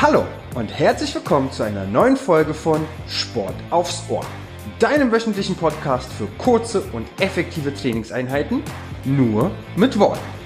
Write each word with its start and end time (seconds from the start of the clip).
Hallo 0.00 0.24
und 0.54 0.68
herzlich 0.68 1.12
willkommen 1.12 1.50
zu 1.50 1.64
einer 1.64 1.84
neuen 1.84 2.16
Folge 2.16 2.54
von 2.54 2.86
Sport 3.08 3.54
aufs 3.70 4.04
Ohr, 4.08 4.24
deinem 4.78 5.10
wöchentlichen 5.10 5.56
Podcast 5.56 6.12
für 6.12 6.28
kurze 6.38 6.82
und 6.92 7.08
effektive 7.18 7.74
Trainingseinheiten, 7.74 8.62
nur 9.04 9.50
mit 9.74 9.98
Worten. 9.98 10.37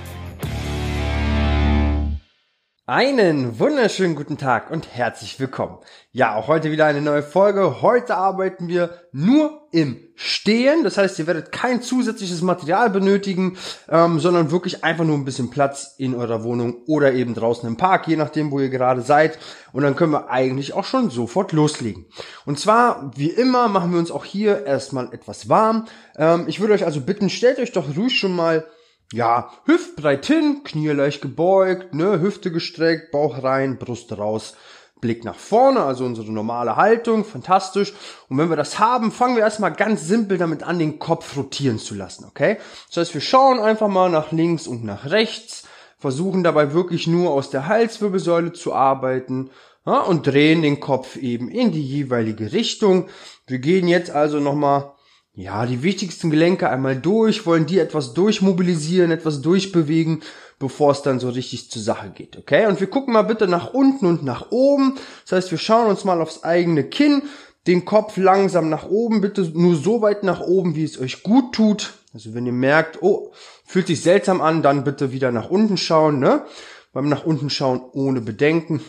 Einen 2.84 3.60
wunderschönen 3.60 4.16
guten 4.16 4.38
Tag 4.38 4.72
und 4.72 4.88
herzlich 4.92 5.38
willkommen. 5.38 5.78
Ja, 6.10 6.34
auch 6.34 6.48
heute 6.48 6.72
wieder 6.72 6.84
eine 6.84 7.00
neue 7.00 7.22
Folge. 7.22 7.80
Heute 7.80 8.16
arbeiten 8.16 8.66
wir 8.66 8.98
nur 9.12 9.68
im 9.70 10.00
Stehen. 10.16 10.82
Das 10.82 10.98
heißt, 10.98 11.16
ihr 11.20 11.28
werdet 11.28 11.52
kein 11.52 11.80
zusätzliches 11.80 12.42
Material 12.42 12.90
benötigen, 12.90 13.56
ähm, 13.88 14.18
sondern 14.18 14.50
wirklich 14.50 14.82
einfach 14.82 15.04
nur 15.04 15.16
ein 15.16 15.24
bisschen 15.24 15.48
Platz 15.48 15.94
in 15.96 16.16
eurer 16.16 16.42
Wohnung 16.42 16.82
oder 16.88 17.12
eben 17.12 17.34
draußen 17.34 17.68
im 17.68 17.76
Park, 17.76 18.08
je 18.08 18.16
nachdem, 18.16 18.50
wo 18.50 18.58
ihr 18.58 18.68
gerade 18.68 19.02
seid. 19.02 19.38
Und 19.72 19.84
dann 19.84 19.94
können 19.94 20.10
wir 20.10 20.30
eigentlich 20.30 20.72
auch 20.72 20.84
schon 20.84 21.08
sofort 21.08 21.52
loslegen. 21.52 22.06
Und 22.46 22.58
zwar, 22.58 23.12
wie 23.14 23.30
immer, 23.30 23.68
machen 23.68 23.92
wir 23.92 24.00
uns 24.00 24.10
auch 24.10 24.24
hier 24.24 24.66
erstmal 24.66 25.14
etwas 25.14 25.48
warm. 25.48 25.86
Ähm, 26.16 26.46
ich 26.48 26.58
würde 26.58 26.74
euch 26.74 26.84
also 26.84 27.00
bitten, 27.00 27.30
stellt 27.30 27.60
euch 27.60 27.70
doch 27.70 27.96
ruhig 27.96 28.18
schon 28.18 28.34
mal 28.34 28.66
ja, 29.12 29.50
hüftbreit 29.66 30.26
hin, 30.26 30.62
Knie 30.64 30.88
leicht 30.88 31.22
gebeugt, 31.22 31.94
ne, 31.94 32.20
Hüfte 32.20 32.50
gestreckt, 32.50 33.12
Bauch 33.12 33.42
rein, 33.42 33.78
Brust 33.78 34.16
raus, 34.16 34.54
Blick 35.00 35.24
nach 35.24 35.36
vorne, 35.36 35.82
also 35.82 36.04
unsere 36.04 36.32
normale 36.32 36.76
Haltung, 36.76 37.24
fantastisch. 37.24 37.92
Und 38.28 38.38
wenn 38.38 38.48
wir 38.48 38.56
das 38.56 38.78
haben, 38.78 39.10
fangen 39.10 39.36
wir 39.36 39.42
erstmal 39.42 39.72
ganz 39.72 40.06
simpel 40.06 40.38
damit 40.38 40.62
an, 40.62 40.78
den 40.78 40.98
Kopf 40.98 41.36
rotieren 41.36 41.78
zu 41.78 41.94
lassen, 41.94 42.24
okay? 42.24 42.58
Das 42.88 42.98
heißt, 42.98 43.14
wir 43.14 43.20
schauen 43.20 43.58
einfach 43.58 43.88
mal 43.88 44.08
nach 44.08 44.32
links 44.32 44.66
und 44.66 44.84
nach 44.84 45.10
rechts, 45.10 45.64
versuchen 45.98 46.42
dabei 46.42 46.72
wirklich 46.72 47.06
nur 47.06 47.32
aus 47.32 47.50
der 47.50 47.66
Halswirbelsäule 47.66 48.52
zu 48.52 48.72
arbeiten 48.72 49.50
ja, 49.84 50.00
und 50.00 50.26
drehen 50.26 50.62
den 50.62 50.80
Kopf 50.80 51.16
eben 51.16 51.48
in 51.48 51.72
die 51.72 51.82
jeweilige 51.82 52.52
Richtung. 52.52 53.08
Wir 53.46 53.58
gehen 53.58 53.88
jetzt 53.88 54.10
also 54.10 54.38
nochmal 54.38 54.91
ja, 55.34 55.64
die 55.64 55.82
wichtigsten 55.82 56.30
Gelenke 56.30 56.68
einmal 56.68 56.96
durch, 56.96 57.46
wollen 57.46 57.66
die 57.66 57.78
etwas 57.78 58.12
durchmobilisieren, 58.12 59.10
etwas 59.10 59.40
durchbewegen, 59.40 60.22
bevor 60.58 60.92
es 60.92 61.02
dann 61.02 61.20
so 61.20 61.30
richtig 61.30 61.70
zur 61.70 61.82
Sache 61.82 62.10
geht, 62.10 62.36
okay? 62.36 62.66
Und 62.66 62.80
wir 62.80 62.86
gucken 62.86 63.14
mal 63.14 63.22
bitte 63.22 63.48
nach 63.48 63.72
unten 63.72 64.06
und 64.06 64.22
nach 64.22 64.50
oben. 64.50 64.96
Das 65.24 65.32
heißt, 65.32 65.50
wir 65.50 65.58
schauen 65.58 65.88
uns 65.88 66.04
mal 66.04 66.20
aufs 66.20 66.44
eigene 66.44 66.84
Kinn, 66.84 67.22
den 67.66 67.84
Kopf 67.84 68.16
langsam 68.16 68.68
nach 68.68 68.88
oben, 68.88 69.20
bitte 69.20 69.42
nur 69.54 69.76
so 69.76 70.02
weit 70.02 70.22
nach 70.22 70.40
oben, 70.40 70.76
wie 70.76 70.84
es 70.84 71.00
euch 71.00 71.22
gut 71.22 71.54
tut. 71.54 71.94
Also 72.12 72.34
wenn 72.34 72.44
ihr 72.44 72.52
merkt, 72.52 73.02
oh, 73.02 73.32
fühlt 73.64 73.86
sich 73.86 74.02
seltsam 74.02 74.40
an, 74.40 74.62
dann 74.62 74.84
bitte 74.84 75.12
wieder 75.12 75.32
nach 75.32 75.48
unten 75.48 75.78
schauen, 75.78 76.18
ne? 76.18 76.44
Beim 76.92 77.08
nach 77.08 77.24
unten 77.24 77.48
schauen 77.48 77.80
ohne 77.92 78.20
Bedenken. 78.20 78.82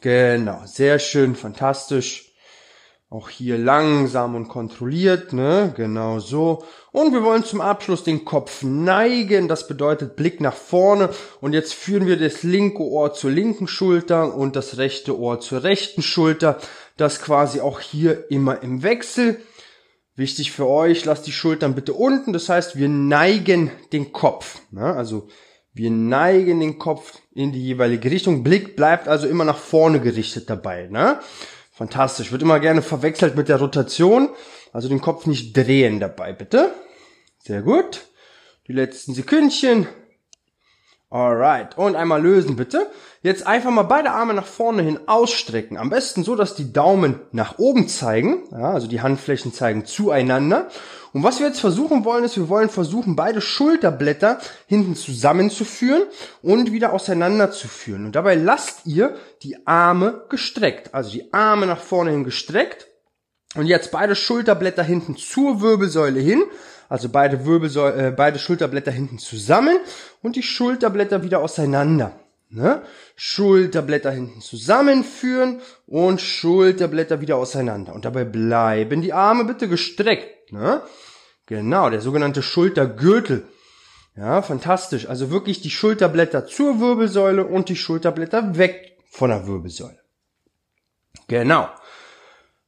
Genau, 0.00 0.62
sehr 0.64 0.98
schön, 0.98 1.34
fantastisch. 1.34 2.33
Auch 3.10 3.28
hier 3.28 3.58
langsam 3.58 4.34
und 4.34 4.48
kontrolliert, 4.48 5.32
ne? 5.32 5.72
Genau 5.76 6.18
so. 6.18 6.64
Und 6.90 7.12
wir 7.12 7.22
wollen 7.22 7.44
zum 7.44 7.60
Abschluss 7.60 8.02
den 8.02 8.24
Kopf 8.24 8.62
neigen. 8.62 9.46
Das 9.46 9.68
bedeutet 9.68 10.16
Blick 10.16 10.40
nach 10.40 10.54
vorne. 10.54 11.10
Und 11.40 11.52
jetzt 11.52 11.74
führen 11.74 12.06
wir 12.06 12.18
das 12.18 12.42
linke 12.42 12.82
Ohr 12.82 13.12
zur 13.12 13.30
linken 13.30 13.68
Schulter 13.68 14.34
und 14.34 14.56
das 14.56 14.78
rechte 14.78 15.16
Ohr 15.18 15.38
zur 15.38 15.62
rechten 15.62 16.02
Schulter. 16.02 16.58
Das 16.96 17.20
quasi 17.20 17.60
auch 17.60 17.78
hier 17.78 18.30
immer 18.30 18.62
im 18.62 18.82
Wechsel. 18.82 19.40
Wichtig 20.16 20.52
für 20.52 20.68
euch, 20.68 21.04
lasst 21.04 21.26
die 21.26 21.32
Schultern 21.32 21.74
bitte 21.74 21.92
unten. 21.92 22.32
Das 22.32 22.48
heißt, 22.48 22.76
wir 22.76 22.88
neigen 22.88 23.70
den 23.92 24.12
Kopf. 24.12 24.60
Ne? 24.70 24.84
Also 24.94 25.28
wir 25.72 25.90
neigen 25.90 26.60
den 26.60 26.78
Kopf 26.78 27.18
in 27.32 27.52
die 27.52 27.62
jeweilige 27.62 28.10
Richtung. 28.10 28.44
Blick 28.44 28.76
bleibt 28.76 29.08
also 29.08 29.26
immer 29.26 29.44
nach 29.44 29.58
vorne 29.58 30.00
gerichtet 30.00 30.48
dabei. 30.48 30.86
Ne? 30.88 31.18
Fantastisch. 31.74 32.30
Wird 32.30 32.42
immer 32.42 32.60
gerne 32.60 32.82
verwechselt 32.82 33.34
mit 33.36 33.48
der 33.48 33.58
Rotation. 33.58 34.28
Also 34.72 34.88
den 34.88 35.00
Kopf 35.00 35.26
nicht 35.26 35.56
drehen 35.56 35.98
dabei, 35.98 36.32
bitte. 36.32 36.72
Sehr 37.38 37.62
gut. 37.62 38.06
Die 38.68 38.72
letzten 38.72 39.12
Sekündchen. 39.12 39.88
Alright. 41.14 41.78
Und 41.78 41.94
einmal 41.94 42.20
lösen, 42.20 42.56
bitte. 42.56 42.90
Jetzt 43.22 43.46
einfach 43.46 43.70
mal 43.70 43.84
beide 43.84 44.10
Arme 44.10 44.34
nach 44.34 44.46
vorne 44.46 44.82
hin 44.82 44.98
ausstrecken. 45.06 45.78
Am 45.78 45.88
besten 45.88 46.24
so, 46.24 46.34
dass 46.34 46.56
die 46.56 46.72
Daumen 46.72 47.20
nach 47.30 47.56
oben 47.58 47.86
zeigen. 47.86 48.42
Ja, 48.50 48.72
also 48.72 48.88
die 48.88 49.00
Handflächen 49.00 49.52
zeigen 49.52 49.86
zueinander. 49.86 50.66
Und 51.12 51.22
was 51.22 51.38
wir 51.38 51.46
jetzt 51.46 51.60
versuchen 51.60 52.04
wollen, 52.04 52.24
ist, 52.24 52.36
wir 52.36 52.48
wollen 52.48 52.68
versuchen, 52.68 53.14
beide 53.14 53.40
Schulterblätter 53.40 54.40
hinten 54.66 54.96
zusammenzuführen 54.96 56.02
und 56.42 56.72
wieder 56.72 56.92
auseinanderzuführen. 56.92 58.06
Und 58.06 58.16
dabei 58.16 58.34
lasst 58.34 58.84
ihr 58.84 59.14
die 59.44 59.68
Arme 59.68 60.24
gestreckt. 60.30 60.94
Also 60.94 61.12
die 61.12 61.32
Arme 61.32 61.66
nach 61.66 61.80
vorne 61.80 62.10
hin 62.10 62.24
gestreckt. 62.24 62.88
Und 63.54 63.66
jetzt 63.66 63.92
beide 63.92 64.16
Schulterblätter 64.16 64.82
hinten 64.82 65.16
zur 65.16 65.60
Wirbelsäule 65.60 66.18
hin. 66.18 66.42
Also 66.94 67.08
beide 67.08 67.44
Wirbelsäule, 67.44 68.06
äh, 68.06 68.10
beide 68.12 68.38
Schulterblätter 68.38 68.92
hinten 68.92 69.18
zusammen 69.18 69.78
und 70.22 70.36
die 70.36 70.44
Schulterblätter 70.44 71.24
wieder 71.24 71.40
auseinander. 71.40 72.12
Ne? 72.50 72.82
Schulterblätter 73.16 74.12
hinten 74.12 74.40
zusammenführen 74.40 75.60
und 75.88 76.20
Schulterblätter 76.20 77.20
wieder 77.20 77.34
auseinander. 77.34 77.96
Und 77.96 78.04
dabei 78.04 78.22
bleiben 78.22 79.02
die 79.02 79.12
Arme 79.12 79.44
bitte 79.44 79.66
gestreckt. 79.66 80.52
Ne? 80.52 80.82
Genau, 81.46 81.90
der 81.90 82.00
sogenannte 82.00 82.42
Schultergürtel. 82.42 83.42
Ja, 84.14 84.40
fantastisch. 84.42 85.08
Also 85.08 85.32
wirklich 85.32 85.60
die 85.62 85.70
Schulterblätter 85.70 86.46
zur 86.46 86.78
Wirbelsäule 86.78 87.44
und 87.44 87.70
die 87.70 87.76
Schulterblätter 87.76 88.56
weg 88.56 88.98
von 89.10 89.30
der 89.30 89.48
Wirbelsäule. 89.48 89.98
Genau. 91.26 91.68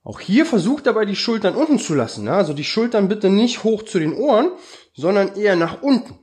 Auch 0.06 0.20
hier 0.20 0.46
versucht 0.46 0.86
dabei 0.86 1.04
die 1.04 1.16
Schultern 1.16 1.56
unten 1.56 1.80
zu 1.80 1.92
lassen. 1.92 2.26
Ne? 2.26 2.32
Also 2.32 2.52
die 2.52 2.62
Schultern 2.62 3.08
bitte 3.08 3.28
nicht 3.28 3.64
hoch 3.64 3.82
zu 3.82 3.98
den 3.98 4.14
Ohren, 4.14 4.52
sondern 4.94 5.34
eher 5.34 5.56
nach 5.56 5.82
unten. 5.82 6.16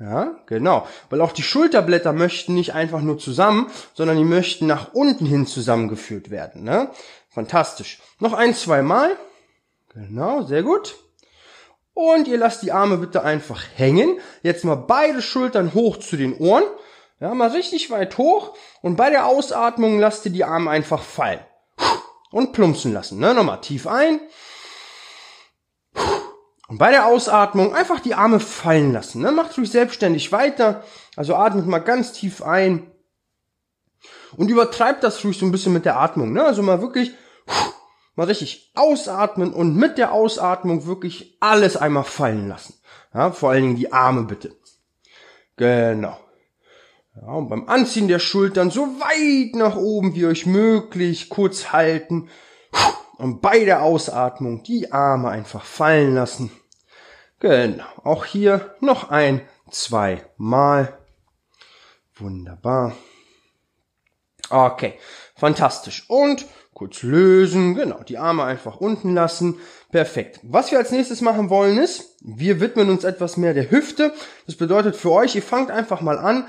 Ja, 0.00 0.40
genau. 0.46 0.88
Weil 1.08 1.20
auch 1.20 1.30
die 1.30 1.44
Schulterblätter 1.44 2.12
möchten 2.12 2.54
nicht 2.54 2.74
einfach 2.74 3.00
nur 3.00 3.16
zusammen, 3.16 3.70
sondern 3.94 4.16
die 4.16 4.24
möchten 4.24 4.66
nach 4.66 4.92
unten 4.92 5.24
hin 5.24 5.46
zusammengeführt 5.46 6.30
werden. 6.30 6.64
Ne? 6.64 6.90
Fantastisch. 7.30 8.00
Noch 8.18 8.32
ein, 8.32 8.56
zwei 8.56 8.82
Mal. 8.82 9.16
Genau, 9.94 10.42
sehr 10.42 10.64
gut. 10.64 10.96
Und 11.94 12.26
ihr 12.26 12.38
lasst 12.38 12.62
die 12.62 12.72
Arme 12.72 12.96
bitte 12.96 13.22
einfach 13.22 13.62
hängen. 13.76 14.18
Jetzt 14.42 14.64
mal 14.64 14.74
beide 14.74 15.22
Schultern 15.22 15.74
hoch 15.74 15.98
zu 15.98 16.16
den 16.16 16.36
Ohren. 16.38 16.64
Ja, 17.20 17.32
mal 17.34 17.50
richtig 17.50 17.88
weit 17.92 18.18
hoch. 18.18 18.56
Und 18.82 18.96
bei 18.96 19.10
der 19.10 19.26
Ausatmung 19.26 20.00
lasst 20.00 20.26
ihr 20.26 20.32
die 20.32 20.42
Arme 20.42 20.70
einfach 20.70 21.04
fallen 21.04 21.38
und 22.36 22.52
plumpsen 22.52 22.92
lassen. 22.92 23.18
Ne? 23.18 23.32
Nochmal 23.32 23.62
tief 23.62 23.86
ein. 23.86 24.20
Und 26.68 26.76
bei 26.78 26.90
der 26.90 27.06
Ausatmung 27.06 27.74
einfach 27.74 28.00
die 28.00 28.14
Arme 28.14 28.40
fallen 28.40 28.92
lassen. 28.92 29.22
Ne? 29.22 29.32
Macht 29.32 29.56
ruhig 29.56 29.70
selbstständig 29.70 30.32
weiter. 30.32 30.84
Also 31.16 31.34
atmet 31.34 31.66
mal 31.66 31.78
ganz 31.78 32.12
tief 32.12 32.42
ein. 32.42 32.90
Und 34.36 34.50
übertreibt 34.50 35.02
das 35.02 35.24
ruhig 35.24 35.38
so 35.38 35.46
ein 35.46 35.52
bisschen 35.52 35.72
mit 35.72 35.86
der 35.86 35.98
Atmung. 35.98 36.34
Ne? 36.34 36.44
Also 36.44 36.62
mal 36.62 36.82
wirklich 36.82 37.12
mal 38.16 38.26
richtig 38.26 38.72
ausatmen 38.74 39.54
und 39.54 39.74
mit 39.74 39.96
der 39.96 40.12
Ausatmung 40.12 40.86
wirklich 40.86 41.38
alles 41.40 41.78
einmal 41.78 42.04
fallen 42.04 42.48
lassen. 42.48 42.74
Ja, 43.14 43.30
vor 43.30 43.50
allen 43.50 43.62
Dingen 43.62 43.76
die 43.76 43.94
Arme 43.94 44.24
bitte. 44.24 44.54
Genau. 45.56 46.18
Ja, 47.20 47.28
und 47.28 47.48
beim 47.48 47.68
Anziehen 47.68 48.08
der 48.08 48.18
Schultern 48.18 48.70
so 48.70 48.82
weit 49.00 49.54
nach 49.54 49.76
oben 49.76 50.14
wie 50.14 50.26
euch 50.26 50.44
möglich, 50.44 51.30
kurz 51.30 51.72
halten. 51.72 52.28
Und 53.16 53.40
bei 53.40 53.64
der 53.64 53.82
Ausatmung 53.82 54.62
die 54.62 54.92
Arme 54.92 55.30
einfach 55.30 55.64
fallen 55.64 56.14
lassen. 56.14 56.50
Genau. 57.40 57.84
Auch 58.04 58.26
hier 58.26 58.74
noch 58.80 59.08
ein, 59.08 59.40
zwei 59.70 60.26
Mal. 60.36 60.98
Wunderbar. 62.16 62.94
Okay. 64.50 64.98
Fantastisch. 65.36 66.04
Und 66.08 66.44
kurz 66.76 67.02
lösen. 67.02 67.74
Genau. 67.74 68.02
Die 68.06 68.18
Arme 68.18 68.44
einfach 68.44 68.76
unten 68.76 69.14
lassen. 69.14 69.58
Perfekt. 69.90 70.40
Was 70.42 70.70
wir 70.70 70.78
als 70.78 70.90
nächstes 70.90 71.22
machen 71.22 71.48
wollen 71.48 71.78
ist, 71.78 72.16
wir 72.20 72.60
widmen 72.60 72.90
uns 72.90 73.02
etwas 73.02 73.38
mehr 73.38 73.54
der 73.54 73.70
Hüfte. 73.70 74.12
Das 74.44 74.56
bedeutet 74.56 74.94
für 74.94 75.10
euch, 75.10 75.34
ihr 75.34 75.42
fangt 75.42 75.70
einfach 75.70 76.02
mal 76.02 76.18
an, 76.18 76.44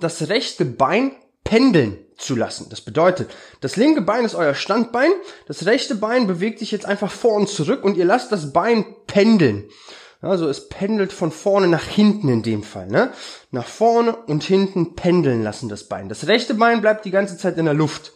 das 0.00 0.28
rechte 0.28 0.66
Bein 0.66 1.12
pendeln 1.42 1.96
zu 2.18 2.36
lassen. 2.36 2.66
Das 2.68 2.82
bedeutet, 2.82 3.30
das 3.62 3.76
linke 3.76 4.02
Bein 4.02 4.26
ist 4.26 4.34
euer 4.34 4.54
Standbein, 4.54 5.10
das 5.48 5.64
rechte 5.64 5.94
Bein 5.94 6.26
bewegt 6.26 6.58
sich 6.58 6.70
jetzt 6.70 6.84
einfach 6.84 7.10
vor 7.10 7.32
und 7.32 7.48
zurück 7.48 7.82
und 7.82 7.96
ihr 7.96 8.04
lasst 8.04 8.30
das 8.30 8.52
Bein 8.52 8.84
pendeln. 9.06 9.64
Also 10.20 10.48
es 10.48 10.68
pendelt 10.68 11.14
von 11.14 11.32
vorne 11.32 11.66
nach 11.66 11.84
hinten 11.84 12.28
in 12.28 12.42
dem 12.42 12.62
Fall. 12.62 12.88
Ne? 12.88 13.10
Nach 13.50 13.66
vorne 13.66 14.14
und 14.14 14.44
hinten 14.44 14.94
pendeln 14.94 15.42
lassen 15.42 15.70
das 15.70 15.84
Bein. 15.84 16.10
Das 16.10 16.26
rechte 16.28 16.54
Bein 16.54 16.82
bleibt 16.82 17.06
die 17.06 17.10
ganze 17.10 17.38
Zeit 17.38 17.56
in 17.56 17.64
der 17.64 17.74
Luft. 17.74 18.12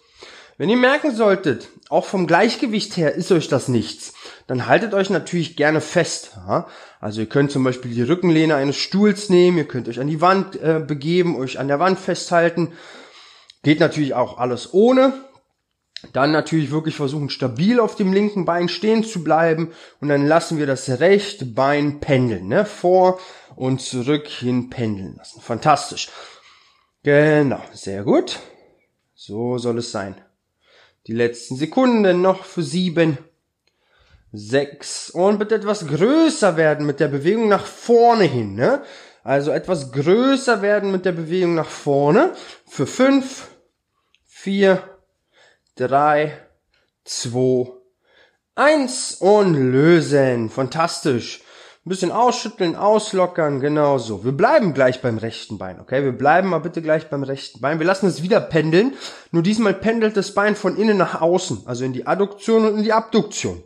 Wenn 0.59 0.71
ihr 0.71 0.79
merken 0.79 1.15
solltet, 1.15 1.69
auch 1.91 2.07
vom 2.07 2.27
Gleichgewicht 2.27 2.97
her 2.97 3.15
ist 3.15 3.31
euch 3.31 3.49
das 3.49 3.69
nichts, 3.69 4.15
dann 4.47 4.67
haltet 4.67 4.95
euch 4.95 5.11
natürlich 5.11 5.55
gerne 5.57 5.83
fest. 5.83 6.39
Also 6.99 7.21
ihr 7.21 7.29
könnt 7.29 7.53
zum 7.53 7.63
Beispiel 7.63 7.93
die 7.93 8.03
Rückenlehne 8.03 8.55
eines 8.55 8.77
Stuhls 8.77 9.29
nehmen, 9.29 9.59
ihr 9.59 9.69
könnt 9.69 9.89
euch 9.89 10.01
an 10.01 10.07
die 10.07 10.23
Wand 10.23 10.57
äh, 10.57 10.83
begeben, 10.85 11.37
euch 11.37 11.59
an 11.59 11.69
der 11.69 11.79
Wand 11.79 11.99
festhalten. 11.99 12.73
Geht 13.63 13.81
natürlich 13.81 14.15
auch 14.15 14.39
alles 14.39 14.73
ohne. 14.73 15.13
Dann 16.13 16.33
natürlich 16.33 16.71
wirklich 16.71 16.97
versuchen, 16.97 17.31
stabil 17.31 17.81
auf 17.81 17.97
dem 17.97 18.13
linken 18.13 18.45
Bein 18.45 18.69
stehen 18.69 19.05
zu 19.05 19.25
bleiben. 19.25 19.73
Und 20.01 20.09
dann 20.09 20.27
lassen 20.27 20.59
wir 20.59 20.67
das 20.67 20.89
rechte 21.01 21.45
Bein 21.45 22.01
pendeln. 22.01 22.49
Ne? 22.49 22.65
Vor 22.65 23.19
und 23.57 23.81
zurück 23.81 24.27
hin 24.27 24.71
pendeln 24.71 25.17
lassen. 25.17 25.41
Fantastisch. 25.41 26.09
Genau, 27.03 27.61
sehr 27.73 28.05
gut. 28.05 28.39
So 29.15 29.59
soll 29.59 29.79
es 29.79 29.91
sein. 29.91 30.15
Die 31.07 31.13
letzten 31.13 31.57
Sekunden 31.57 32.21
noch 32.21 32.45
für 32.45 32.63
sieben, 32.63 33.19
sechs 34.33 35.09
und 35.11 35.39
bitte 35.39 35.55
etwas 35.55 35.87
größer 35.87 36.57
werden 36.57 36.85
mit 36.85 36.99
der 36.99 37.09
Bewegung 37.09 37.49
nach 37.49 37.65
vorne 37.65 38.25
hin. 38.25 38.55
Ne? 38.55 38.83
Also 39.23 39.53
etwas 39.53 39.93
größer 39.93 40.63
werden 40.63 40.91
mit 40.91 41.05
der 41.05 41.13
Bewegung 41.13 41.55
nach 41.55 41.69
vorne 41.69 42.33
für 42.67 42.87
fünf, 42.87 43.49
vier, 44.25 44.83
drei, 45.77 46.37
zwei, 47.05 47.73
eins 48.57 49.15
und 49.21 49.55
lösen. 49.55 50.51
Fantastisch. 50.51 51.43
Ein 51.87 51.91
bisschen 51.91 52.11
ausschütteln, 52.11 52.75
auslockern, 52.75 53.61
genau 53.61 53.99
so. 53.99 54.25
Wir 54.25 54.33
bleiben 54.33 54.75
gleich 54.75 55.03
beim 55.03 55.19
rechten 55.19 55.57
Bein, 55.57 55.79
okay? 55.79 56.03
Wir 56.03 56.11
bleiben 56.11 56.49
mal 56.49 56.59
bitte 56.59 56.83
gleich 56.83 57.09
beim 57.09 57.23
rechten 57.23 57.61
Bein. 57.61 57.79
Wir 57.79 57.87
lassen 57.87 58.09
es 58.09 58.25
wieder 58.25 58.41
pendeln. 58.41 58.95
Nur 59.31 59.45
diesmal 59.45 59.73
pendelt 59.73 60.17
das 60.17 60.35
Bein 60.35 60.57
von 60.57 60.77
innen 60.77 60.97
nach 60.97 61.21
außen, 61.21 61.63
also 61.65 61.85
in 61.85 61.93
die 61.93 62.05
Adduktion 62.05 62.67
und 62.67 62.79
in 62.79 62.83
die 62.83 62.93
Abduktion. 62.93 63.63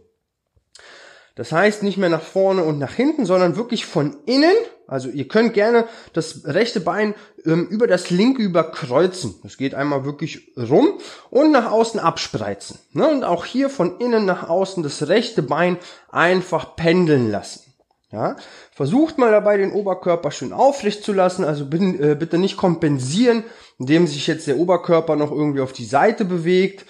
Das 1.35 1.51
heißt 1.51 1.83
nicht 1.83 1.97
mehr 1.97 2.11
nach 2.11 2.21
vorne 2.21 2.63
und 2.63 2.79
nach 2.79 2.93
hinten, 2.93 3.25
sondern 3.25 3.57
wirklich 3.57 3.87
von 3.87 4.19
innen. 4.27 4.53
Also 4.87 5.09
ihr 5.09 5.27
könnt 5.27 5.55
gerne 5.55 5.87
das 6.13 6.43
rechte 6.45 6.81
Bein 6.81 7.15
ähm, 7.47 7.69
über 7.69 7.87
das 7.87 8.11
linke 8.11 8.43
überkreuzen. 8.43 9.37
Das 9.43 9.57
geht 9.57 9.75
einmal 9.75 10.05
wirklich 10.05 10.53
rum 10.59 10.99
und 11.31 11.53
nach 11.53 11.71
außen 11.73 11.99
abspreizen. 11.99 12.81
Ne? 12.93 13.09
Und 13.09 13.25
auch 13.25 13.47
hier 13.47 13.71
von 13.71 13.99
innen 13.99 14.27
nach 14.27 14.47
außen 14.47 14.83
das 14.83 15.09
rechte 15.09 15.43
Bein 15.43 15.79
einfach 16.11 16.77
pendeln 16.77 17.31
lassen. 17.31 17.70
Ja, 18.13 18.35
versucht 18.73 19.19
mal 19.19 19.31
dabei 19.31 19.57
den 19.57 19.71
Oberkörper 19.71 20.33
schön 20.33 20.53
aufrecht 20.53 21.05
zu 21.05 21.13
lassen, 21.13 21.45
also 21.45 21.65
äh, 21.65 22.17
bitte 22.17 22.39
nicht 22.39 22.57
kompensieren, 22.57 23.45
indem 23.79 24.09
sich 24.09 24.27
jetzt 24.27 24.49
der 24.49 24.59
Oberkörper 24.59 25.15
noch 25.15 25.31
irgendwie 25.31 25.61
auf 25.61 25.73
die 25.73 25.85
Seite 25.85 26.25
bewegt. 26.25 26.87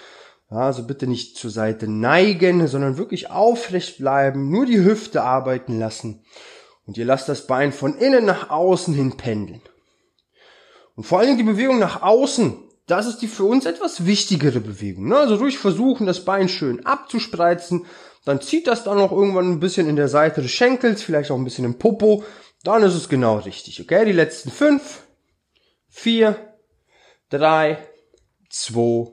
Ja, 0.50 0.60
also 0.60 0.82
bitte 0.82 1.06
nicht 1.06 1.36
zur 1.36 1.50
Seite 1.50 1.88
neigen, 1.88 2.66
sondern 2.66 2.96
wirklich 2.96 3.30
aufrecht 3.30 3.98
bleiben, 3.98 4.50
nur 4.50 4.64
die 4.64 4.82
Hüfte 4.82 5.22
arbeiten 5.22 5.78
lassen. 5.78 6.24
Und 6.86 6.96
ihr 6.96 7.04
lasst 7.04 7.28
das 7.28 7.46
Bein 7.46 7.72
von 7.72 7.98
innen 7.98 8.24
nach 8.24 8.48
außen 8.48 8.94
hin 8.94 9.18
pendeln. 9.18 9.62
Und 10.96 11.04
vor 11.04 11.18
allen 11.18 11.28
Dingen 11.28 11.38
die 11.38 11.52
Bewegung 11.52 11.78
nach 11.78 12.02
außen, 12.02 12.56
das 12.86 13.06
ist 13.06 13.18
die 13.18 13.28
für 13.28 13.44
uns 13.44 13.66
etwas 13.66 14.06
wichtigere 14.06 14.58
Bewegung. 14.58 15.08
Ne? 15.08 15.16
Also 15.16 15.36
ruhig 15.36 15.58
versuchen, 15.58 16.06
das 16.06 16.24
Bein 16.24 16.48
schön 16.48 16.84
abzuspreizen, 16.84 17.86
dann 18.24 18.40
zieht 18.40 18.66
das 18.66 18.84
dann 18.84 18.98
noch 18.98 19.12
irgendwann 19.12 19.50
ein 19.50 19.60
bisschen 19.60 19.88
in 19.88 19.96
der 19.96 20.08
Seite 20.08 20.42
des 20.42 20.50
Schenkels, 20.50 21.02
vielleicht 21.02 21.30
auch 21.30 21.36
ein 21.36 21.44
bisschen 21.44 21.64
im 21.64 21.78
Popo. 21.78 22.24
Dann 22.62 22.82
ist 22.82 22.94
es 22.94 23.08
genau 23.08 23.38
richtig. 23.38 23.80
Okay, 23.80 24.04
die 24.04 24.12
letzten 24.12 24.50
fünf, 24.50 25.02
vier, 25.88 26.36
drei, 27.30 27.78
zwei, 28.50 29.12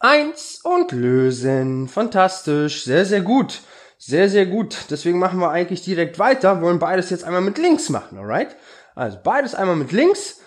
eins 0.00 0.60
und 0.64 0.92
lösen. 0.92 1.88
Fantastisch, 1.88 2.84
sehr, 2.84 3.04
sehr 3.04 3.20
gut. 3.20 3.60
Sehr, 3.98 4.28
sehr 4.28 4.46
gut. 4.46 4.76
Deswegen 4.90 5.18
machen 5.18 5.40
wir 5.40 5.50
eigentlich 5.50 5.82
direkt 5.82 6.18
weiter. 6.18 6.56
Wir 6.56 6.62
wollen 6.62 6.78
beides 6.78 7.10
jetzt 7.10 7.24
einmal 7.24 7.40
mit 7.40 7.58
links 7.58 7.88
machen, 7.88 8.18
alright? 8.18 8.56
Also 8.94 9.18
beides 9.22 9.54
einmal 9.54 9.76
mit 9.76 9.92
links. 9.92 10.40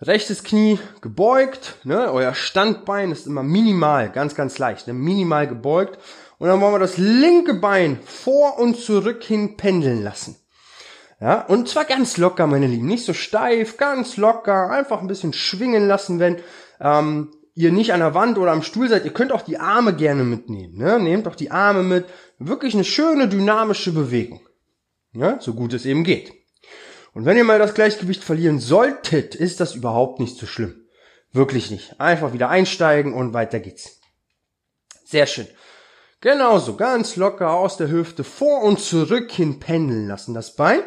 Rechtes 0.00 0.44
Knie 0.44 0.78
gebeugt, 1.02 1.76
ne? 1.84 2.10
Euer 2.10 2.34
Standbein 2.34 3.12
ist 3.12 3.26
immer 3.26 3.42
minimal, 3.42 4.10
ganz, 4.10 4.34
ganz 4.34 4.56
leicht, 4.58 4.86
ne? 4.86 4.94
minimal 4.94 5.46
gebeugt. 5.46 5.98
Und 6.40 6.48
dann 6.48 6.60
wollen 6.62 6.72
wir 6.72 6.78
das 6.78 6.96
linke 6.96 7.52
Bein 7.52 8.00
vor 8.02 8.58
und 8.58 8.78
zurück 8.80 9.22
hin 9.22 9.58
pendeln 9.58 10.02
lassen. 10.02 10.36
Ja, 11.20 11.42
und 11.42 11.68
zwar 11.68 11.84
ganz 11.84 12.16
locker, 12.16 12.46
meine 12.46 12.66
Lieben, 12.66 12.86
nicht 12.86 13.04
so 13.04 13.12
steif, 13.12 13.76
ganz 13.76 14.16
locker, 14.16 14.70
einfach 14.70 15.02
ein 15.02 15.06
bisschen 15.06 15.34
schwingen 15.34 15.86
lassen, 15.86 16.18
wenn 16.18 16.38
ähm, 16.80 17.34
ihr 17.54 17.70
nicht 17.72 17.92
an 17.92 18.00
der 18.00 18.14
Wand 18.14 18.38
oder 18.38 18.52
am 18.52 18.62
Stuhl 18.62 18.88
seid. 18.88 19.04
Ihr 19.04 19.12
könnt 19.12 19.32
auch 19.32 19.42
die 19.42 19.58
Arme 19.58 19.94
gerne 19.94 20.24
mitnehmen. 20.24 20.78
Ne? 20.78 20.98
Nehmt 20.98 21.28
auch 21.28 21.36
die 21.36 21.50
Arme 21.50 21.82
mit. 21.82 22.06
Wirklich 22.38 22.72
eine 22.72 22.84
schöne 22.84 23.28
dynamische 23.28 23.92
Bewegung. 23.92 24.40
Ja, 25.12 25.38
so 25.40 25.52
gut 25.52 25.74
es 25.74 25.84
eben 25.84 26.04
geht. 26.04 26.32
Und 27.12 27.26
wenn 27.26 27.36
ihr 27.36 27.44
mal 27.44 27.58
das 27.58 27.74
Gleichgewicht 27.74 28.24
verlieren 28.24 28.60
solltet, 28.60 29.34
ist 29.34 29.60
das 29.60 29.74
überhaupt 29.74 30.20
nicht 30.20 30.38
so 30.38 30.46
schlimm. 30.46 30.86
Wirklich 31.32 31.70
nicht. 31.70 32.00
Einfach 32.00 32.32
wieder 32.32 32.48
einsteigen 32.48 33.12
und 33.12 33.34
weiter 33.34 33.60
geht's. 33.60 34.00
Sehr 35.04 35.26
schön. 35.26 35.46
Genauso, 36.20 36.76
ganz 36.76 37.16
locker 37.16 37.50
aus 37.52 37.78
der 37.78 37.90
Hüfte 37.90 38.24
vor 38.24 38.62
und 38.62 38.78
zurück 38.78 39.32
hin 39.32 39.58
pendeln 39.58 40.06
lassen, 40.06 40.34
das 40.34 40.54
Bein. 40.54 40.82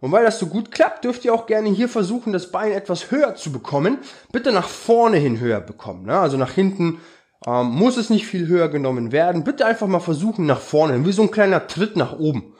Und 0.00 0.12
weil 0.12 0.24
das 0.24 0.38
so 0.38 0.46
gut 0.46 0.70
klappt, 0.70 1.04
dürft 1.04 1.24
ihr 1.24 1.34
auch 1.34 1.46
gerne 1.46 1.70
hier 1.70 1.88
versuchen, 1.88 2.32
das 2.32 2.52
Bein 2.52 2.70
etwas 2.70 3.10
höher 3.10 3.34
zu 3.34 3.50
bekommen. 3.50 3.98
Bitte 4.30 4.52
nach 4.52 4.68
vorne 4.68 5.16
hin 5.16 5.40
höher 5.40 5.60
bekommen. 5.60 6.06
Ne? 6.06 6.16
Also 6.16 6.36
nach 6.36 6.52
hinten 6.52 7.00
ähm, 7.44 7.66
muss 7.66 7.96
es 7.96 8.10
nicht 8.10 8.26
viel 8.26 8.46
höher 8.46 8.68
genommen 8.68 9.10
werden. 9.10 9.42
Bitte 9.42 9.66
einfach 9.66 9.88
mal 9.88 10.00
versuchen 10.00 10.46
nach 10.46 10.60
vorne 10.60 11.04
wie 11.04 11.12
so 11.12 11.22
ein 11.22 11.30
kleiner 11.32 11.66
Tritt 11.66 11.96
nach 11.96 12.18
oben. 12.18 12.54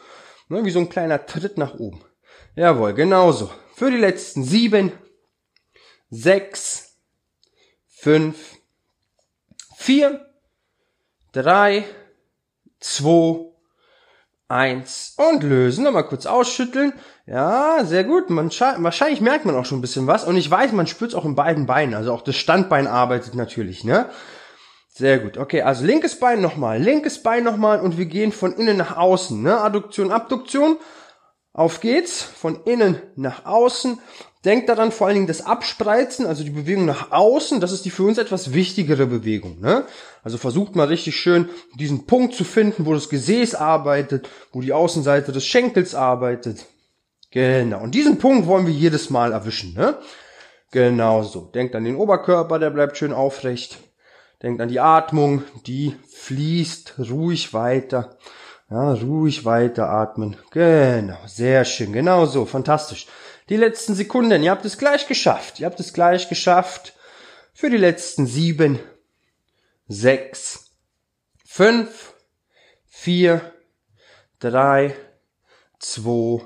Ne? 0.49 0.65
Wie 0.65 0.71
so 0.71 0.81
ein 0.81 0.89
kleiner 0.89 1.27
Tritt 1.27 1.59
nach 1.59 1.75
oben. 1.75 2.03
Jawohl, 2.57 2.95
genauso. 2.95 3.51
Für 3.75 3.91
die 3.91 3.99
letzten 3.99 4.43
sieben, 4.43 4.91
sechs, 6.11 6.97
fünf, 7.87 8.57
vier, 9.77 10.27
drei, 11.33 11.85
2, 12.87 13.53
1 14.49 15.15
und 15.17 15.43
lösen. 15.43 15.85
Nochmal 15.85 16.07
kurz 16.07 16.27
ausschütteln. 16.27 16.93
Ja, 17.27 17.85
sehr 17.85 18.05
gut. 18.05 18.31
Man 18.31 18.51
wahrscheinlich 18.51 19.21
merkt 19.21 19.45
man 19.45 19.57
auch 19.57 19.65
schon 19.65 19.79
ein 19.79 19.83
bisschen 19.83 20.07
was. 20.07 20.25
Und 20.25 20.37
ich 20.37 20.51
weiß, 20.51 20.73
man 20.73 20.87
spürt 20.87 21.11
es 21.11 21.15
auch 21.17 21.25
in 21.25 21.35
beiden 21.35 21.67
Beinen. 21.67 21.95
Also 21.95 22.13
auch 22.13 22.23
das 22.23 22.37
Standbein 22.37 22.87
arbeitet 22.87 23.35
natürlich, 23.35 23.83
ne? 23.83 24.09
Sehr 24.89 25.19
gut. 25.19 25.37
Okay, 25.37 25.63
also 25.63 25.85
linkes 25.85 26.19
Bein 26.19 26.41
nochmal, 26.41 26.81
linkes 26.81 27.23
Bein 27.23 27.45
nochmal 27.45 27.81
und 27.81 27.99
wir 27.99 28.07
gehen 28.07 28.33
von 28.33 28.55
innen 28.55 28.79
nach 28.79 28.97
außen, 28.97 29.43
ne? 29.43 29.61
Adduktion, 29.61 30.11
Abduktion. 30.11 30.79
Auf 31.53 31.81
geht's, 31.81 32.23
von 32.23 32.63
innen 32.65 33.03
nach 33.17 33.45
außen. 33.45 33.99
Denkt 34.47 34.69
daran 34.69 34.93
vor 34.93 35.09
allen 35.09 35.17
Dingen 35.17 35.27
das 35.27 35.45
Abspreizen, 35.45 36.25
also 36.25 36.45
die 36.45 36.51
Bewegung 36.51 36.85
nach 36.85 37.11
außen, 37.11 37.61
das 37.61 37.73
ist 37.73 37.85
die 37.85 37.91
für 37.91 38.05
uns 38.05 38.17
etwas 38.17 38.53
wichtigere 38.53 39.07
Bewegung. 39.07 39.61
Ne? 39.61 39.85
Also 40.23 40.39
versucht 40.39 40.77
mal 40.77 40.87
richtig 40.87 41.17
schön 41.17 41.49
diesen 41.75 42.07
Punkt 42.07 42.35
zu 42.37 42.45
finden, 42.45 42.87
wo 42.87 42.95
das 42.95 43.09
Gesäß 43.09 43.57
arbeitet, 43.57 44.29
wo 44.53 44.61
die 44.61 44.73
Außenseite 44.73 45.33
des 45.33 45.45
Schenkels 45.45 45.97
arbeitet. 45.97 46.65
Genau. 47.33 47.83
Und 47.83 47.97
diesen 47.97 48.19
Punkt 48.19 48.47
wollen 48.47 48.69
wir 48.69 48.73
jedes 48.73 49.11
Mal 49.11 49.33
erwischen. 49.33 49.75
Ne? 49.75 49.99
Genau 50.71 51.25
so. 51.25 51.51
Denkt 51.53 51.75
an 51.75 51.83
den 51.83 51.97
Oberkörper, 51.97 52.61
der 52.61 52.71
bleibt 52.71 52.97
schön 52.97 53.13
aufrecht. 53.13 53.79
Denkt 54.45 54.61
an 54.61 54.69
die 54.69 54.79
Atmung, 54.79 55.43
die 55.67 55.97
fließt 56.09 57.01
ruhig 57.11 57.53
weiter. 57.53 58.17
Ja, 58.71 58.93
ruhig 58.95 59.45
weiteratmen. 59.45 60.37
Genau, 60.53 61.19
sehr 61.27 61.65
schön. 61.65 61.93
Genau 61.93 62.27
so, 62.27 62.47
fantastisch. 62.47 63.09
Die 63.49 63.57
letzten 63.57 63.95
Sekunden, 63.95 64.43
ihr 64.43 64.51
habt 64.51 64.65
es 64.65 64.77
gleich 64.77 65.07
geschafft. 65.07 65.61
Ihr 65.61 65.67
habt 65.67 65.79
es 65.79 65.93
gleich 65.93 66.29
geschafft. 66.29 66.95
Für 67.53 67.71
die 67.71 67.77
letzten 67.77 68.27
sieben, 68.27 68.81
sechs, 69.89 70.73
fünf, 71.47 72.15
vier, 72.87 73.53
drei, 74.41 74.97
zwei, 75.79 76.45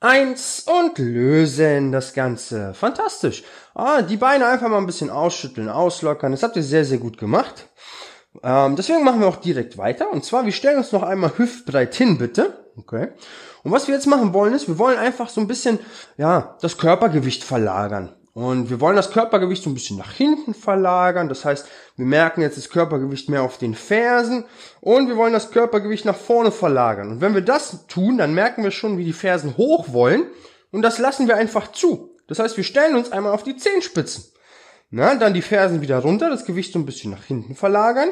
eins 0.00 0.60
und 0.66 0.98
lösen 0.98 1.92
das 1.92 2.12
Ganze. 2.12 2.74
Fantastisch. 2.74 3.44
Ah, 3.74 4.02
die 4.02 4.16
Beine 4.16 4.46
einfach 4.46 4.68
mal 4.68 4.78
ein 4.78 4.86
bisschen 4.86 5.10
ausschütteln, 5.10 5.68
auslockern. 5.68 6.32
Das 6.32 6.42
habt 6.42 6.56
ihr 6.56 6.62
sehr, 6.62 6.84
sehr 6.84 6.98
gut 6.98 7.18
gemacht. 7.18 7.68
Ähm, 8.42 8.76
deswegen 8.76 9.04
machen 9.04 9.20
wir 9.20 9.28
auch 9.28 9.36
direkt 9.36 9.78
weiter. 9.78 10.10
Und 10.10 10.24
zwar, 10.24 10.44
wir 10.44 10.52
stellen 10.52 10.78
uns 10.78 10.92
noch 10.92 11.02
einmal 11.02 11.38
hüftbreit 11.38 11.94
hin, 11.94 12.18
bitte. 12.18 12.72
Okay. 12.76 13.08
Und 13.62 13.72
was 13.72 13.86
wir 13.86 13.94
jetzt 13.94 14.06
machen 14.06 14.32
wollen, 14.32 14.54
ist, 14.54 14.68
wir 14.68 14.78
wollen 14.78 14.98
einfach 14.98 15.28
so 15.28 15.40
ein 15.40 15.46
bisschen, 15.46 15.78
ja, 16.16 16.56
das 16.60 16.78
Körpergewicht 16.78 17.44
verlagern. 17.44 18.14
Und 18.32 18.70
wir 18.70 18.80
wollen 18.80 18.96
das 18.96 19.10
Körpergewicht 19.10 19.62
so 19.62 19.70
ein 19.70 19.74
bisschen 19.74 19.98
nach 19.98 20.12
hinten 20.12 20.54
verlagern. 20.54 21.28
Das 21.28 21.44
heißt, 21.44 21.66
wir 21.96 22.06
merken 22.06 22.42
jetzt 22.42 22.56
das 22.56 22.70
Körpergewicht 22.70 23.28
mehr 23.28 23.42
auf 23.42 23.58
den 23.58 23.74
Fersen 23.74 24.44
und 24.80 25.08
wir 25.08 25.16
wollen 25.16 25.32
das 25.32 25.50
Körpergewicht 25.50 26.04
nach 26.04 26.16
vorne 26.16 26.52
verlagern. 26.52 27.10
Und 27.10 27.20
wenn 27.20 27.34
wir 27.34 27.42
das 27.42 27.86
tun, 27.88 28.18
dann 28.18 28.32
merken 28.32 28.62
wir 28.62 28.70
schon, 28.70 28.98
wie 28.98 29.04
die 29.04 29.12
Fersen 29.12 29.56
hoch 29.56 29.92
wollen 29.92 30.26
und 30.70 30.82
das 30.82 30.98
lassen 30.98 31.26
wir 31.26 31.36
einfach 31.36 31.72
zu. 31.72 32.16
Das 32.28 32.38
heißt, 32.38 32.56
wir 32.56 32.64
stellen 32.64 32.94
uns 32.94 33.10
einmal 33.10 33.32
auf 33.32 33.42
die 33.42 33.56
Zehenspitzen. 33.56 34.24
Na, 34.90 35.14
dann 35.16 35.34
die 35.34 35.42
Fersen 35.42 35.80
wieder 35.80 35.98
runter, 35.98 36.30
das 36.30 36.44
Gewicht 36.44 36.72
so 36.72 36.78
ein 36.78 36.86
bisschen 36.86 37.10
nach 37.10 37.24
hinten 37.24 37.56
verlagern. 37.56 38.10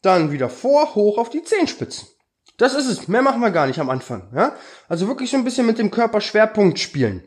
Dann 0.00 0.32
wieder 0.32 0.48
vor, 0.48 0.94
hoch 0.94 1.18
auf 1.18 1.30
die 1.30 1.42
Zehenspitzen. 1.42 2.08
Das 2.56 2.74
ist 2.74 2.86
es. 2.86 3.08
Mehr 3.08 3.22
machen 3.22 3.40
wir 3.40 3.50
gar 3.50 3.66
nicht 3.66 3.80
am 3.80 3.90
Anfang. 3.90 4.28
Ja? 4.34 4.54
Also 4.88 5.08
wirklich 5.08 5.30
so 5.30 5.36
ein 5.36 5.44
bisschen 5.44 5.66
mit 5.66 5.78
dem 5.78 5.90
Körperschwerpunkt 5.90 6.78
spielen. 6.78 7.24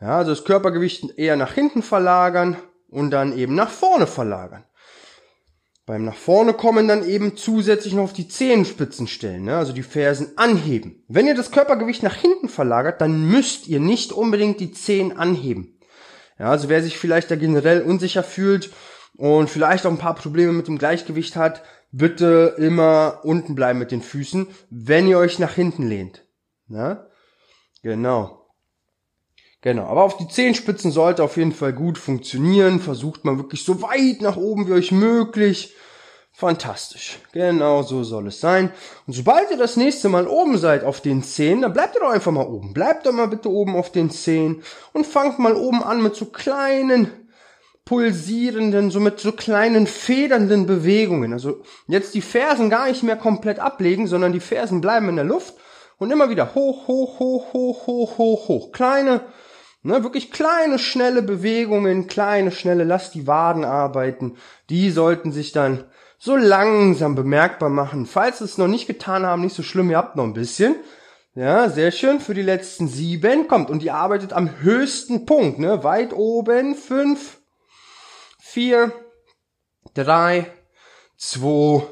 Ja, 0.00 0.18
also 0.18 0.30
das 0.30 0.44
Körpergewicht 0.44 1.18
eher 1.18 1.36
nach 1.36 1.52
hinten 1.54 1.82
verlagern 1.82 2.56
und 2.88 3.10
dann 3.10 3.36
eben 3.36 3.54
nach 3.54 3.70
vorne 3.70 4.06
verlagern. 4.06 4.64
Beim 5.86 6.04
nach 6.04 6.16
vorne 6.16 6.52
kommen 6.52 6.88
dann 6.88 7.06
eben 7.06 7.36
zusätzlich 7.36 7.94
noch 7.94 8.02
auf 8.02 8.12
die 8.12 8.26
Zehenspitzen 8.26 9.06
stellen, 9.06 9.44
ne? 9.44 9.56
also 9.56 9.72
die 9.72 9.84
Fersen 9.84 10.32
anheben. 10.36 11.04
Wenn 11.06 11.28
ihr 11.28 11.36
das 11.36 11.52
Körpergewicht 11.52 12.02
nach 12.02 12.16
hinten 12.16 12.48
verlagert, 12.48 13.00
dann 13.00 13.28
müsst 13.28 13.68
ihr 13.68 13.78
nicht 13.78 14.12
unbedingt 14.12 14.58
die 14.58 14.72
Zehen 14.72 15.16
anheben. 15.16 15.78
Ja, 16.40 16.50
also 16.50 16.68
wer 16.68 16.82
sich 16.82 16.98
vielleicht 16.98 17.30
da 17.30 17.36
generell 17.36 17.82
unsicher 17.82 18.24
fühlt 18.24 18.72
und 19.16 19.48
vielleicht 19.48 19.86
auch 19.86 19.90
ein 19.90 19.98
paar 19.98 20.16
Probleme 20.16 20.52
mit 20.52 20.66
dem 20.66 20.76
Gleichgewicht 20.76 21.36
hat, 21.36 21.62
bitte 21.96 22.54
immer 22.58 23.20
unten 23.22 23.54
bleiben 23.54 23.78
mit 23.78 23.90
den 23.90 24.02
Füßen, 24.02 24.46
wenn 24.70 25.08
ihr 25.08 25.18
euch 25.18 25.38
nach 25.38 25.54
hinten 25.54 25.88
lehnt. 25.88 26.24
Ja? 26.68 27.06
Genau. 27.82 28.42
Genau, 29.62 29.84
aber 29.86 30.02
auf 30.02 30.16
die 30.16 30.28
Zehenspitzen 30.28 30.92
sollte 30.92 31.24
auf 31.24 31.36
jeden 31.36 31.52
Fall 31.52 31.72
gut 31.72 31.98
funktionieren. 31.98 32.80
Versucht 32.80 33.24
mal 33.24 33.38
wirklich 33.38 33.64
so 33.64 33.82
weit 33.82 34.20
nach 34.20 34.36
oben 34.36 34.68
wie 34.68 34.72
euch 34.72 34.92
möglich. 34.92 35.74
Fantastisch. 36.32 37.18
Genau 37.32 37.82
so 37.82 38.04
soll 38.04 38.26
es 38.26 38.40
sein. 38.40 38.70
Und 39.06 39.14
sobald 39.14 39.50
ihr 39.50 39.56
das 39.56 39.78
nächste 39.78 40.10
Mal 40.10 40.28
oben 40.28 40.58
seid 40.58 40.84
auf 40.84 41.00
den 41.00 41.22
Zehen, 41.22 41.62
dann 41.62 41.72
bleibt 41.72 41.96
ihr 41.96 42.02
doch 42.02 42.10
einfach 42.10 42.30
mal 42.30 42.46
oben. 42.46 42.74
Bleibt 42.74 43.06
doch 43.06 43.12
mal 43.12 43.28
bitte 43.28 43.50
oben 43.50 43.74
auf 43.74 43.90
den 43.90 44.10
Zehen 44.10 44.62
und 44.92 45.06
fangt 45.06 45.38
mal 45.38 45.56
oben 45.56 45.82
an 45.82 46.02
mit 46.02 46.14
so 46.14 46.26
kleinen 46.26 47.25
pulsierenden, 47.86 48.90
so 48.90 49.00
mit 49.00 49.18
so 49.18 49.32
kleinen 49.32 49.86
federnden 49.86 50.66
Bewegungen. 50.66 51.32
Also 51.32 51.62
jetzt 51.86 52.14
die 52.14 52.20
Fersen 52.20 52.68
gar 52.68 52.88
nicht 52.88 53.02
mehr 53.02 53.16
komplett 53.16 53.58
ablegen, 53.58 54.06
sondern 54.06 54.34
die 54.34 54.40
Fersen 54.40 54.82
bleiben 54.82 55.08
in 55.08 55.16
der 55.16 55.24
Luft 55.24 55.54
und 55.96 56.10
immer 56.10 56.28
wieder 56.28 56.54
hoch, 56.54 56.86
hoch, 56.86 57.18
hoch, 57.18 57.52
hoch, 57.54 57.86
hoch, 57.86 58.18
hoch, 58.18 58.48
hoch. 58.48 58.72
Kleine 58.72 59.22
Ne, 59.86 60.02
wirklich 60.02 60.32
kleine, 60.32 60.80
schnelle 60.80 61.22
Bewegungen, 61.22 62.08
kleine, 62.08 62.50
schnelle, 62.50 62.82
lass 62.82 63.12
die 63.12 63.28
Waden 63.28 63.64
arbeiten. 63.64 64.34
Die 64.68 64.90
sollten 64.90 65.30
sich 65.30 65.52
dann 65.52 65.84
so 66.18 66.34
langsam 66.34 67.14
bemerkbar 67.14 67.68
machen. 67.68 68.04
Falls 68.04 68.40
es 68.40 68.58
noch 68.58 68.66
nicht 68.66 68.88
getan 68.88 69.24
haben, 69.24 69.42
nicht 69.42 69.54
so 69.54 69.62
schlimm, 69.62 69.88
ihr 69.88 69.96
habt 69.96 70.16
noch 70.16 70.24
ein 70.24 70.32
bisschen. 70.32 70.74
Ja, 71.36 71.68
sehr 71.68 71.92
schön. 71.92 72.18
Für 72.18 72.34
die 72.34 72.42
letzten 72.42 72.88
sieben 72.88 73.46
kommt. 73.46 73.70
Und 73.70 73.80
ihr 73.84 73.94
arbeitet 73.94 74.32
am 74.32 74.60
höchsten 74.60 75.24
Punkt, 75.24 75.60
ne? 75.60 75.84
Weit 75.84 76.12
oben. 76.12 76.74
Fünf, 76.74 77.35
vier, 78.56 78.90
drei, 79.92 80.50
zwei, 81.18 81.82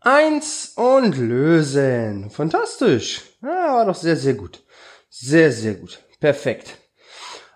eins 0.00 0.72
und 0.74 1.16
lösen. 1.16 2.30
Fantastisch. 2.30 3.22
Ja, 3.40 3.76
war 3.76 3.86
doch 3.86 3.94
sehr, 3.94 4.16
sehr 4.16 4.34
gut. 4.34 4.64
Sehr, 5.08 5.52
sehr 5.52 5.74
gut. 5.74 6.02
Perfekt. 6.18 6.78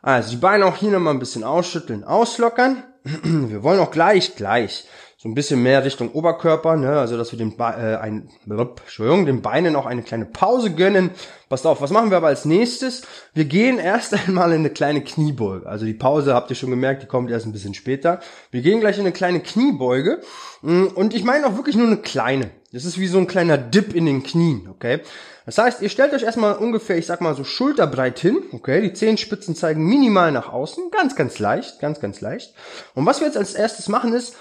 Also 0.03 0.31
die 0.31 0.37
Beine 0.37 0.67
auch 0.67 0.77
hier 0.77 0.93
nochmal 0.93 1.15
ein 1.15 1.19
bisschen 1.19 1.43
ausschütteln, 1.43 2.05
auslockern. 2.05 2.85
Wir 3.03 3.65
wollen 3.65 3.81
auch 3.81 3.91
gleich, 3.91 4.37
gleich 4.37 4.87
so 5.21 5.29
ein 5.29 5.35
bisschen 5.35 5.61
mehr 5.65 5.85
Richtung 5.85 6.13
Oberkörper, 6.13 6.77
ne? 6.77 7.01
also 7.01 7.17
dass 7.17 7.33
wir 7.33 7.39
den, 7.41 7.57
Be 7.57 7.65
äh, 7.65 7.97
ein, 7.97 8.31
Entschuldigung, 8.49 9.27
den 9.27 9.43
Beinen 9.43 9.75
auch 9.75 9.85
eine 9.85 10.03
kleine 10.03 10.27
Pause 10.27 10.71
gönnen. 10.71 11.11
Passt 11.49 11.67
auf, 11.67 11.81
was 11.81 11.91
machen 11.91 12.11
wir 12.11 12.19
aber 12.19 12.29
als 12.29 12.45
nächstes? 12.45 13.03
Wir 13.35 13.45
gehen 13.45 13.79
erst 13.81 14.15
einmal 14.15 14.53
in 14.53 14.61
eine 14.61 14.71
kleine 14.71 15.03
Kniebeuge. 15.03 15.69
Also 15.69 15.87
die 15.87 15.95
Pause 15.95 16.35
habt 16.35 16.51
ihr 16.51 16.57
schon 16.57 16.71
gemerkt, 16.71 17.03
die 17.03 17.07
kommt 17.07 17.33
erst 17.33 17.47
ein 17.47 17.53
bisschen 17.53 17.75
später. 17.75 18.21
Wir 18.53 18.63
gehen 18.63 18.79
gleich 18.79 18.97
in 18.97 19.01
eine 19.01 19.13
kleine 19.13 19.41
Kniebeuge 19.41 20.21
mm, 20.63 20.87
und 20.95 21.13
ich 21.13 21.25
meine 21.25 21.49
auch 21.49 21.57
wirklich 21.57 21.75
nur 21.75 21.89
eine 21.89 21.97
kleine. 21.97 22.51
Das 22.73 22.85
ist 22.85 22.97
wie 22.97 23.09
so 23.09 23.19
ein 23.19 23.27
kleiner 23.27 23.59
Dip 23.59 23.97
in 23.97 24.07
den 24.07 24.23
Knien, 24.23 24.69
okay? 24.71 25.01
Das 25.47 25.59
heißt, 25.59 25.83
ihr 25.83 25.89
stellt 25.89 26.13
euch 26.13 26.23
erstmal 26.23 26.55
ungefähr, 26.59 26.97
ich 26.97 27.07
sag 27.07 27.23
mal 27.23 27.35
so 27.35 27.43
schulterbreit 27.43 28.21
hin, 28.21 28.37
okay? 28.53 28.83
Die 28.83 28.93
Zehenspitzen 28.93 29.57
zeigen 29.57 29.85
minimal 29.85 30.31
nach 30.31 30.53
außen, 30.53 30.93
ganz, 30.93 31.17
ganz 31.17 31.41
leicht, 31.41 31.81
ganz, 31.81 31.99
ganz 31.99 32.21
leicht. 32.21 32.55
Und 32.95 33.05
was 33.05 33.19
wir 33.19 33.27
jetzt 33.27 33.39
als 33.39 33.55
erstes 33.55 33.89
machen 33.89 34.13
ist, 34.13 34.37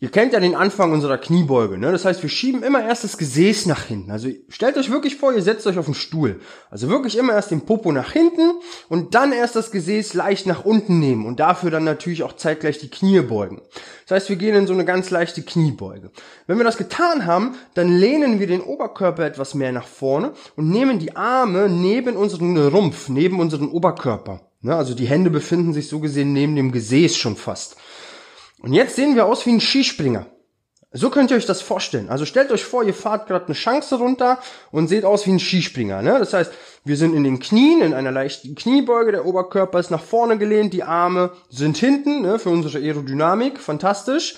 Ihr 0.00 0.10
kennt 0.10 0.32
ja 0.32 0.40
den 0.40 0.56
Anfang 0.56 0.92
unserer 0.92 1.18
Kniebeuge, 1.18 1.78
ne? 1.78 1.92
Das 1.92 2.04
heißt, 2.04 2.22
wir 2.22 2.28
schieben 2.28 2.62
immer 2.62 2.84
erst 2.84 3.04
das 3.04 3.16
Gesäß 3.16 3.66
nach 3.66 3.84
hinten. 3.84 4.10
Also 4.10 4.28
stellt 4.48 4.76
euch 4.76 4.90
wirklich 4.90 5.16
vor, 5.16 5.32
ihr 5.32 5.40
setzt 5.40 5.66
euch 5.66 5.78
auf 5.78 5.84
den 5.84 5.94
Stuhl. 5.94 6.40
Also 6.68 6.88
wirklich 6.88 7.16
immer 7.16 7.32
erst 7.32 7.52
den 7.52 7.62
Popo 7.62 7.92
nach 7.92 8.12
hinten 8.12 8.52
und 8.88 9.14
dann 9.14 9.32
erst 9.32 9.54
das 9.54 9.70
Gesäß 9.70 10.14
leicht 10.14 10.46
nach 10.46 10.64
unten 10.64 10.98
nehmen 10.98 11.26
und 11.26 11.38
dafür 11.38 11.70
dann 11.70 11.84
natürlich 11.84 12.24
auch 12.24 12.34
zeitgleich 12.34 12.78
die 12.78 12.90
Knie 12.90 13.20
beugen. 13.20 13.62
Das 14.06 14.16
heißt, 14.16 14.28
wir 14.28 14.36
gehen 14.36 14.56
in 14.56 14.66
so 14.66 14.74
eine 14.74 14.84
ganz 14.84 15.10
leichte 15.10 15.42
Kniebeuge. 15.42 16.10
Wenn 16.46 16.58
wir 16.58 16.64
das 16.64 16.76
getan 16.76 17.24
haben, 17.24 17.54
dann 17.74 17.96
lehnen 17.96 18.40
wir 18.40 18.48
den 18.48 18.62
Oberkörper 18.62 19.24
etwas 19.24 19.54
mehr 19.54 19.72
nach 19.72 19.86
vorne 19.86 20.32
und 20.56 20.70
nehmen 20.70 20.98
die 20.98 21.16
Arme 21.16 21.68
neben 21.68 22.16
unseren 22.16 22.56
Rumpf, 22.58 23.08
neben 23.08 23.38
unseren 23.38 23.68
Oberkörper. 23.68 24.40
Ne? 24.60 24.74
Also 24.74 24.94
die 24.94 25.06
Hände 25.06 25.30
befinden 25.30 25.72
sich 25.72 25.88
so 25.88 26.00
gesehen 26.00 26.32
neben 26.32 26.56
dem 26.56 26.72
Gesäß 26.72 27.16
schon 27.16 27.36
fast. 27.36 27.76
Und 28.64 28.72
jetzt 28.72 28.96
sehen 28.96 29.14
wir 29.14 29.26
aus 29.26 29.44
wie 29.44 29.50
ein 29.50 29.60
Skispringer. 29.60 30.24
So 30.90 31.10
könnt 31.10 31.30
ihr 31.30 31.36
euch 31.36 31.44
das 31.44 31.60
vorstellen. 31.60 32.08
Also 32.08 32.24
stellt 32.24 32.50
euch 32.50 32.64
vor, 32.64 32.82
ihr 32.82 32.94
fahrt 32.94 33.26
gerade 33.26 33.44
eine 33.44 33.54
Chance 33.54 33.96
runter 33.96 34.38
und 34.70 34.88
seht 34.88 35.04
aus 35.04 35.26
wie 35.26 35.32
ein 35.32 35.38
Skispringer. 35.38 36.00
Ne? 36.00 36.18
Das 36.18 36.32
heißt, 36.32 36.50
wir 36.82 36.96
sind 36.96 37.14
in 37.14 37.24
den 37.24 37.40
Knien, 37.40 37.82
in 37.82 37.92
einer 37.92 38.10
leichten 38.10 38.54
Kniebeuge, 38.54 39.12
der 39.12 39.26
Oberkörper 39.26 39.80
ist 39.80 39.90
nach 39.90 40.02
vorne 40.02 40.38
gelehnt, 40.38 40.72
die 40.72 40.82
Arme 40.82 41.32
sind 41.50 41.76
hinten 41.76 42.22
ne, 42.22 42.38
für 42.38 42.48
unsere 42.48 42.78
Aerodynamik, 42.78 43.60
fantastisch. 43.60 44.36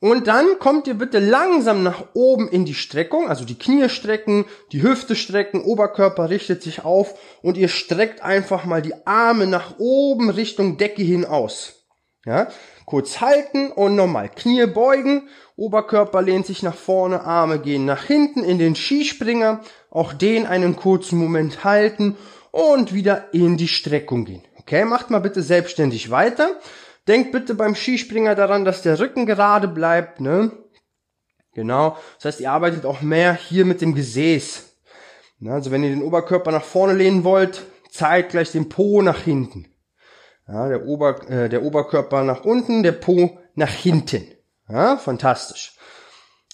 Und 0.00 0.26
dann 0.26 0.58
kommt 0.58 0.88
ihr 0.88 0.94
bitte 0.94 1.20
langsam 1.20 1.84
nach 1.84 2.06
oben 2.12 2.48
in 2.48 2.64
die 2.64 2.74
Streckung, 2.74 3.28
also 3.28 3.44
die 3.44 3.58
Knie 3.58 3.88
strecken, 3.88 4.46
die 4.72 4.82
Hüfte 4.82 5.14
strecken, 5.14 5.62
Oberkörper 5.62 6.28
richtet 6.28 6.64
sich 6.64 6.84
auf 6.84 7.14
und 7.40 7.56
ihr 7.56 7.68
streckt 7.68 8.20
einfach 8.20 8.64
mal 8.64 8.82
die 8.82 9.06
Arme 9.06 9.46
nach 9.46 9.78
oben 9.78 10.28
Richtung 10.28 10.76
Decke 10.76 11.02
hin 11.02 11.24
aus. 11.24 11.84
Ja, 12.26 12.48
kurz 12.84 13.20
halten 13.20 13.70
und 13.70 13.96
nochmal 13.96 14.28
Knie 14.28 14.66
beugen, 14.66 15.28
Oberkörper 15.56 16.22
lehnt 16.22 16.46
sich 16.46 16.62
nach 16.62 16.74
vorne, 16.74 17.22
Arme 17.22 17.58
gehen 17.58 17.84
nach 17.84 18.04
hinten 18.04 18.42
in 18.42 18.58
den 18.58 18.74
Skispringer, 18.74 19.60
auch 19.90 20.12
den 20.12 20.46
einen 20.46 20.76
kurzen 20.76 21.18
Moment 21.18 21.64
halten 21.64 22.16
und 22.50 22.92
wieder 22.92 23.32
in 23.32 23.56
die 23.56 23.68
Streckung 23.68 24.24
gehen. 24.24 24.42
Okay, 24.58 24.84
macht 24.84 25.10
mal 25.10 25.20
bitte 25.20 25.42
selbstständig 25.42 26.10
weiter. 26.10 26.58
Denkt 27.06 27.32
bitte 27.32 27.54
beim 27.54 27.74
Skispringer 27.74 28.34
daran, 28.34 28.64
dass 28.64 28.82
der 28.82 28.98
Rücken 28.98 29.26
gerade 29.26 29.68
bleibt, 29.68 30.20
ne? 30.20 30.52
Genau. 31.54 31.96
Das 32.16 32.24
heißt, 32.24 32.40
ihr 32.40 32.50
arbeitet 32.50 32.86
auch 32.86 33.00
mehr 33.00 33.34
hier 33.34 33.64
mit 33.64 33.80
dem 33.80 33.94
Gesäß. 33.94 34.74
Also 35.46 35.70
wenn 35.70 35.84
ihr 35.84 35.90
den 35.90 36.02
Oberkörper 36.02 36.50
nach 36.50 36.64
vorne 36.64 36.94
lehnen 36.94 37.24
wollt, 37.24 37.62
zeitgleich 37.90 38.52
den 38.52 38.68
Po 38.68 39.02
nach 39.02 39.20
hinten. 39.20 39.66
Ja, 40.46 40.68
der, 40.68 40.86
Ober, 40.86 41.28
äh, 41.30 41.48
der 41.48 41.62
Oberkörper 41.62 42.22
nach 42.22 42.44
unten, 42.44 42.82
der 42.82 42.92
Po 42.92 43.38
nach 43.54 43.70
hinten. 43.70 44.26
Ja, 44.68 44.96
fantastisch. 44.96 45.76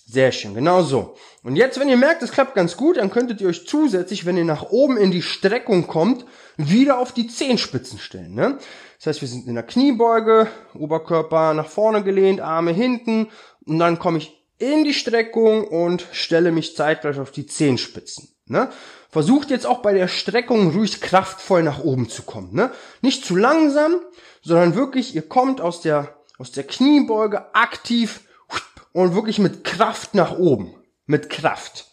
Sehr 0.06 0.32
schön, 0.32 0.54
genau 0.54 0.82
so. 0.82 1.14
Und 1.42 1.56
jetzt, 1.56 1.78
wenn 1.78 1.88
ihr 1.88 1.96
merkt, 1.96 2.22
es 2.22 2.32
klappt 2.32 2.54
ganz 2.54 2.76
gut, 2.76 2.96
dann 2.96 3.10
könntet 3.10 3.40
ihr 3.40 3.48
euch 3.48 3.66
zusätzlich, 3.66 4.26
wenn 4.26 4.36
ihr 4.36 4.44
nach 4.44 4.70
oben 4.70 4.96
in 4.96 5.10
die 5.10 5.22
Streckung 5.22 5.86
kommt, 5.86 6.26
wieder 6.56 6.98
auf 6.98 7.12
die 7.12 7.28
Zehenspitzen 7.28 7.98
stellen. 7.98 8.34
Ne? 8.34 8.58
Das 8.98 9.06
heißt, 9.06 9.20
wir 9.20 9.28
sind 9.28 9.46
in 9.46 9.54
der 9.54 9.62
Kniebeuge, 9.62 10.48
Oberkörper 10.74 11.54
nach 11.54 11.68
vorne 11.68 12.02
gelehnt, 12.02 12.40
Arme 12.40 12.72
hinten 12.72 13.28
und 13.64 13.78
dann 13.78 13.98
komme 13.98 14.18
ich 14.18 14.36
in 14.58 14.84
die 14.84 14.94
Streckung 14.94 15.66
und 15.66 16.06
stelle 16.12 16.52
mich 16.52 16.76
zeitgleich 16.76 17.18
auf 17.18 17.30
die 17.30 17.46
Zehenspitzen. 17.46 18.28
Ne? 18.50 18.68
Versucht 19.10 19.50
jetzt 19.50 19.64
auch 19.64 19.78
bei 19.78 19.94
der 19.94 20.08
Streckung 20.08 20.72
ruhig 20.72 21.00
kraftvoll 21.00 21.62
nach 21.62 21.78
oben 21.78 22.08
zu 22.08 22.22
kommen. 22.22 22.52
Ne? 22.52 22.72
Nicht 23.00 23.24
zu 23.24 23.36
langsam, 23.36 23.94
sondern 24.42 24.74
wirklich, 24.74 25.14
ihr 25.14 25.22
kommt 25.22 25.60
aus 25.60 25.80
der, 25.80 26.16
aus 26.36 26.50
der 26.50 26.64
Kniebeuge 26.64 27.54
aktiv 27.54 28.22
und 28.92 29.14
wirklich 29.14 29.38
mit 29.38 29.62
Kraft 29.62 30.14
nach 30.14 30.36
oben. 30.36 30.74
Mit 31.06 31.30
Kraft. 31.30 31.86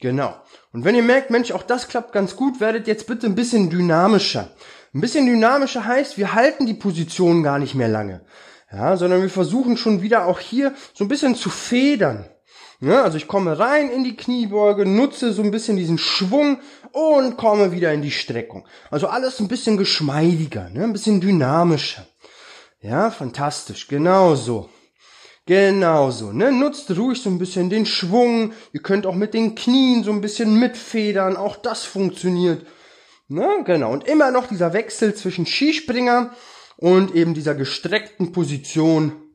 Genau. 0.00 0.34
Und 0.72 0.84
wenn 0.84 0.94
ihr 0.94 1.02
merkt, 1.02 1.30
Mensch, 1.30 1.52
auch 1.52 1.62
das 1.62 1.88
klappt 1.88 2.12
ganz 2.12 2.36
gut, 2.36 2.58
werdet 2.58 2.86
jetzt 2.86 3.06
bitte 3.06 3.26
ein 3.26 3.34
bisschen 3.34 3.68
dynamischer. 3.68 4.50
Ein 4.94 5.02
bisschen 5.02 5.26
dynamischer 5.26 5.84
heißt, 5.84 6.16
wir 6.16 6.32
halten 6.32 6.64
die 6.64 6.74
Position 6.74 7.42
gar 7.42 7.58
nicht 7.58 7.74
mehr 7.74 7.88
lange. 7.88 8.24
Ja, 8.72 8.96
sondern 8.96 9.20
wir 9.20 9.28
versuchen 9.28 9.76
schon 9.76 10.00
wieder 10.00 10.24
auch 10.26 10.40
hier 10.40 10.74
so 10.94 11.04
ein 11.04 11.08
bisschen 11.08 11.34
zu 11.34 11.50
federn. 11.50 12.30
Ja, 12.82 13.04
also 13.04 13.16
ich 13.16 13.28
komme 13.28 13.60
rein 13.60 13.90
in 13.90 14.02
die 14.02 14.16
Kniebeuge, 14.16 14.84
nutze 14.84 15.32
so 15.32 15.40
ein 15.42 15.52
bisschen 15.52 15.76
diesen 15.76 15.98
Schwung 15.98 16.58
und 16.90 17.36
komme 17.36 17.70
wieder 17.70 17.92
in 17.92 18.02
die 18.02 18.10
Streckung. 18.10 18.66
Also 18.90 19.06
alles 19.06 19.38
ein 19.38 19.46
bisschen 19.46 19.76
geschmeidiger, 19.76 20.68
ne? 20.68 20.82
ein 20.82 20.92
bisschen 20.92 21.20
dynamischer. 21.20 22.04
Ja, 22.80 23.12
fantastisch, 23.12 23.86
genau 23.86 24.34
so. 24.34 24.68
Genau 25.46 26.10
so, 26.10 26.32
ne? 26.32 26.50
Nutzt 26.50 26.90
ruhig 26.96 27.22
so 27.22 27.30
ein 27.30 27.38
bisschen 27.38 27.70
den 27.70 27.86
Schwung. 27.86 28.52
Ihr 28.72 28.82
könnt 28.82 29.06
auch 29.06 29.14
mit 29.14 29.32
den 29.32 29.54
Knien 29.54 30.02
so 30.02 30.10
ein 30.10 30.20
bisschen 30.20 30.58
mitfedern, 30.58 31.36
auch 31.36 31.54
das 31.54 31.84
funktioniert. 31.84 32.66
Ne? 33.28 33.62
Genau. 33.64 33.92
Und 33.92 34.08
immer 34.08 34.32
noch 34.32 34.48
dieser 34.48 34.72
Wechsel 34.72 35.14
zwischen 35.14 35.46
Skispringer 35.46 36.34
und 36.78 37.14
eben 37.14 37.32
dieser 37.34 37.54
gestreckten 37.54 38.32
Position. 38.32 39.30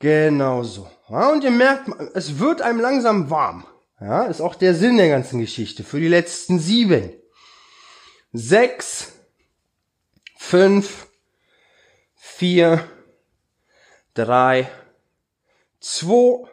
Genau 0.00 0.64
so. 0.64 0.88
Ja, 1.08 1.30
und 1.30 1.44
ihr 1.44 1.50
merkt, 1.50 1.88
es 2.14 2.38
wird 2.38 2.62
einem 2.62 2.80
langsam 2.80 3.30
warm. 3.30 3.66
Ja, 4.00 4.24
ist 4.24 4.40
auch 4.40 4.54
der 4.54 4.74
Sinn 4.74 4.98
der 4.98 5.08
ganzen 5.08 5.40
Geschichte. 5.40 5.84
Für 5.84 6.00
die 6.00 6.08
letzten 6.08 6.58
sieben. 6.58 7.12
Sechs, 8.32 9.12
fünf, 10.36 11.06
vier, 12.14 12.84
drei, 14.14 14.68
zwei, 15.80 16.48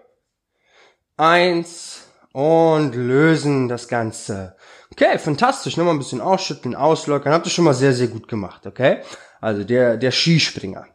eins 1.17 2.03
und 2.31 2.95
lösen 2.95 3.67
das 3.67 3.87
Ganze. 3.87 4.55
Okay, 4.91 5.17
fantastisch. 5.17 5.75
Nochmal 5.75 5.95
ein 5.95 5.99
bisschen 5.99 6.21
ausschütteln, 6.21 6.75
auslockern. 6.75 7.33
Habt 7.33 7.47
ihr 7.47 7.51
schon 7.51 7.65
mal 7.65 7.73
sehr, 7.73 7.93
sehr 7.93 8.07
gut 8.07 8.27
gemacht, 8.27 8.65
okay? 8.65 9.01
Also 9.41 9.63
der, 9.63 9.97
der 9.97 10.11
Skispringer. 10.11 10.87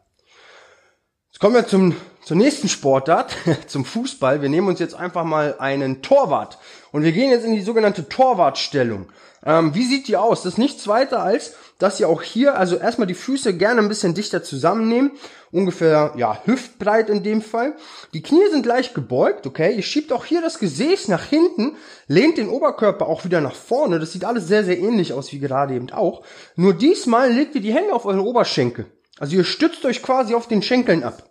Jetzt 1.27 1.39
kommen 1.39 1.55
wir 1.55 1.67
zum, 1.67 1.95
zur 2.29 2.37
nächsten 2.37 2.69
Sportart, 2.69 3.35
zum 3.65 3.85
Fußball. 3.85 4.43
Wir 4.43 4.49
nehmen 4.49 4.67
uns 4.67 4.77
jetzt 4.79 4.93
einfach 4.93 5.23
mal 5.23 5.55
einen 5.57 6.03
Torwart 6.03 6.59
und 6.91 7.01
wir 7.01 7.11
gehen 7.11 7.31
jetzt 7.31 7.43
in 7.43 7.55
die 7.55 7.63
sogenannte 7.63 8.07
Torwartstellung. 8.07 9.07
Ähm, 9.43 9.73
wie 9.73 9.83
sieht 9.83 10.07
die 10.07 10.15
aus? 10.15 10.43
Das 10.43 10.53
ist 10.53 10.57
nichts 10.59 10.87
weiter 10.87 11.23
als, 11.23 11.55
dass 11.79 11.99
ihr 11.99 12.07
auch 12.07 12.21
hier, 12.21 12.55
also 12.55 12.75
erstmal 12.75 13.07
die 13.07 13.15
Füße 13.15 13.57
gerne 13.57 13.81
ein 13.81 13.87
bisschen 13.87 14.13
dichter 14.13 14.43
zusammennehmen. 14.43 15.13
Ungefähr, 15.51 16.13
ja, 16.17 16.39
hüftbreit 16.45 17.09
in 17.09 17.23
dem 17.23 17.41
Fall. 17.41 17.73
Die 18.13 18.21
Knie 18.21 18.47
sind 18.51 18.67
leicht 18.67 18.93
gebeugt, 18.93 19.47
okay? 19.47 19.75
Ihr 19.75 19.81
schiebt 19.81 20.13
auch 20.13 20.25
hier 20.25 20.43
das 20.43 20.59
Gesäß 20.59 21.07
nach 21.07 21.23
hinten, 21.23 21.77
lehnt 22.05 22.37
den 22.37 22.49
Oberkörper 22.49 23.07
auch 23.07 23.25
wieder 23.25 23.41
nach 23.41 23.55
vorne. 23.55 23.97
Das 23.97 24.11
sieht 24.11 24.23
alles 24.23 24.47
sehr, 24.47 24.63
sehr 24.63 24.77
ähnlich 24.77 25.13
aus 25.13 25.33
wie 25.33 25.39
gerade 25.39 25.73
eben 25.73 25.89
auch. 25.89 26.23
Nur 26.55 26.75
diesmal 26.75 27.31
legt 27.31 27.55
ihr 27.55 27.61
die 27.61 27.73
Hände 27.73 27.91
auf 27.91 28.05
eure 28.05 28.21
Oberschenkel. 28.21 28.85
Also 29.17 29.35
ihr 29.35 29.45
stützt 29.45 29.83
euch 29.83 30.03
quasi 30.03 30.35
auf 30.35 30.47
den 30.47 30.61
Schenkeln 30.61 31.03
ab. 31.03 31.28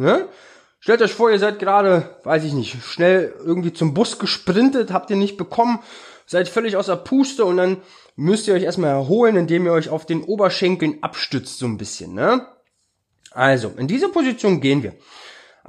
Ne? 0.00 0.28
Stellt 0.78 1.02
euch 1.02 1.12
vor, 1.12 1.30
ihr 1.30 1.38
seid 1.38 1.58
gerade, 1.58 2.16
weiß 2.24 2.44
ich 2.44 2.54
nicht, 2.54 2.82
schnell 2.82 3.34
irgendwie 3.44 3.74
zum 3.74 3.92
Bus 3.92 4.18
gesprintet, 4.18 4.92
habt 4.92 5.10
ihr 5.10 5.16
nicht 5.16 5.36
bekommen, 5.36 5.80
seid 6.24 6.48
völlig 6.48 6.76
außer 6.76 6.96
Puste 6.96 7.44
und 7.44 7.58
dann 7.58 7.82
müsst 8.16 8.48
ihr 8.48 8.54
euch 8.54 8.62
erstmal 8.62 8.92
erholen, 8.92 9.36
indem 9.36 9.66
ihr 9.66 9.72
euch 9.72 9.90
auf 9.90 10.06
den 10.06 10.22
Oberschenkeln 10.22 11.02
abstützt 11.02 11.58
so 11.58 11.66
ein 11.66 11.76
bisschen, 11.76 12.14
ne? 12.14 12.46
Also, 13.32 13.74
in 13.76 13.88
diese 13.88 14.08
Position 14.08 14.62
gehen 14.62 14.82
wir. 14.82 14.94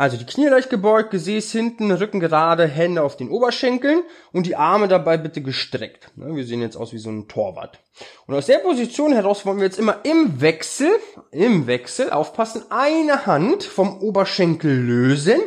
Also 0.01 0.17
die 0.17 0.25
Knie 0.25 0.47
leicht 0.47 0.71
gebeugt, 0.71 1.11
Gesäß 1.11 1.51
hinten, 1.51 1.91
Rücken 1.91 2.19
gerade, 2.19 2.65
Hände 2.65 3.03
auf 3.03 3.17
den 3.17 3.29
Oberschenkeln 3.29 4.01
und 4.31 4.47
die 4.47 4.55
Arme 4.55 4.87
dabei 4.87 5.15
bitte 5.17 5.43
gestreckt. 5.43 6.09
Ne, 6.15 6.35
wir 6.35 6.43
sehen 6.43 6.59
jetzt 6.59 6.75
aus 6.75 6.91
wie 6.91 6.97
so 6.97 7.11
ein 7.11 7.27
Torwart. 7.27 7.77
Und 8.25 8.33
aus 8.33 8.47
der 8.47 8.57
Position 8.57 9.13
heraus 9.13 9.45
wollen 9.45 9.57
wir 9.57 9.65
jetzt 9.65 9.77
immer 9.77 9.99
im 10.01 10.41
Wechsel, 10.41 10.89
im 11.29 11.67
Wechsel, 11.67 12.09
aufpassen, 12.09 12.63
eine 12.71 13.27
Hand 13.27 13.63
vom 13.63 14.01
Oberschenkel 14.01 14.75
lösen 14.75 15.39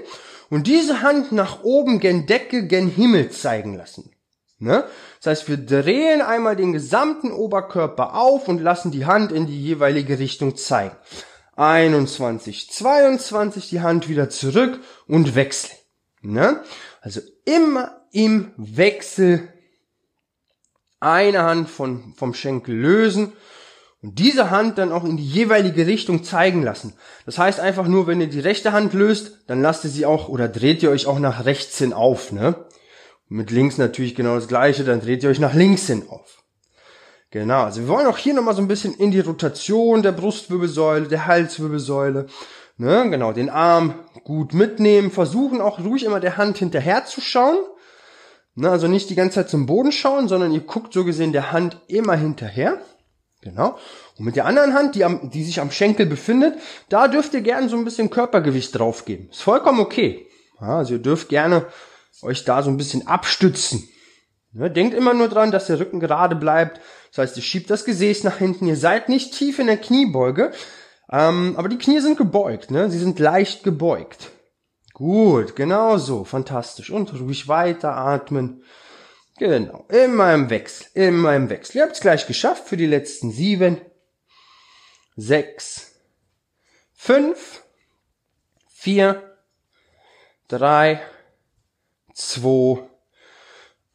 und 0.50 0.68
diese 0.68 1.02
Hand 1.02 1.32
nach 1.32 1.64
oben 1.64 1.98
gen 1.98 2.26
Decke, 2.26 2.68
gen 2.68 2.88
Himmel 2.88 3.30
zeigen 3.30 3.76
lassen. 3.76 4.12
Ne? 4.60 4.84
Das 5.20 5.32
heißt, 5.32 5.48
wir 5.48 5.56
drehen 5.56 6.22
einmal 6.22 6.54
den 6.54 6.72
gesamten 6.72 7.32
Oberkörper 7.32 8.14
auf 8.14 8.46
und 8.46 8.60
lassen 8.60 8.92
die 8.92 9.04
Hand 9.04 9.32
in 9.32 9.48
die 9.48 9.60
jeweilige 9.60 10.20
Richtung 10.20 10.54
zeigen. 10.54 10.94
21, 11.56 12.70
22 12.70 13.68
die 13.68 13.80
Hand 13.80 14.08
wieder 14.08 14.28
zurück 14.28 14.80
und 15.06 15.34
wechseln. 15.34 15.78
Ne? 16.22 16.62
Also 17.00 17.20
immer 17.44 18.02
im 18.12 18.52
Wechsel 18.56 19.48
eine 21.00 21.42
Hand 21.42 21.68
von, 21.68 22.14
vom 22.16 22.34
Schenkel 22.34 22.74
lösen 22.74 23.32
und 24.00 24.18
diese 24.18 24.50
Hand 24.50 24.78
dann 24.78 24.92
auch 24.92 25.04
in 25.04 25.16
die 25.16 25.28
jeweilige 25.28 25.86
Richtung 25.86 26.24
zeigen 26.24 26.62
lassen. 26.62 26.94
Das 27.26 27.38
heißt 27.38 27.60
einfach 27.60 27.86
nur, 27.86 28.06
wenn 28.06 28.20
ihr 28.20 28.28
die 28.28 28.40
rechte 28.40 28.72
Hand 28.72 28.94
löst, 28.94 29.38
dann 29.46 29.62
lasst 29.62 29.84
ihr 29.84 29.90
sie 29.90 30.06
auch 30.06 30.28
oder 30.28 30.48
dreht 30.48 30.82
ihr 30.82 30.90
euch 30.90 31.06
auch 31.06 31.18
nach 31.18 31.44
rechts 31.44 31.78
hin 31.78 31.92
auf. 31.92 32.32
Ne? 32.32 32.64
mit 33.28 33.50
links 33.50 33.78
natürlich 33.78 34.14
genau 34.14 34.36
das 34.36 34.48
gleiche, 34.48 34.84
dann 34.84 35.00
dreht 35.00 35.22
ihr 35.22 35.30
euch 35.30 35.40
nach 35.40 35.54
links 35.54 35.86
hin 35.86 36.04
auf. 36.08 36.43
Genau, 37.34 37.64
also 37.64 37.80
wir 37.80 37.88
wollen 37.88 38.06
auch 38.06 38.16
hier 38.16 38.32
nochmal 38.32 38.54
so 38.54 38.62
ein 38.62 38.68
bisschen 38.68 38.94
in 38.94 39.10
die 39.10 39.18
Rotation 39.18 40.04
der 40.04 40.12
Brustwirbelsäule, 40.12 41.08
der 41.08 41.26
Halswirbelsäule, 41.26 42.26
ne, 42.76 43.10
genau, 43.10 43.32
den 43.32 43.50
Arm 43.50 43.94
gut 44.22 44.54
mitnehmen, 44.54 45.10
versuchen 45.10 45.60
auch 45.60 45.80
ruhig 45.80 46.04
immer 46.04 46.20
der 46.20 46.36
Hand 46.36 46.58
hinterher 46.58 47.06
zu 47.06 47.20
schauen, 47.20 47.56
ne, 48.54 48.70
also 48.70 48.86
nicht 48.86 49.10
die 49.10 49.16
ganze 49.16 49.34
Zeit 49.34 49.50
zum 49.50 49.66
Boden 49.66 49.90
schauen, 49.90 50.28
sondern 50.28 50.52
ihr 50.52 50.60
guckt 50.60 50.92
so 50.92 51.04
gesehen 51.04 51.32
der 51.32 51.50
Hand 51.50 51.80
immer 51.88 52.14
hinterher, 52.14 52.80
genau, 53.40 53.78
und 54.16 54.26
mit 54.26 54.36
der 54.36 54.46
anderen 54.46 54.72
Hand, 54.72 54.94
die, 54.94 55.04
am, 55.04 55.28
die 55.30 55.42
sich 55.42 55.60
am 55.60 55.72
Schenkel 55.72 56.06
befindet, 56.06 56.54
da 56.88 57.08
dürft 57.08 57.34
ihr 57.34 57.40
gerne 57.40 57.68
so 57.68 57.76
ein 57.76 57.84
bisschen 57.84 58.10
Körpergewicht 58.10 58.78
draufgeben, 58.78 59.30
ist 59.30 59.42
vollkommen 59.42 59.80
okay, 59.80 60.28
ja, 60.60 60.78
also 60.78 60.92
ihr 60.92 61.02
dürft 61.02 61.30
gerne 61.30 61.66
euch 62.22 62.44
da 62.44 62.62
so 62.62 62.70
ein 62.70 62.76
bisschen 62.76 63.08
abstützen, 63.08 63.88
denkt 64.54 64.94
immer 64.94 65.14
nur 65.14 65.28
dran, 65.28 65.50
dass 65.50 65.66
der 65.66 65.80
Rücken 65.80 66.00
gerade 66.00 66.36
bleibt. 66.36 66.80
Das 67.10 67.18
heißt, 67.18 67.36
ihr 67.36 67.42
schiebt 67.42 67.70
das 67.70 67.84
Gesäß 67.84 68.22
nach 68.22 68.38
hinten. 68.38 68.66
Ihr 68.66 68.76
seid 68.76 69.08
nicht 69.08 69.34
tief 69.34 69.58
in 69.58 69.66
der 69.66 69.76
Kniebeuge, 69.76 70.52
ähm, 71.10 71.54
aber 71.56 71.68
die 71.68 71.78
Knie 71.78 72.00
sind 72.00 72.16
gebeugt. 72.16 72.70
Ne? 72.70 72.90
Sie 72.90 72.98
sind 72.98 73.18
leicht 73.18 73.64
gebeugt. 73.64 74.30
Gut, 74.92 75.56
genau 75.56 75.98
so, 75.98 76.24
fantastisch. 76.24 76.90
Und 76.90 77.12
ruhig 77.18 77.48
weiter 77.48 77.96
atmen. 77.96 78.62
Genau, 79.36 79.84
immer 79.88 80.32
im 80.32 80.48
Wechsel, 80.48 80.86
immer 80.94 81.34
im 81.34 81.50
Wechsel. 81.50 81.78
Ihr 81.78 81.82
habt 81.82 81.94
es 81.94 82.00
gleich 82.00 82.28
geschafft 82.28 82.68
für 82.68 82.76
die 82.76 82.86
letzten 82.86 83.32
sieben, 83.32 83.80
sechs, 85.16 85.96
fünf, 86.92 87.64
vier, 88.68 89.36
drei, 90.46 91.02
zwei, 92.12 92.88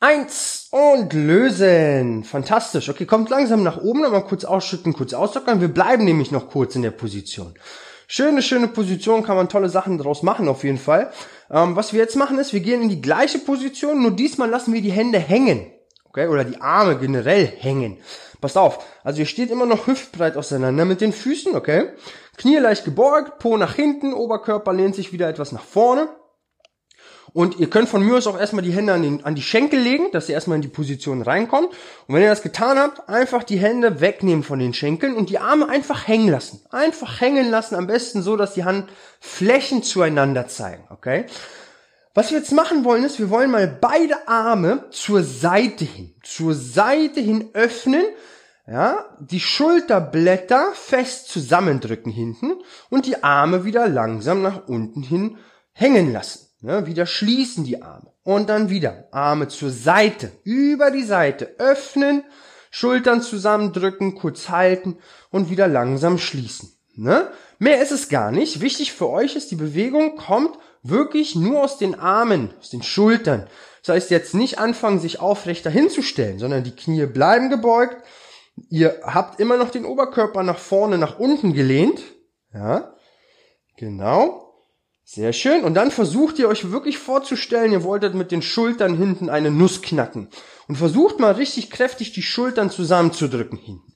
Eins 0.02 0.70
und 0.72 1.12
lösen. 1.12 2.24
Fantastisch. 2.24 2.88
Okay, 2.88 3.06
kommt 3.06 3.30
langsam 3.30 3.64
nach 3.64 3.82
oben, 3.82 4.02
nochmal 4.02 4.24
kurz 4.24 4.46
ausschütten, 4.46 4.94
kurz 4.94 5.14
auslockern. 5.14 5.60
Wir 5.60 5.68
bleiben 5.68 6.06
nämlich 6.06 6.32
noch 6.32 6.50
kurz 6.50 6.76
in 6.78 6.84
der 6.84 6.92
Position. 6.92 7.54
Schöne, 8.08 8.42
schöne 8.42 8.70
Position, 8.70 9.24
kann 9.24 9.36
man 9.36 9.50
tolle 9.50 9.68
Sachen 9.68 9.98
draus 9.98 10.24
machen 10.24 10.48
auf 10.48 10.64
jeden 10.64 10.78
Fall. 10.78 11.12
Ähm, 11.52 11.76
was 11.76 11.92
wir 11.92 12.00
jetzt 12.00 12.16
machen 12.16 12.40
ist, 12.40 12.54
wir 12.54 12.62
gehen 12.62 12.82
in 12.82 12.88
die 12.88 13.02
gleiche 13.02 13.40
Position, 13.40 14.02
nur 14.02 14.12
diesmal 14.12 14.50
lassen 14.50 14.74
wir 14.74 14.82
die 14.82 14.94
Hände 14.94 15.20
hängen. 15.20 15.70
Okay, 16.06 16.28
oder 16.28 16.46
die 16.46 16.62
Arme 16.62 16.98
generell 16.98 17.46
hängen. 17.46 17.98
Passt 18.40 18.58
auf, 18.58 18.86
also 19.04 19.20
ihr 19.20 19.26
steht 19.26 19.52
immer 19.52 19.66
noch 19.66 19.86
hüftbreit 19.86 20.38
auseinander 20.38 20.86
mit 20.86 21.02
den 21.02 21.12
Füßen, 21.12 21.56
okay? 21.56 21.90
Knie 22.38 22.58
leicht 22.58 22.86
gebeugt, 22.86 23.38
Po 23.40 23.58
nach 23.58 23.76
hinten, 23.76 24.14
Oberkörper 24.14 24.72
lehnt 24.72 24.96
sich 24.96 25.12
wieder 25.12 25.28
etwas 25.28 25.52
nach 25.52 25.64
vorne. 25.64 26.08
Und 27.34 27.60
ihr 27.60 27.70
könnt 27.70 27.89
von 27.89 28.04
mir 28.04 28.18
aus 28.18 28.28
auch 28.28 28.39
erstmal 28.39 28.63
die 28.63 28.72
Hände 28.72 28.94
an, 28.94 29.04
den, 29.04 29.26
an 29.26 29.36
die 29.36 29.42
Schenkel 29.42 29.80
legen, 29.80 30.12
dass 30.12 30.30
ihr 30.30 30.36
erstmal 30.36 30.56
in 30.56 30.62
die 30.62 30.68
Position 30.68 31.22
reinkommt. 31.22 31.70
Und 32.08 32.15
wenn 32.15 32.22
ihr 32.22 32.30
das 32.30 32.42
getan 32.42 32.78
habt, 32.78 33.08
einfach 33.08 33.44
die 33.44 33.60
Hände 33.60 34.02
wegnehmen 34.02 34.44
von 34.44 34.60
den 34.60 34.74
Schenkeln 34.74 35.15
und 35.15 35.30
die 35.30 35.39
Arme 35.39 35.70
einfach 35.70 36.08
hängen 36.08 36.30
lassen. 36.30 36.62
Einfach 36.72 37.22
hängen 37.22 37.50
lassen, 37.50 37.76
am 37.76 37.88
besten 37.88 38.22
so, 38.22 38.36
dass 38.36 38.54
die 38.54 38.63
Handflächen 38.63 39.84
zueinander 39.84 40.48
zeigen, 40.48 40.84
okay? 40.89 41.26
Was 42.15 42.32
wir 42.32 42.39
jetzt 42.39 42.52
machen 42.52 42.84
wollen, 42.84 43.04
ist, 43.04 43.20
wir 43.20 43.30
wollen 43.30 43.52
mal 43.52 43.68
beide 43.68 44.28
Arme 44.28 44.86
zur 44.89 45.24
Seite 45.24 45.86
hin, 45.86 46.15
zur 46.24 46.56
Seite 46.56 47.22
hin 47.22 47.50
öffnen, 47.54 48.04
ja, 48.68 49.06
die 49.20 49.39
Schulterblätter 49.39 50.74
fest 50.74 51.30
zusammendrücken 51.30 52.12
hinten 52.12 52.54
und 52.89 53.06
die 53.06 53.24
Arme 53.24 53.63
wieder 53.63 53.88
langsam 53.88 54.42
nach 54.42 54.68
unten 54.68 55.02
hin 55.02 55.38
hängen 55.72 56.12
lassen. 56.12 56.49
Ne, 56.62 56.86
wieder 56.86 57.06
schließen 57.06 57.63
die 57.63 57.82
Arme. 57.82 58.12
Und 58.24 58.50
dann 58.50 58.69
wieder 58.69 59.08
Arme 59.12 59.48
zur 59.48 59.72
Seite, 59.72 60.32
über 60.43 60.91
die 60.91 61.04
Seite 61.04 61.56
öffnen, 61.58 62.24
Schultern 62.69 63.22
zusammendrücken, 63.22 64.15
kurz 64.15 64.50
halten 64.50 64.98
und 65.32 65.50
wieder 65.50 65.67
langsam 65.67 66.17
schließen. 66.17 66.74
Ne? 66.95 67.32
Mehr 67.60 67.82
ist 67.82 67.91
es 67.91 68.10
gar 68.10 68.32
nicht. 68.32 68.62
Wichtig 68.62 68.91
für 68.91 69.10
euch 69.10 69.36
ist, 69.36 69.52
die 69.52 69.56
Bewegung 69.56 70.17
kommt 70.17 70.58
wirklich 70.84 71.36
nur 71.36 71.63
aus 71.63 71.78
den 71.78 71.95
Armen, 71.95 72.54
aus 72.60 72.69
den 72.69 72.84
Schultern. 72.84 73.48
Das 73.82 73.95
heißt 73.95 74.12
jetzt 74.12 74.36
nicht 74.36 74.60
anfangen, 74.60 75.00
sich 75.00 75.19
aufrechter 75.19 75.69
hinzustellen, 75.69 76.39
sondern 76.39 76.63
die 76.63 76.76
Knie 76.76 77.06
bleiben 77.06 77.50
gebeugt. 77.50 78.04
Ihr 78.69 79.00
habt 79.04 79.39
immer 79.39 79.56
noch 79.56 79.72
den 79.72 79.86
Oberkörper 79.86 80.43
nach 80.43 80.60
vorne, 80.60 80.98
nach 80.98 81.19
unten 81.19 81.54
gelehnt. 81.54 82.02
Ja, 82.54 82.93
genau. 83.78 84.49
Sehr 85.12 85.34
schön. 85.34 85.63
Und 85.63 85.74
dann 85.74 85.89
versucht 85.89 86.38
ihr 86.38 86.48
euch 86.48 86.69
wirklich 86.69 87.00
vorzustellen, 87.00 87.72
ihr 87.72 87.82
wolltet 87.82 88.13
mit 88.13 88.32
den 88.32 88.43
Schultern 88.43 88.95
hinten 88.95 89.28
eine 89.28 89.50
Nuss 89.50 89.82
knacken. 89.82 90.30
Und 90.67 90.76
versucht 90.76 91.19
mal 91.19 91.32
richtig 91.32 91.72
kräftig 91.72 92.12
die 92.12 92.22
Schultern 92.22 92.69
zusammenzudrücken 92.69 93.58
hinten. 93.58 93.91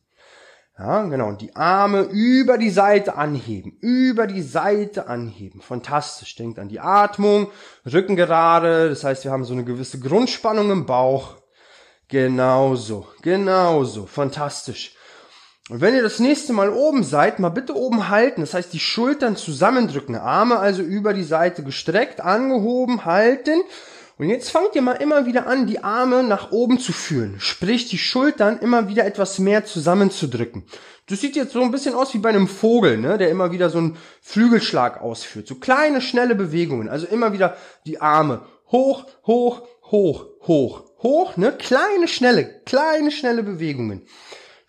Ja, 0.76 1.04
genau. 1.04 1.28
Und 1.28 1.42
die 1.42 1.56
Arme 1.56 2.02
über 2.02 2.58
die 2.58 2.72
Seite 2.72 3.16
anheben. 3.16 3.78
Über 3.80 4.26
die 4.26 4.42
Seite 4.42 5.06
anheben. 5.06 5.62
Fantastisch. 5.62 6.36
Denkt 6.36 6.58
an 6.58 6.68
die 6.68 6.80
Atmung. 6.80 7.52
Rücken 7.86 8.16
gerade. 8.16 8.90
Das 8.90 9.04
heißt, 9.04 9.24
wir 9.24 9.30
haben 9.30 9.46
so 9.46 9.54
eine 9.54 9.66
gewisse 9.66 10.00
Grundspannung 10.00 10.72
im 10.72 10.88
Bauch. 10.88 11.36
Genauso. 12.08 13.08
Genauso. 13.22 14.08
Fantastisch. 14.08 14.96
Und 15.70 15.80
wenn 15.80 15.96
ihr 15.96 16.04
das 16.04 16.20
nächste 16.20 16.52
Mal 16.52 16.70
oben 16.70 17.04
seid, 17.04 17.40
mal 17.40 17.50
bitte 17.50 17.76
oben 17.76 18.10
halten. 18.10 18.42
Das 18.42 18.54
heißt, 18.54 18.74
die 18.74 18.80
Schultern 18.80 19.38
zusammendrücken, 19.38 20.16
Arme 20.16 20.60
also 20.60 20.82
über 20.82 21.14
die 21.14 21.24
Seite 21.24 21.64
gestreckt, 21.64 22.20
angehoben, 22.20 23.06
halten. 23.06 23.62
Und 24.18 24.30
jetzt 24.30 24.52
fangt 24.52 24.76
ihr 24.76 24.82
mal 24.82 24.94
immer 24.94 25.26
wieder 25.26 25.48
an, 25.48 25.66
die 25.66 25.84
Arme 25.84 26.22
nach 26.24 26.52
oben 26.52 26.80
zu 26.80 26.92
führen. 26.92 27.40
Sprich, 27.40 27.88
die 27.88 27.98
Schultern 27.98 28.60
immer 28.60 28.90
wieder 28.90 29.06
etwas 29.06 29.40
mehr 29.40 29.66
zusammenzudrücken. 29.66 30.66
Das 31.08 31.22
sieht 31.22 31.36
jetzt 31.36 31.54
so 31.54 31.62
ein 31.62 31.72
bisschen 31.72 31.96
aus 31.96 32.14
wie 32.14 32.20
bei 32.20 32.30
einem 32.30 32.48
Vogel, 32.48 32.98
ne, 32.98 33.18
der 33.18 33.30
immer 33.30 33.52
wieder 33.52 33.70
so 33.70 33.78
einen 33.78 33.98
Flügelschlag 34.22 35.02
ausführt. 35.02 35.48
So 35.48 35.56
kleine, 35.56 36.02
schnelle 36.02 36.36
Bewegungen. 36.36 36.90
Also 36.90 37.08
immer 37.08 37.34
wieder 37.34 37.58
die 37.86 38.02
Arme 38.02 38.42
hoch, 38.74 39.06
hoch, 39.26 39.62
hoch, 39.92 40.26
hoch, 40.42 40.84
hoch, 41.02 41.38
ne, 41.38 41.54
kleine, 41.54 42.08
schnelle, 42.08 42.62
kleine, 42.66 43.12
schnelle 43.12 43.44
Bewegungen. 43.44 44.02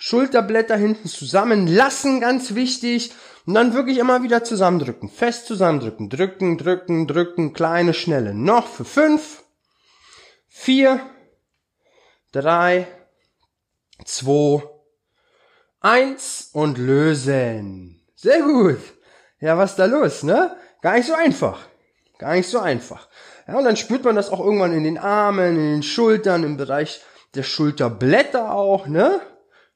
Schulterblätter 0.07 0.77
hinten 0.77 1.09
zusammen 1.09 1.67
lassen, 1.67 2.21
ganz 2.21 2.55
wichtig. 2.55 3.13
Und 3.47 3.55
dann 3.55 3.73
wirklich 3.73 3.97
immer 3.97 4.23
wieder 4.23 4.45
zusammendrücken. 4.45 5.09
Fest 5.09 5.47
zusammendrücken. 5.47 6.11
Drücken, 6.11 6.59
drücken, 6.59 7.07
drücken. 7.07 7.55
Kleine, 7.55 7.95
schnelle. 7.95 8.35
Noch 8.35 8.67
für 8.67 8.85
fünf, 8.85 9.45
vier, 10.47 11.01
drei, 12.33 12.87
zwei, 14.05 14.63
eins 15.81 16.51
und 16.53 16.77
lösen. 16.77 18.03
Sehr 18.15 18.43
gut. 18.43 18.81
Ja, 19.41 19.57
was 19.57 19.75
da 19.75 19.87
los, 19.87 20.23
ne? 20.23 20.55
Gar 20.83 20.97
nicht 20.97 21.07
so 21.07 21.15
einfach. 21.15 21.61
Gar 22.19 22.35
nicht 22.35 22.51
so 22.51 22.59
einfach. 22.59 23.09
Ja, 23.49 23.57
und 23.57 23.65
dann 23.65 23.79
spürt 23.79 24.05
man 24.05 24.17
das 24.17 24.29
auch 24.29 24.41
irgendwann 24.41 24.75
in 24.75 24.85
den 24.85 24.99
Armen, 24.99 25.57
in 25.57 25.73
den 25.77 25.83
Schultern, 25.83 26.45
im 26.45 26.59
Bereich 26.59 27.01
der 27.35 27.43
Schulterblätter 27.43 28.53
auch, 28.53 28.87
ne? 28.87 29.23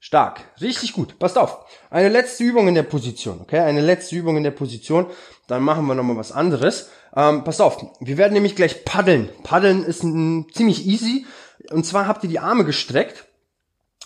Stark. 0.01 0.41
Richtig 0.61 0.93
gut. 0.93 1.19
Passt 1.19 1.37
auf. 1.37 1.67
Eine 1.91 2.09
letzte 2.09 2.45
Übung 2.45 2.69
in 2.69 2.75
der 2.75 2.85
Position, 2.85 3.41
okay? 3.41 3.59
Eine 3.61 3.81
letzte 3.81 4.15
Übung 4.17 4.37
in 4.37 4.45
der 4.45 4.53
Position. 4.53 5.07
Dann 5.49 5.63
machen 5.63 5.87
wir 5.87 5.95
nochmal 5.95 6.17
was 6.17 6.31
anderes. 6.31 6.91
Ähm, 7.17 7.43
passt 7.43 7.61
auf. 7.61 7.85
Wir 8.01 8.17
werden 8.17 8.35
nämlich 8.35 8.55
gleich 8.55 8.85
paddeln. 8.85 9.29
Paddeln 9.43 9.83
ist 9.83 10.05
ein, 10.05 10.47
ziemlich 10.53 10.87
easy. 10.87 11.27
Und 11.71 11.85
zwar 11.85 12.07
habt 12.07 12.23
ihr 12.23 12.31
die 12.31 12.39
Arme 12.39 12.65
gestreckt. 12.65 13.27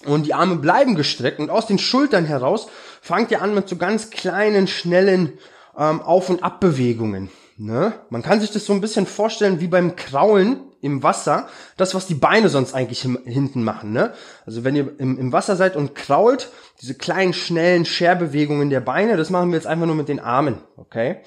Und 0.06 0.26
die 0.26 0.34
Arme 0.34 0.56
bleiben 0.56 0.94
gestreckt. 0.94 1.38
Und 1.38 1.50
aus 1.50 1.66
den 1.66 1.78
Schultern 1.78 2.24
heraus 2.24 2.68
fangt 3.02 3.30
ihr 3.30 3.42
an 3.42 3.54
mit 3.54 3.68
so 3.68 3.76
ganz 3.76 4.10
kleinen, 4.10 4.66
schnellen 4.66 5.38
ähm, 5.76 6.00
Auf- 6.00 6.30
und 6.30 6.42
Abbewegungen. 6.42 7.30
Ne? 7.58 7.92
Man 8.08 8.22
kann 8.22 8.40
sich 8.40 8.50
das 8.50 8.64
so 8.64 8.72
ein 8.72 8.80
bisschen 8.80 9.06
vorstellen 9.06 9.60
wie 9.60 9.68
beim 9.68 9.94
Kraulen 9.94 10.71
im 10.82 11.02
Wasser, 11.02 11.48
das, 11.78 11.94
was 11.94 12.06
die 12.06 12.14
Beine 12.14 12.50
sonst 12.50 12.74
eigentlich 12.74 13.00
hinten 13.00 13.62
machen. 13.62 13.92
Ne? 13.92 14.12
Also 14.44 14.64
wenn 14.64 14.76
ihr 14.76 14.92
im, 14.98 15.18
im 15.18 15.32
Wasser 15.32 15.56
seid 15.56 15.76
und 15.76 15.94
krault, 15.94 16.50
diese 16.82 16.94
kleinen, 16.94 17.32
schnellen 17.32 17.86
Scherbewegungen 17.86 18.68
der 18.68 18.80
Beine, 18.80 19.16
das 19.16 19.30
machen 19.30 19.50
wir 19.50 19.56
jetzt 19.56 19.66
einfach 19.66 19.86
nur 19.86 19.94
mit 19.94 20.08
den 20.08 20.20
Armen. 20.20 20.58
Okay? 20.76 21.20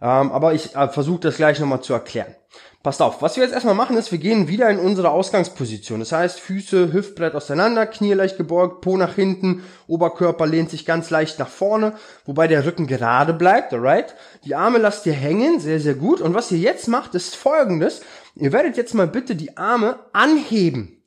Ähm, 0.00 0.32
aber 0.32 0.54
ich 0.54 0.74
äh, 0.74 0.88
versuche 0.88 1.20
das 1.20 1.36
gleich 1.36 1.60
nochmal 1.60 1.82
zu 1.82 1.92
erklären. 1.92 2.34
Passt 2.82 3.00
auf, 3.00 3.22
was 3.22 3.36
wir 3.36 3.44
jetzt 3.44 3.52
erstmal 3.52 3.76
machen 3.76 3.96
ist, 3.96 4.10
wir 4.10 4.18
gehen 4.18 4.48
wieder 4.48 4.68
in 4.68 4.80
unsere 4.80 5.10
Ausgangsposition. 5.10 6.00
Das 6.00 6.10
heißt, 6.10 6.40
Füße 6.40 6.92
hüftbreit 6.92 7.36
auseinander, 7.36 7.86
Knie 7.86 8.12
leicht 8.12 8.36
gebeugt, 8.36 8.80
Po 8.80 8.96
nach 8.96 9.14
hinten, 9.14 9.62
Oberkörper 9.86 10.48
lehnt 10.48 10.68
sich 10.68 10.84
ganz 10.84 11.08
leicht 11.08 11.38
nach 11.38 11.48
vorne, 11.48 11.94
wobei 12.26 12.48
der 12.48 12.66
Rücken 12.66 12.88
gerade 12.88 13.34
bleibt, 13.34 13.72
alright? 13.72 14.16
Die 14.44 14.56
Arme 14.56 14.78
lasst 14.78 15.06
ihr 15.06 15.12
hängen, 15.12 15.60
sehr, 15.60 15.78
sehr 15.78 15.94
gut. 15.94 16.20
Und 16.20 16.34
was 16.34 16.50
ihr 16.50 16.58
jetzt 16.58 16.88
macht, 16.88 17.14
ist 17.14 17.36
folgendes. 17.36 18.02
Ihr 18.34 18.52
werdet 18.52 18.76
jetzt 18.76 18.94
mal 18.94 19.06
bitte 19.06 19.36
die 19.36 19.56
Arme 19.56 19.98
anheben. 20.12 21.02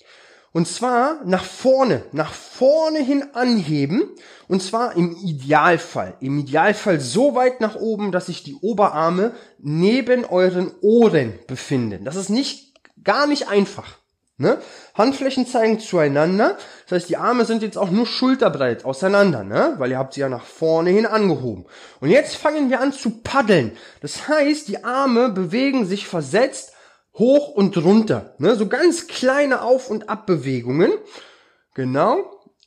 Und 0.52 0.70
zwar 0.70 1.22
nach 1.26 1.44
vorne, 1.44 2.04
nach 2.14 2.32
vorne 2.32 3.00
hin 3.00 3.26
anheben. 3.34 4.04
Und 4.48 4.64
zwar 4.64 4.96
im 4.96 5.14
Idealfall. 5.18 6.16
Im 6.22 6.40
Idealfall 6.40 7.02
so 7.02 7.36
weit 7.36 7.60
nach 7.60 7.76
oben, 7.76 8.14
dass 8.14 8.28
sich 8.28 8.44
die 8.44 8.56
Oberarme 8.56 9.34
neben 9.58 10.24
euren 10.24 10.72
Ohren 10.82 11.34
befinden. 11.48 12.06
Das 12.06 12.16
ist 12.16 12.30
nicht, 12.30 12.74
gar 13.04 13.28
nicht 13.28 13.50
einfach. 13.50 13.98
Ne? 14.38 14.58
Handflächen 14.94 15.48
zeigen 15.48 15.80
zueinander. 15.80 16.58
Das 16.88 17.02
heißt, 17.02 17.10
die 17.10 17.18
Arme 17.18 17.46
sind 17.46 17.62
jetzt 17.62 17.78
auch 17.78 17.90
nur 17.90 18.06
schulterbreit 18.06 18.84
auseinander, 18.84 19.46
ne? 19.46 19.76
Weil 19.78 19.92
ihr 19.92 19.98
habt 19.98 20.14
sie 20.14 20.20
ja 20.20 20.28
nach 20.28 20.44
vorne 20.44 20.90
hin 20.90 21.06
angehoben. 21.06 21.66
Und 22.02 22.10
jetzt 22.10 22.36
fangen 22.36 22.70
wir 22.70 22.82
an 22.82 22.92
zu 22.92 23.22
paddeln. 23.22 23.78
Das 24.02 24.28
heißt, 24.28 24.68
die 24.68 24.84
Arme 24.84 25.30
bewegen 25.30 25.86
sich 25.86 26.06
versetzt 26.06 26.75
hoch 27.18 27.50
und 27.50 27.78
runter. 27.78 28.36
Ne? 28.38 28.56
So 28.56 28.68
ganz 28.68 29.08
kleine 29.08 29.62
Auf- 29.62 29.90
und 29.90 30.10
Abbewegungen. 30.10 30.92
Genau. 31.74 32.18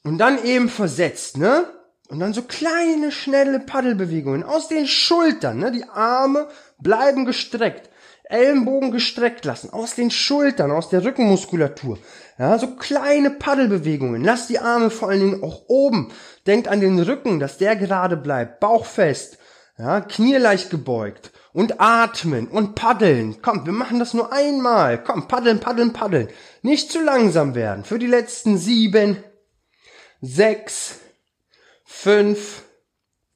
Und 0.04 0.18
dann 0.18 0.42
eben 0.44 0.68
versetzt, 0.68 1.36
ne? 1.36 1.64
Und 2.08 2.20
dann 2.20 2.32
so 2.32 2.42
kleine, 2.42 3.12
schnelle 3.12 3.60
Paddelbewegungen 3.60 4.42
aus 4.42 4.68
den 4.68 4.86
Schultern, 4.86 5.58
ne? 5.58 5.70
Die 5.72 5.84
Arme 5.84 6.48
bleiben 6.78 7.26
gestreckt. 7.26 7.90
Ellenbogen 8.24 8.90
gestreckt 8.90 9.44
lassen. 9.44 9.70
Aus 9.70 9.94
den 9.94 10.10
Schultern, 10.10 10.70
aus 10.70 10.90
der 10.90 11.04
Rückenmuskulatur. 11.04 11.98
Ja, 12.38 12.58
so 12.58 12.76
kleine 12.76 13.30
Paddelbewegungen. 13.30 14.22
Lasst 14.22 14.50
die 14.50 14.58
Arme 14.58 14.90
vor 14.90 15.08
allen 15.08 15.20
Dingen 15.20 15.42
auch 15.42 15.62
oben. 15.66 16.12
Denkt 16.46 16.68
an 16.68 16.80
den 16.80 16.98
Rücken, 17.00 17.40
dass 17.40 17.58
der 17.58 17.76
gerade 17.76 18.16
bleibt. 18.16 18.60
Bauch 18.60 18.84
fest. 18.84 19.38
Ja, 19.78 20.00
Knie 20.00 20.36
leicht 20.36 20.70
gebeugt 20.70 21.32
und 21.58 21.80
atmen 21.80 22.46
und 22.46 22.76
paddeln. 22.76 23.42
Komm, 23.42 23.66
wir 23.66 23.72
machen 23.72 23.98
das 23.98 24.14
nur 24.14 24.32
einmal. 24.32 25.02
Komm, 25.02 25.26
paddeln, 25.26 25.58
paddeln, 25.58 25.92
paddeln. 25.92 26.28
Nicht 26.62 26.92
zu 26.92 27.02
langsam 27.02 27.56
werden. 27.56 27.82
Für 27.82 27.98
die 27.98 28.06
letzten 28.06 28.58
sieben, 28.58 29.24
sechs, 30.20 31.00
fünf, 31.84 32.62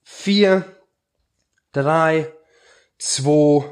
vier, 0.04 0.64
drei, 1.72 2.32
zwei, 2.96 3.64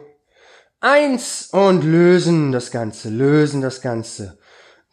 eins 0.81 1.51
und 1.53 1.85
lösen 1.85 2.51
das 2.51 2.73
Ganze, 2.73 3.09
lösen 3.09 3.61
das 3.61 3.81
Ganze. 3.81 4.37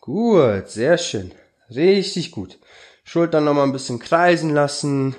Gut, 0.02 0.70
sehr 0.70 1.00
schön. 1.00 1.34
Richtig 1.72 2.30
gut. 2.30 2.60
Schultern 3.04 3.46
nochmal 3.46 3.66
ein 3.66 3.72
bisschen 3.74 3.98
kreisen 3.98 4.54
lassen. 4.54 5.16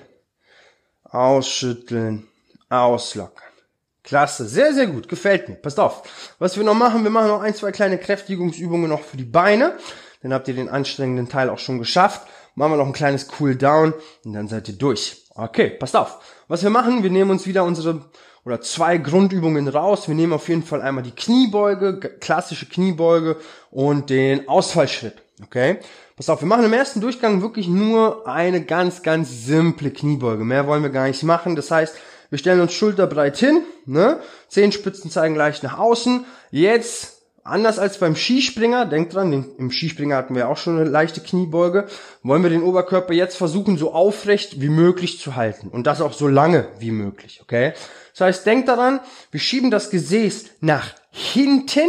Ausschütteln, 1.02 2.28
auslockern. 2.68 3.47
Klasse, 4.08 4.48
sehr, 4.48 4.72
sehr 4.72 4.86
gut, 4.86 5.06
gefällt 5.06 5.50
mir. 5.50 5.56
Passt 5.56 5.78
auf. 5.78 6.02
Was 6.38 6.56
wir 6.56 6.64
noch 6.64 6.72
machen, 6.72 7.04
wir 7.04 7.10
machen 7.10 7.28
noch 7.28 7.42
ein, 7.42 7.54
zwei 7.54 7.72
kleine 7.72 7.98
Kräftigungsübungen 7.98 8.88
noch 8.88 9.02
für 9.02 9.18
die 9.18 9.24
Beine. 9.24 9.74
Dann 10.22 10.32
habt 10.32 10.48
ihr 10.48 10.54
den 10.54 10.70
anstrengenden 10.70 11.28
Teil 11.28 11.50
auch 11.50 11.58
schon 11.58 11.78
geschafft. 11.78 12.22
Machen 12.54 12.72
wir 12.72 12.78
noch 12.78 12.86
ein 12.86 12.94
kleines 12.94 13.28
Cool 13.38 13.54
Down 13.54 13.92
und 14.24 14.32
dann 14.32 14.48
seid 14.48 14.66
ihr 14.66 14.76
durch. 14.76 15.24
Okay, 15.34 15.68
passt 15.68 15.94
auf. 15.94 16.20
Was 16.48 16.62
wir 16.62 16.70
machen, 16.70 17.02
wir 17.02 17.10
nehmen 17.10 17.30
uns 17.30 17.46
wieder 17.46 17.64
unsere 17.64 18.00
oder 18.46 18.62
zwei 18.62 18.96
Grundübungen 18.96 19.68
raus. 19.68 20.08
Wir 20.08 20.14
nehmen 20.14 20.32
auf 20.32 20.48
jeden 20.48 20.62
Fall 20.62 20.80
einmal 20.80 21.04
die 21.04 21.14
Kniebeuge, 21.14 21.98
klassische 21.98 22.64
Kniebeuge 22.64 23.36
und 23.70 24.08
den 24.08 24.48
Ausfallschritt. 24.48 25.20
Okay? 25.42 25.80
Pass 26.16 26.30
auf, 26.30 26.40
wir 26.40 26.48
machen 26.48 26.64
im 26.64 26.72
ersten 26.72 27.02
Durchgang 27.02 27.42
wirklich 27.42 27.68
nur 27.68 28.26
eine 28.26 28.64
ganz, 28.64 29.02
ganz 29.02 29.44
simple 29.44 29.90
Kniebeuge. 29.90 30.44
Mehr 30.44 30.66
wollen 30.66 30.82
wir 30.82 30.88
gar 30.88 31.06
nicht 31.06 31.22
machen. 31.24 31.56
Das 31.56 31.70
heißt, 31.70 31.94
wir 32.30 32.38
stellen 32.38 32.60
uns 32.60 32.72
schulterbreit 32.72 33.36
hin, 33.36 33.62
ne? 33.86 34.20
Zehenspitzen 34.48 35.10
zeigen 35.10 35.34
leicht 35.34 35.62
nach 35.62 35.78
außen. 35.78 36.24
Jetzt, 36.50 37.22
anders 37.42 37.78
als 37.78 37.98
beim 37.98 38.16
Skispringer, 38.16 38.84
denkt 38.84 39.14
dran, 39.14 39.30
den, 39.30 39.56
im 39.56 39.70
Skispringer 39.70 40.16
hatten 40.16 40.34
wir 40.34 40.48
auch 40.48 40.58
schon 40.58 40.78
eine 40.78 40.88
leichte 40.88 41.20
Kniebeuge, 41.20 41.86
wollen 42.22 42.42
wir 42.42 42.50
den 42.50 42.62
Oberkörper 42.62 43.14
jetzt 43.14 43.36
versuchen, 43.36 43.78
so 43.78 43.92
aufrecht 43.92 44.60
wie 44.60 44.68
möglich 44.68 45.18
zu 45.18 45.36
halten. 45.36 45.68
Und 45.68 45.86
das 45.86 46.02
auch 46.02 46.12
so 46.12 46.28
lange 46.28 46.68
wie 46.78 46.90
möglich, 46.90 47.40
okay? 47.42 47.72
Das 48.12 48.20
heißt, 48.20 48.46
denkt 48.46 48.68
daran, 48.68 49.00
wir 49.30 49.40
schieben 49.40 49.70
das 49.70 49.90
Gesäß 49.90 50.46
nach 50.60 50.94
hinten, 51.10 51.88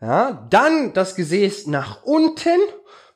ja, 0.00 0.46
dann 0.50 0.92
das 0.92 1.14
Gesäß 1.14 1.68
nach 1.68 2.02
unten, 2.04 2.60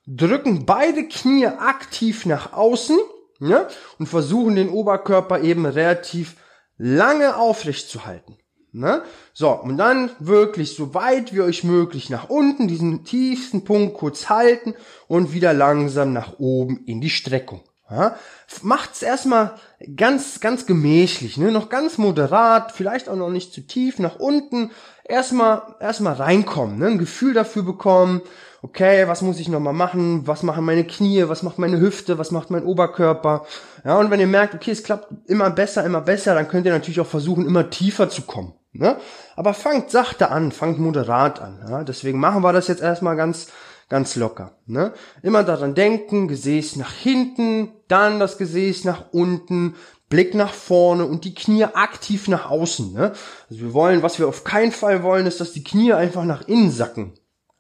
drücken 0.07 0.65
beide 0.65 1.07
Knie 1.07 1.47
aktiv 1.47 2.25
nach 2.25 2.55
außen, 2.55 2.99
ja, 3.41 3.69
und 3.99 4.07
versuchen 4.07 4.57
den 4.57 4.69
Oberkörper 4.69 5.41
eben 5.41 5.67
relativ 5.67 6.37
lange 6.77 7.37
aufrecht 7.37 7.89
zu 7.89 8.07
halten. 8.07 8.37
Ne? 8.73 9.03
So, 9.33 9.51
und 9.51 9.79
dann 9.79 10.11
wirklich 10.21 10.77
so 10.77 10.95
weit 10.95 11.35
wie 11.35 11.41
euch 11.41 11.65
möglich 11.65 12.09
nach 12.09 12.29
unten, 12.29 12.69
diesen 12.69 13.05
tiefsten 13.05 13.65
Punkt 13.65 13.95
kurz 13.95 14.29
halten 14.29 14.75
und 15.09 15.33
wieder 15.33 15.53
langsam 15.53 16.13
nach 16.13 16.39
oben 16.39 16.85
in 16.87 17.01
die 17.01 17.11
Streckung. 17.11 17.63
Ja? 17.91 18.17
Macht's 18.63 19.03
erstmal 19.03 19.57
ganz, 19.97 20.41
ganz 20.41 20.67
gemächlich, 20.67 21.37
ne? 21.37 21.51
noch 21.51 21.69
ganz 21.69 21.99
moderat, 21.99 22.71
vielleicht 22.71 23.09
auch 23.09 23.17
noch 23.17 23.31
nicht 23.31 23.53
zu 23.53 23.63
tief 23.63 23.99
nach 23.99 24.17
unten. 24.17 24.71
Erstmal, 25.11 25.63
erstmal 25.81 26.15
reinkommen, 26.15 26.79
ne? 26.79 26.87
ein 26.87 26.99
Gefühl 26.99 27.35
dafür 27.35 27.63
bekommen 27.63 28.23
okay, 28.63 29.09
was 29.09 29.23
muss 29.23 29.39
ich 29.39 29.49
nochmal 29.49 29.73
machen, 29.73 30.27
was 30.27 30.43
machen 30.43 30.65
meine 30.65 30.85
Knie, 30.85 31.25
was 31.29 31.43
macht 31.43 31.59
meine 31.59 31.81
Hüfte, 31.81 32.19
was 32.19 32.31
macht 32.31 32.51
mein 32.51 32.65
Oberkörper. 32.65 33.47
Ja, 33.85 33.99
und 33.99 34.11
wenn 34.11 34.21
ihr 34.21 34.27
merkt, 34.27 34.55
okay, 34.55 34.71
es 34.71 34.83
klappt 34.83 35.09
immer 35.27 35.51
besser, 35.51 35.85
immer 35.85 36.01
besser, 36.01 36.35
dann 36.35 36.49
könnt 36.49 36.67
ihr 36.67 36.73
natürlich 36.73 37.01
auch 37.01 37.07
versuchen, 37.07 37.47
immer 37.47 37.71
tiefer 37.71 38.09
zu 38.09 38.23
kommen. 38.23 38.55
Ne? 38.73 38.97
Aber 39.37 39.55
fangt 39.55 39.91
sachte 39.91 40.31
an, 40.31 40.53
fangt 40.53 40.79
moderat 40.79 41.41
an. 41.41 41.65
Ja? 41.69 41.85
Deswegen 41.85 42.21
machen 42.21 42.43
wir 42.43 42.53
das 42.53 42.69
jetzt 42.69 42.83
erstmal 42.83 43.17
ganz, 43.17 43.49
ganz 43.89 44.15
locker. 44.15 44.53
Ne? 44.67 44.93
Immer 45.23 45.43
daran 45.43 45.75
denken, 45.75 46.29
Gesäß 46.29 46.77
nach 46.77 46.93
hinten, 46.93 47.73
dann 47.89 48.21
das 48.21 48.39
Gesäß 48.39 48.85
nach 48.85 49.07
unten, 49.11 49.75
Blick 50.11 50.35
nach 50.35 50.53
vorne 50.53 51.07
und 51.07 51.25
die 51.25 51.35
Knie 51.35 51.65
aktiv 51.65 52.29
nach 52.29 52.51
außen. 52.51 52.93
Ne? 52.93 53.13
Also 53.49 53.63
wir 53.63 53.73
wollen, 53.73 54.03
was 54.03 54.19
wir 54.19 54.29
auf 54.29 54.45
keinen 54.45 54.73
Fall 54.73 55.03
wollen, 55.03 55.25
ist, 55.25 55.41
dass 55.41 55.53
die 55.53 55.65
Knie 55.65 55.95
einfach 55.95 56.25
nach 56.25 56.47
innen 56.47 56.71
sacken. 56.71 57.15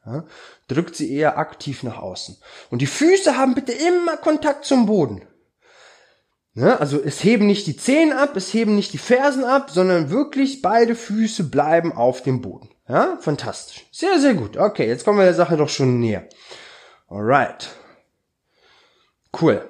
Ja? 0.04 0.24
Drückt 0.68 0.96
sie 0.96 1.14
eher 1.14 1.38
aktiv 1.38 1.84
nach 1.84 1.98
außen. 1.98 2.36
Und 2.70 2.82
die 2.82 2.86
Füße 2.86 3.36
haben 3.38 3.54
bitte 3.54 3.72
immer 3.72 4.16
Kontakt 4.18 4.66
zum 4.66 4.86
Boden. 4.86 5.22
Ne? 6.54 6.78
Also 6.80 7.00
es 7.00 7.22
heben 7.22 7.46
nicht 7.46 7.68
die 7.68 7.76
Zehen 7.76 8.12
ab, 8.12 8.36
es 8.36 8.52
heben 8.52 8.74
nicht 8.74 8.92
die 8.92 8.98
Fersen 8.98 9.44
ab, 9.44 9.70
sondern 9.70 10.10
wirklich 10.10 10.60
beide 10.60 10.96
Füße 10.96 11.44
bleiben 11.44 11.92
auf 11.92 12.22
dem 12.22 12.40
Boden. 12.42 12.68
Ja, 12.88 13.16
fantastisch. 13.20 13.86
Sehr, 13.92 14.18
sehr 14.18 14.34
gut. 14.34 14.56
Okay, 14.56 14.88
jetzt 14.88 15.04
kommen 15.04 15.18
wir 15.18 15.24
der 15.24 15.34
Sache 15.34 15.56
doch 15.56 15.68
schon 15.68 16.00
näher. 16.00 16.28
Alright. 17.06 17.68
Cool. 19.40 19.68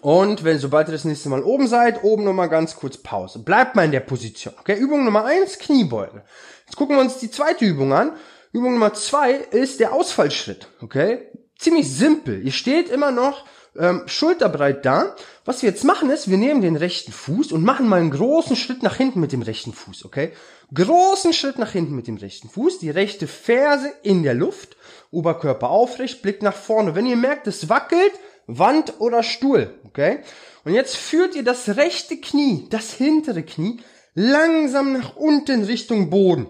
Und 0.00 0.44
wenn, 0.44 0.58
sobald 0.58 0.88
ihr 0.88 0.92
das 0.92 1.04
nächste 1.04 1.28
Mal 1.28 1.42
oben 1.42 1.68
seid, 1.68 2.02
oben 2.02 2.24
nochmal 2.24 2.48
ganz 2.48 2.76
kurz 2.76 2.96
Pause. 2.96 3.38
Bleibt 3.38 3.76
mal 3.76 3.84
in 3.84 3.92
der 3.92 4.00
Position. 4.00 4.54
Okay, 4.58 4.76
Übung 4.76 5.04
Nummer 5.04 5.24
eins 5.24 5.58
Kniebeuge. 5.58 6.22
Jetzt 6.66 6.76
gucken 6.76 6.96
wir 6.96 7.02
uns 7.02 7.18
die 7.18 7.30
zweite 7.30 7.64
Übung 7.64 7.92
an. 7.92 8.12
Übung 8.52 8.72
Nummer 8.74 8.94
zwei 8.94 9.32
ist 9.32 9.80
der 9.80 9.92
Ausfallschritt. 9.92 10.68
Okay, 10.80 11.28
ziemlich 11.58 11.90
simpel. 11.90 12.44
Ihr 12.44 12.52
steht 12.52 12.88
immer 12.88 13.10
noch 13.10 13.44
ähm, 13.78 14.02
schulterbreit 14.06 14.84
da. 14.84 15.16
Was 15.44 15.62
wir 15.62 15.70
jetzt 15.70 15.84
machen 15.84 16.10
ist, 16.10 16.30
wir 16.30 16.38
nehmen 16.38 16.62
den 16.62 16.76
rechten 16.76 17.12
Fuß 17.12 17.52
und 17.52 17.64
machen 17.64 17.88
mal 17.88 18.00
einen 18.00 18.10
großen 18.10 18.56
Schritt 18.56 18.82
nach 18.82 18.96
hinten 18.96 19.20
mit 19.20 19.32
dem 19.32 19.42
rechten 19.42 19.72
Fuß, 19.72 20.04
okay? 20.04 20.32
Großen 20.72 21.32
Schritt 21.32 21.58
nach 21.58 21.72
hinten 21.72 21.94
mit 21.94 22.06
dem 22.06 22.16
rechten 22.16 22.48
Fuß, 22.48 22.78
die 22.78 22.90
rechte 22.90 23.26
Ferse 23.26 23.92
in 24.02 24.22
der 24.22 24.34
Luft, 24.34 24.76
Oberkörper 25.10 25.68
aufrecht, 25.68 26.22
Blick 26.22 26.42
nach 26.42 26.54
vorne. 26.54 26.94
Wenn 26.94 27.06
ihr 27.06 27.16
merkt, 27.16 27.46
es 27.46 27.68
wackelt, 27.68 28.12
Wand 28.46 29.00
oder 29.00 29.22
Stuhl, 29.22 29.74
okay? 29.86 30.20
Und 30.64 30.74
jetzt 30.74 30.96
führt 30.96 31.34
ihr 31.34 31.44
das 31.44 31.76
rechte 31.76 32.16
Knie, 32.16 32.66
das 32.70 32.92
hintere 32.92 33.42
Knie, 33.42 33.80
langsam 34.14 34.92
nach 34.92 35.16
unten 35.16 35.64
Richtung 35.64 36.10
Boden. 36.10 36.46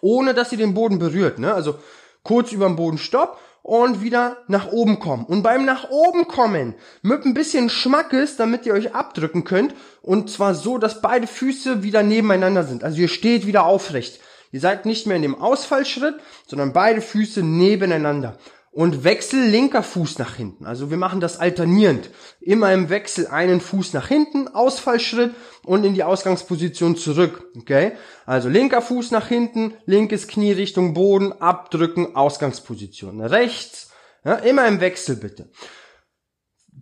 Ohne 0.00 0.34
dass 0.34 0.52
ihr 0.52 0.58
den 0.58 0.74
Boden 0.74 0.98
berührt, 0.98 1.38
ne? 1.38 1.54
Also 1.54 1.76
kurz 2.24 2.52
über 2.52 2.66
dem 2.66 2.76
Boden 2.76 2.98
stopp 2.98 3.38
und 3.62 4.02
wieder 4.02 4.38
nach 4.48 4.72
oben 4.72 4.98
kommen. 4.98 5.24
Und 5.24 5.42
beim 5.42 5.64
nach 5.64 5.90
oben 5.90 6.26
kommen 6.26 6.74
mit 7.02 7.24
ein 7.24 7.34
bisschen 7.34 7.70
Schmackes, 7.70 8.36
damit 8.36 8.66
ihr 8.66 8.74
euch 8.74 8.94
abdrücken 8.94 9.44
könnt. 9.44 9.74
Und 10.02 10.30
zwar 10.30 10.54
so, 10.54 10.78
dass 10.78 11.00
beide 11.00 11.28
Füße 11.28 11.84
wieder 11.84 12.02
nebeneinander 12.02 12.64
sind. 12.64 12.82
Also 12.82 13.00
ihr 13.00 13.08
steht 13.08 13.46
wieder 13.46 13.64
aufrecht. 13.64 14.20
Ihr 14.50 14.60
seid 14.60 14.84
nicht 14.84 15.06
mehr 15.06 15.16
in 15.16 15.22
dem 15.22 15.40
Ausfallschritt, 15.40 16.16
sondern 16.46 16.72
beide 16.72 17.00
Füße 17.00 17.42
nebeneinander 17.42 18.36
und 18.72 19.04
Wechsel 19.04 19.48
linker 19.48 19.82
Fuß 19.82 20.18
nach 20.18 20.34
hinten. 20.34 20.64
Also 20.64 20.90
wir 20.90 20.96
machen 20.96 21.20
das 21.20 21.38
alternierend. 21.38 22.08
Immer 22.40 22.72
im 22.72 22.88
Wechsel 22.88 23.26
einen 23.26 23.60
Fuß 23.60 23.92
nach 23.92 24.08
hinten, 24.08 24.48
Ausfallschritt 24.48 25.34
und 25.64 25.84
in 25.84 25.92
die 25.92 26.02
Ausgangsposition 26.02 26.96
zurück. 26.96 27.44
Okay? 27.58 27.92
Also 28.24 28.48
linker 28.48 28.80
Fuß 28.80 29.10
nach 29.10 29.28
hinten, 29.28 29.74
linkes 29.84 30.26
Knie 30.26 30.52
Richtung 30.52 30.94
Boden, 30.94 31.32
abdrücken, 31.32 32.16
Ausgangsposition. 32.16 33.20
Rechts, 33.20 33.90
ja, 34.24 34.36
immer 34.36 34.66
im 34.66 34.80
Wechsel 34.80 35.16
bitte. 35.16 35.50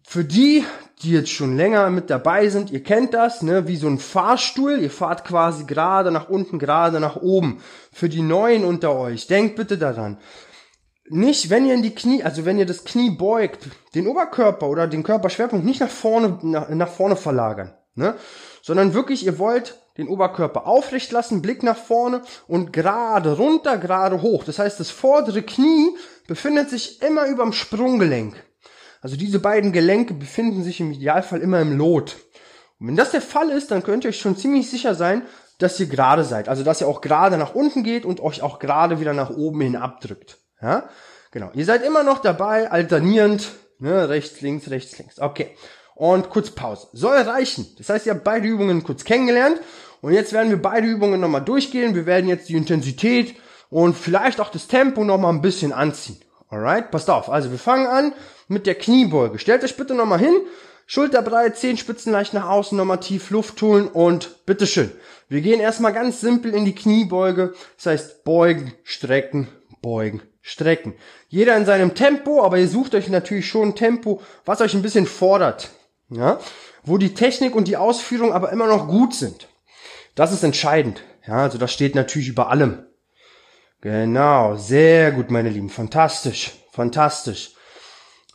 Für 0.07 0.25
die, 0.25 0.65
die 1.03 1.11
jetzt 1.11 1.31
schon 1.31 1.57
länger 1.57 1.91
mit 1.91 2.09
dabei 2.09 2.49
sind, 2.49 2.71
ihr 2.71 2.85
kennt 2.85 3.15
das, 3.15 3.43
ne, 3.43 3.67
wie 3.67 3.77
so 3.77 3.89
ein 3.89 3.99
Fahrstuhl, 3.99 4.79
ihr 4.79 4.91
fahrt 4.91 5.25
quasi 5.25 5.65
gerade 5.65 6.13
nach 6.13 6.29
unten, 6.29 6.61
gerade 6.61 7.01
nach 7.01 7.17
oben. 7.17 7.61
Für 7.93 8.09
die 8.09 8.23
Neuen 8.23 8.65
unter 8.65 8.95
euch, 8.95 9.27
denkt 9.27 9.57
bitte 9.57 9.77
daran 9.77 10.19
nicht, 11.11 11.51
wenn 11.51 11.67
ihr 11.67 11.75
in 11.75 11.83
die 11.83 11.95
Knie, 11.95 12.23
also 12.23 12.45
wenn 12.45 12.59
ihr 12.59 12.67
das 12.67 12.85
Knie 12.85 13.11
beugt, 13.11 13.69
den 13.95 14.07
Oberkörper 14.07 14.69
oder 14.69 14.87
den 14.87 15.03
Körperschwerpunkt 15.03 15.65
nicht 15.65 15.81
nach 15.81 15.91
vorne, 15.91 16.39
nach, 16.43 16.69
nach 16.69 16.89
vorne 16.89 17.17
verlagern, 17.17 17.75
ne? 17.95 18.15
sondern 18.63 18.95
wirklich, 18.95 19.27
ihr 19.27 19.39
wollt 19.39 19.77
den 19.99 20.09
Oberkörper 20.09 20.67
aufrecht 20.67 21.11
lassen, 21.11 21.43
Blick 21.43 21.63
nach 21.63 21.77
vorne 21.77 22.23
und 22.47 22.73
gerade 22.73 23.37
runter, 23.37 23.77
gerade 23.77 24.23
hoch. 24.23 24.45
Das 24.45 24.59
heißt, 24.59 24.79
das 24.79 24.91
vordere 24.91 25.43
Knie 25.43 25.97
befindet 26.29 26.71
sich 26.71 27.03
immer 27.03 27.27
überm 27.27 27.53
Sprunggelenk. 27.53 28.37
Also 29.03 29.17
diese 29.17 29.41
beiden 29.41 29.73
Gelenke 29.73 30.15
befinden 30.15 30.63
sich 30.63 30.81
im 30.81 30.93
Idealfall 30.93 31.41
immer 31.41 31.61
im 31.61 31.77
Lot. 31.77 32.17
Und 32.79 32.87
wenn 32.87 32.97
das 32.97 33.11
der 33.11 33.23
Fall 33.23 33.51
ist, 33.51 33.73
dann 33.73 33.83
könnt 33.83 34.05
ihr 34.05 34.11
euch 34.11 34.21
schon 34.21 34.37
ziemlich 34.37 34.71
sicher 34.71 34.95
sein, 34.95 35.23
dass 35.59 35.81
ihr 35.81 35.87
gerade 35.87 36.25
seid. 36.25 36.49
Also 36.49 36.63
dass 36.63 36.81
ihr 36.81 36.89
auch 36.89 37.01
gerade 37.01 37.37
nach 37.37 37.55
unten 37.55 37.83
geht 37.83 38.05
und 38.05 38.21
euch 38.21 38.43
auch 38.43 38.61
gerade 38.61 39.01
wieder 39.01 39.13
nach 39.13 39.31
oben 39.31 39.61
hin 39.61 39.77
abdrückt. 39.77 40.39
Ja, 40.63 40.89
genau. 41.31 41.51
Ihr 41.55 41.65
seid 41.65 41.85
immer 41.85 42.03
noch 42.03 42.19
dabei, 42.19 42.71
alternierend, 42.71 43.51
ne, 43.79 44.09
rechts, 44.09 44.41
links, 44.41 44.71
rechts, 44.71 44.99
links. 44.99 45.19
Okay. 45.19 45.57
Und 45.95 46.31
kurz 46.31 46.51
Pause. 46.51 46.89
Soll 46.93 47.19
reichen. 47.19 47.67
Das 47.77 47.91
heißt, 47.91 48.07
ihr 48.07 48.15
habt 48.15 48.25
beide 48.25 48.49
Übungen 48.49 48.83
kurz 48.83 49.05
kennengelernt. 49.05 49.61
Und 50.01 50.15
jetzt 50.15 50.33
werden 50.33 50.49
wir 50.49 50.61
beide 50.61 50.87
Übungen 50.87 51.21
nochmal 51.21 51.45
durchgehen. 51.45 51.95
Wir 51.95 52.07
werden 52.07 52.29
jetzt 52.29 52.49
die 52.49 52.57
Intensität 52.57 53.35
und 53.69 53.97
vielleicht 53.97 54.41
auch 54.41 54.51
das 54.51 54.67
Tempo 54.67 55.05
nochmal 55.05 55.33
ein 55.33 55.43
bisschen 55.43 55.73
anziehen. 55.73 56.19
Alright? 56.49 56.91
Passt 56.91 57.11
auf. 57.11 57.29
Also 57.29 57.51
wir 57.51 57.59
fangen 57.59 57.87
an 57.87 58.13
mit 58.49 58.67
der 58.67 58.75
Kniebeuge. 58.75 59.39
Stellt 59.39 59.63
euch 59.63 59.77
bitte 59.77 59.95
nochmal 59.95 60.19
hin. 60.19 60.35
Schulterbreit, 60.87 61.57
Zehenspitzen 61.57 62.13
leicht 62.13 62.35
nach 62.35 62.49
außen, 62.49 62.77
nochmal 62.77 62.99
tief 62.99 63.31
Luft 63.31 63.63
holen 63.63 63.87
und 63.87 64.45
bitteschön. 64.45 64.91
Wir 65.29 65.41
gehen 65.41 65.61
erstmal 65.61 65.93
ganz 65.93 66.21
simpel 66.21 66.53
in 66.53 66.65
die 66.65 66.75
Kniebeuge. 66.75 67.55
Das 67.77 67.87
heißt 67.87 68.25
beugen, 68.25 68.73
strecken, 68.83 69.47
beugen, 69.83 70.23
strecken. 70.43 70.95
Jeder 71.29 71.57
in 71.57 71.67
seinem 71.67 71.95
Tempo, 71.95 72.43
aber 72.43 72.59
ihr 72.59 72.69
sucht 72.69 72.95
euch 72.95 73.09
natürlich 73.09 73.49
schon 73.49 73.69
ein 73.69 73.75
Tempo, 73.77 74.23
was 74.45 74.61
euch 74.61 74.75
ein 74.75 74.83
bisschen 74.83 75.07
fordert. 75.07 75.71
Ja? 76.09 76.41
Wo 76.83 76.99
die 76.99 77.15
Technik 77.15 77.55
und 77.55 77.69
die 77.69 77.77
Ausführung 77.77 78.33
aber 78.33 78.51
immer 78.51 78.67
noch 78.67 78.89
gut 78.89 79.15
sind. 79.15 79.49
Das 80.15 80.33
ist 80.33 80.43
entscheidend. 80.43 81.03
Ja, 81.27 81.43
also 81.43 81.59
das 81.59 81.73
steht 81.73 81.95
natürlich 81.95 82.29
über 82.29 82.51
allem. 82.51 82.85
Genau, 83.81 84.57
sehr 84.57 85.13
gut, 85.13 85.31
meine 85.31 85.49
Lieben. 85.49 85.71
Fantastisch, 85.71 86.53
fantastisch. 86.73 87.55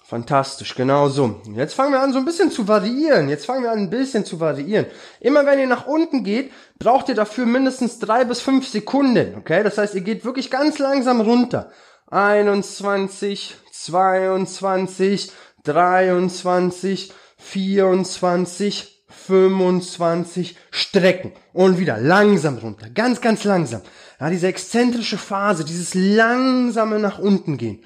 Fantastisch, 0.07 0.75
genau 0.75 1.09
so. 1.09 1.41
Jetzt 1.55 1.73
fangen 1.73 1.91
wir 1.91 1.99
an, 1.99 2.13
so 2.13 2.19
ein 2.19 2.25
bisschen 2.25 2.51
zu 2.51 2.67
variieren. 2.67 3.27
Jetzt 3.27 3.47
fangen 3.47 3.63
wir 3.63 3.71
an, 3.71 3.79
ein 3.79 3.89
bisschen 3.89 4.23
zu 4.23 4.39
variieren. 4.39 4.85
Immer 5.19 5.47
wenn 5.47 5.57
ihr 5.57 5.65
nach 5.65 5.87
unten 5.87 6.23
geht, 6.23 6.51
braucht 6.77 7.09
ihr 7.09 7.15
dafür 7.15 7.47
mindestens 7.47 7.97
drei 7.97 8.23
bis 8.23 8.39
fünf 8.39 8.67
Sekunden. 8.67 9.33
Okay, 9.35 9.63
das 9.63 9.79
heißt, 9.79 9.95
ihr 9.95 10.01
geht 10.01 10.23
wirklich 10.23 10.51
ganz 10.51 10.77
langsam 10.77 11.21
runter. 11.21 11.71
21, 12.15 13.55
22, 13.71 15.31
23, 15.63 17.13
24, 17.37 19.05
25, 19.09 20.57
strecken. 20.71 21.33
Und 21.53 21.77
wieder 21.79 21.97
langsam 21.97 22.57
runter. 22.57 22.89
Ganz, 22.89 23.21
ganz 23.21 23.43
langsam. 23.43 23.81
Ja, 24.19 24.29
diese 24.29 24.47
exzentrische 24.47 25.17
Phase, 25.17 25.65
dieses 25.65 25.93
langsame 25.93 26.99
nach 26.99 27.19
unten 27.19 27.57
gehen 27.57 27.83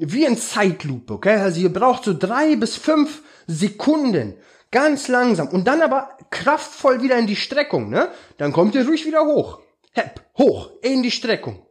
wie 0.00 0.24
in 0.24 0.36
Zeitlupe, 0.38 1.14
okay? 1.14 1.36
Also 1.36 1.60
ihr 1.60 1.72
braucht 1.72 2.04
so 2.04 2.14
drei 2.14 2.56
bis 2.56 2.76
fünf 2.76 3.22
Sekunden, 3.46 4.36
ganz 4.70 5.08
langsam 5.08 5.48
und 5.48 5.66
dann 5.66 5.82
aber 5.82 6.16
kraftvoll 6.30 7.02
wieder 7.02 7.18
in 7.18 7.26
die 7.26 7.36
Streckung, 7.36 7.90
ne? 7.90 8.08
Dann 8.38 8.52
kommt 8.52 8.74
ihr 8.74 8.86
ruhig 8.86 9.04
wieder 9.04 9.24
hoch. 9.26 9.60
Hepp, 9.92 10.22
hoch, 10.38 10.70
in 10.82 11.02
die 11.02 11.10
Streckung. 11.10 11.66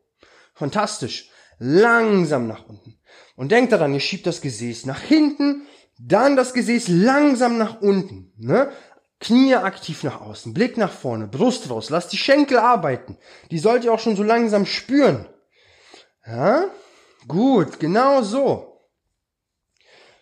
Fantastisch. 0.54 1.29
Langsam 1.60 2.48
nach 2.48 2.68
unten. 2.68 3.00
Und 3.36 3.52
denkt 3.52 3.72
daran, 3.72 3.94
ihr 3.94 4.00
schiebt 4.00 4.26
das 4.26 4.42
Gesäß 4.42 4.86
nach 4.86 5.02
hinten, 5.02 5.68
dann 6.00 6.36
das 6.36 6.54
Gesäß 6.54 6.88
langsam 6.88 7.58
nach 7.58 7.82
unten, 7.82 8.34
ne? 8.38 8.72
Knie 9.20 9.56
aktiv 9.56 10.04
nach 10.04 10.22
außen, 10.22 10.54
Blick 10.54 10.78
nach 10.78 10.94
vorne, 10.94 11.28
Brust 11.28 11.70
raus, 11.70 11.90
lasst 11.90 12.14
die 12.14 12.18
Schenkel 12.18 12.58
arbeiten. 12.58 13.18
Die 13.52 13.60
sollt 13.60 13.84
ihr 13.84 13.94
auch 13.94 14.00
schon 14.00 14.16
so 14.16 14.24
langsam 14.24 14.66
spüren. 14.66 15.28
Ja? 16.26 16.66
Gut, 17.28 17.82
genau 17.82 18.22
so. 18.22 18.88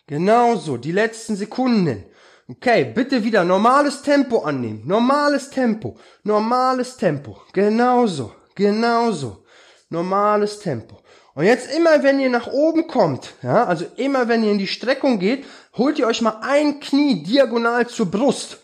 Genau 0.08 0.56
so, 0.56 0.78
die 0.78 0.92
letzten 0.92 1.36
Sekunden. 1.36 2.06
Okay, 2.50 2.86
bitte 2.86 3.24
wieder 3.24 3.44
normales 3.44 4.02
Tempo 4.02 4.40
annehmen. 4.40 4.82
Normales 4.88 5.50
Tempo. 5.50 6.00
Normales 6.24 6.96
Tempo. 6.96 7.42
Genauso. 7.52 8.34
Genauso. 8.56 9.44
Normales 9.90 10.60
Tempo. 10.60 11.02
Und 11.38 11.46
jetzt 11.46 11.72
immer, 11.72 12.02
wenn 12.02 12.20
ihr 12.20 12.32
nach 12.32 12.48
oben 12.48 12.88
kommt, 12.88 13.36
ja, 13.44 13.66
also 13.66 13.86
immer, 13.96 14.28
wenn 14.28 14.44
ihr 14.44 14.52
in 14.52 14.58
die 14.58 14.66
Streckung 14.66 15.20
geht, 15.20 15.46
holt 15.78 16.00
ihr 16.00 16.08
euch 16.08 16.24
mal 16.24 16.40
ein 16.42 16.80
Knie 16.80 17.22
diagonal 17.22 17.86
zur 17.86 18.10
Brust. 18.10 18.58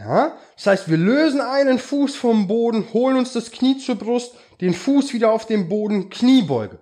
Ja, 0.00 0.36
das 0.56 0.66
heißt, 0.66 0.90
wir 0.90 0.96
lösen 0.96 1.40
einen 1.40 1.78
Fuß 1.78 2.16
vom 2.16 2.48
Boden, 2.48 2.92
holen 2.92 3.18
uns 3.18 3.34
das 3.34 3.52
Knie 3.52 3.78
zur 3.78 3.94
Brust, 3.94 4.34
den 4.60 4.74
Fuß 4.74 5.12
wieder 5.12 5.30
auf 5.30 5.46
den 5.46 5.68
Boden, 5.68 6.10
Kniebeuge. 6.10 6.80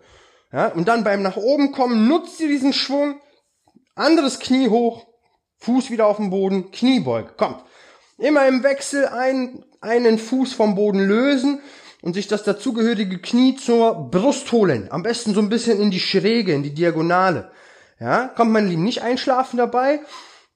Ja, 0.54 0.68
und 0.68 0.88
dann 0.88 1.04
beim 1.04 1.20
nach 1.20 1.36
oben 1.36 1.70
kommen 1.70 2.08
nutzt 2.08 2.40
ihr 2.40 2.48
diesen 2.48 2.72
Schwung, 2.72 3.20
anderes 3.94 4.38
Knie 4.38 4.70
hoch, 4.70 5.04
Fuß 5.58 5.90
wieder 5.90 6.06
auf 6.06 6.16
den 6.16 6.30
Boden, 6.30 6.70
Kniebeuge, 6.70 7.34
kommt. 7.36 7.62
Immer 8.16 8.48
im 8.48 8.62
Wechsel 8.62 9.04
ein, 9.08 9.66
einen 9.82 10.18
Fuß 10.18 10.54
vom 10.54 10.76
Boden 10.76 11.00
lösen 11.06 11.60
und 12.02 12.14
sich 12.14 12.28
das 12.28 12.42
dazugehörige 12.42 13.18
Knie 13.18 13.56
zur 13.56 14.10
Brust 14.10 14.52
holen. 14.52 14.88
Am 14.90 15.02
besten 15.02 15.34
so 15.34 15.40
ein 15.40 15.48
bisschen 15.48 15.80
in 15.80 15.90
die 15.90 16.00
Schräge, 16.00 16.52
in 16.52 16.62
die 16.62 16.74
Diagonale. 16.74 17.50
Ja, 17.98 18.28
kommt 18.28 18.52
mein 18.52 18.68
Lieben, 18.68 18.84
nicht 18.84 19.02
einschlafen 19.02 19.56
dabei. 19.56 20.00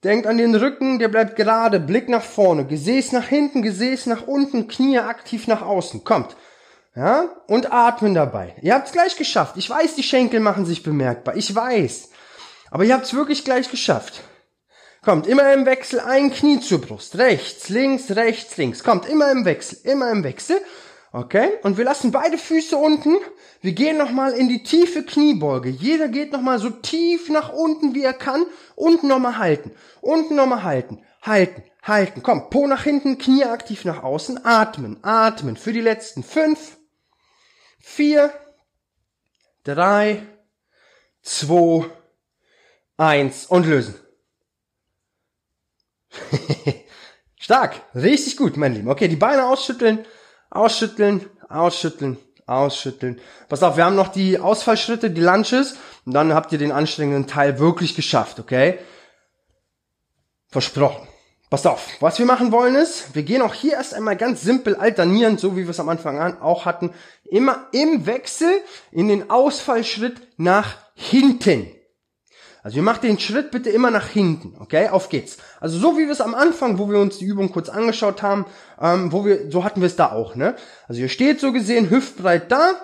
Denkt 0.05 0.27
an 0.27 0.39
den 0.39 0.55
Rücken, 0.55 0.99
der 0.99 1.09
bleibt 1.09 1.37
gerade, 1.37 1.79
Blick 1.79 2.09
nach 2.09 2.23
vorne, 2.23 2.67
Gesäß 2.67 3.13
nach 3.13 3.27
hinten, 3.27 3.63
Gesäß 3.63 4.07
nach 4.07 4.27
unten, 4.27 4.67
Knie 4.69 4.99
aktiv 4.99 5.47
nach 5.47 5.63
außen. 5.63 6.05
Kommt. 6.05 6.37
Ja? 6.95 7.29
Und 7.47 7.73
atmen 7.73 8.15
dabei. 8.15 8.57
Ihr 8.63 8.75
habt's 8.75 8.93
gleich 8.93 9.17
geschafft. 9.17 9.57
Ich 9.57 9.69
weiß, 9.69 9.95
die 9.97 10.03
Schenkel 10.03 10.41
machen 10.41 10.65
sich 10.65 10.83
bemerkbar. 10.83 11.37
Ich 11.37 11.55
weiß. 11.55 12.11
Aber 12.71 12.85
ihr 12.85 12.95
habt's 12.95 13.15
wirklich 13.15 13.45
gleich 13.45 13.71
geschafft. 13.71 14.23
Kommt 15.03 15.27
immer 15.27 15.53
im 15.53 15.65
Wechsel 15.65 16.01
ein 16.01 16.31
Knie 16.31 16.61
zur 16.61 16.81
Brust. 16.81 17.17
Rechts, 17.17 17.69
links, 17.71 18.11
rechts, 18.11 18.57
links. 18.59 18.85
Kommt 18.85 19.09
immer 19.09 19.31
im 19.31 19.45
Wechsel, 19.45 19.79
immer 19.85 20.11
im 20.11 20.25
Wechsel. 20.25 20.61
Okay? 21.13 21.51
Und 21.63 21.77
wir 21.77 21.85
lassen 21.85 22.13
beide 22.13 22.39
Füße 22.39 22.77
unten. 22.77 23.17
Wir 23.61 23.73
gehen 23.73 23.99
nochmal 23.99 24.33
in 24.33 24.49
die 24.49 24.63
tiefe 24.63 25.03
Kniebeuge. 25.03 25.69
Jeder 25.69 26.09
geht 26.09 26.33
nochmal 26.33 26.61
so 26.61 26.71
tief 26.71 27.29
nach 27.29 27.53
unten, 27.53 27.95
wie 27.95 28.05
er 28.05 28.13
kann. 28.13 28.47
Unten 28.77 29.09
nochmal 29.09 29.39
halten. 29.39 29.73
Unten 30.01 30.37
nochmal 30.37 30.63
halten. 30.63 31.05
Halten. 31.23 31.65
Halten. 31.83 32.23
Komm, 32.23 32.49
Po 32.51 32.67
nach 32.67 32.85
hinten, 32.85 33.19
Knie 33.19 33.45
aktiv 33.45 33.85
nach 33.85 34.03
außen. 34.05 34.45
Atmen. 34.45 35.03
Atmen. 35.03 35.57
Für 35.57 35.73
die 35.73 35.81
letzten 35.81 36.23
fünf, 36.23 36.79
vier, 37.81 38.33
drei, 39.65 40.23
zwei, 41.23 41.91
eins 42.97 43.47
und 43.47 43.67
lösen. 43.67 43.97
Stark. 47.41 47.83
Richtig 47.97 48.37
gut, 48.37 48.57
mein 48.57 48.75
Lieben. 48.75 48.89
Okay, 48.89 49.09
die 49.09 49.17
Beine 49.17 49.47
ausschütteln. 49.47 50.07
Ausschütteln, 50.51 51.27
ausschütteln, 51.49 52.19
ausschütteln. 52.47 53.21
Pass 53.49 53.63
auf, 53.63 53.77
wir 53.77 53.85
haben 53.85 53.97
noch 53.97 54.09
die 54.09 54.39
Ausfallschritte, 54.39 55.11
die 55.11 55.21
Lunches. 55.21 55.77
Und 56.05 56.15
dann 56.15 56.35
habt 56.35 56.53
ihr 56.53 56.59
den 56.59 56.73
anstrengenden 56.73 57.27
Teil 57.27 57.59
wirklich 57.59 57.95
geschafft, 57.95 58.41
okay? 58.41 58.79
Versprochen. 60.49 61.07
Passt 61.51 61.67
auf, 61.67 61.89
was 61.99 62.19
wir 62.21 62.27
machen 62.27 62.53
wollen 62.53 62.77
ist, 62.77 63.13
wir 63.13 63.25
gehen 63.25 63.43
auch 63.43 63.55
hier 63.55 63.73
erst 63.73 63.93
einmal 63.93 64.17
ganz 64.17 64.43
simpel 64.43 64.77
alternierend, 64.77 65.41
so 65.41 65.57
wie 65.57 65.65
wir 65.65 65.71
es 65.71 65.81
am 65.81 65.89
Anfang 65.89 66.21
an 66.21 66.41
auch 66.41 66.65
hatten, 66.65 66.95
immer 67.25 67.67
im 67.73 68.07
Wechsel 68.07 68.53
in 68.93 69.09
den 69.09 69.31
Ausfallschritt 69.31 70.21
nach 70.37 70.77
hinten. 70.95 71.67
Also 72.63 72.77
ihr 72.77 72.83
macht 72.83 73.03
den 73.03 73.19
Schritt 73.19 73.51
bitte 73.51 73.71
immer 73.71 73.91
nach 73.91 74.07
hinten, 74.07 74.55
okay? 74.61 74.89
Auf 74.89 75.09
geht's. 75.09 75.39
Also 75.61 75.79
so 75.79 75.97
wie 75.97 76.05
wir 76.05 76.13
es 76.13 76.21
am 76.21 76.35
Anfang, 76.35 76.79
wo 76.79 76.91
wir 76.91 76.99
uns 76.99 77.19
die 77.19 77.25
Übung 77.25 77.51
kurz 77.53 77.69
angeschaut 77.69 78.23
haben, 78.23 78.47
ähm, 78.81 79.13
wo 79.13 79.25
wir, 79.25 79.51
so 79.51 79.65
hatten 79.65 79.81
wir 79.81 79.87
es 79.87 79.97
da 79.97 80.13
auch, 80.13 80.35
ne? 80.35 80.57
Also 80.87 81.01
ihr 81.01 81.09
steht 81.09 81.41
so 81.41 81.53
gesehen 81.53 81.89
hüftbreit 81.89 82.53
da, 82.53 82.75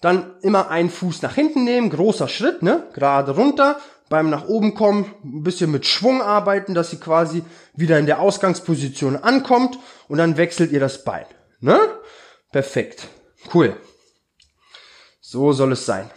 dann 0.00 0.36
immer 0.42 0.70
einen 0.70 0.90
Fuß 0.90 1.22
nach 1.22 1.34
hinten 1.34 1.64
nehmen, 1.64 1.90
großer 1.90 2.28
Schritt, 2.28 2.62
ne? 2.62 2.86
Gerade 2.94 3.32
runter, 3.32 3.80
beim 4.08 4.30
nach 4.30 4.46
oben 4.46 4.74
kommen, 4.74 5.12
ein 5.24 5.42
bisschen 5.42 5.70
mit 5.70 5.84
Schwung 5.84 6.22
arbeiten, 6.22 6.74
dass 6.74 6.90
sie 6.90 7.00
quasi 7.00 7.44
wieder 7.74 7.98
in 7.98 8.06
der 8.06 8.20
Ausgangsposition 8.20 9.16
ankommt 9.16 9.78
und 10.06 10.18
dann 10.18 10.36
wechselt 10.36 10.70
ihr 10.70 10.80
das 10.80 11.04
Bein, 11.04 11.26
ne? 11.60 11.78
Perfekt. 12.52 13.08
Cool. 13.52 13.76
So 15.20 15.52
soll 15.52 15.72
es 15.72 15.84
sein. 15.84 16.10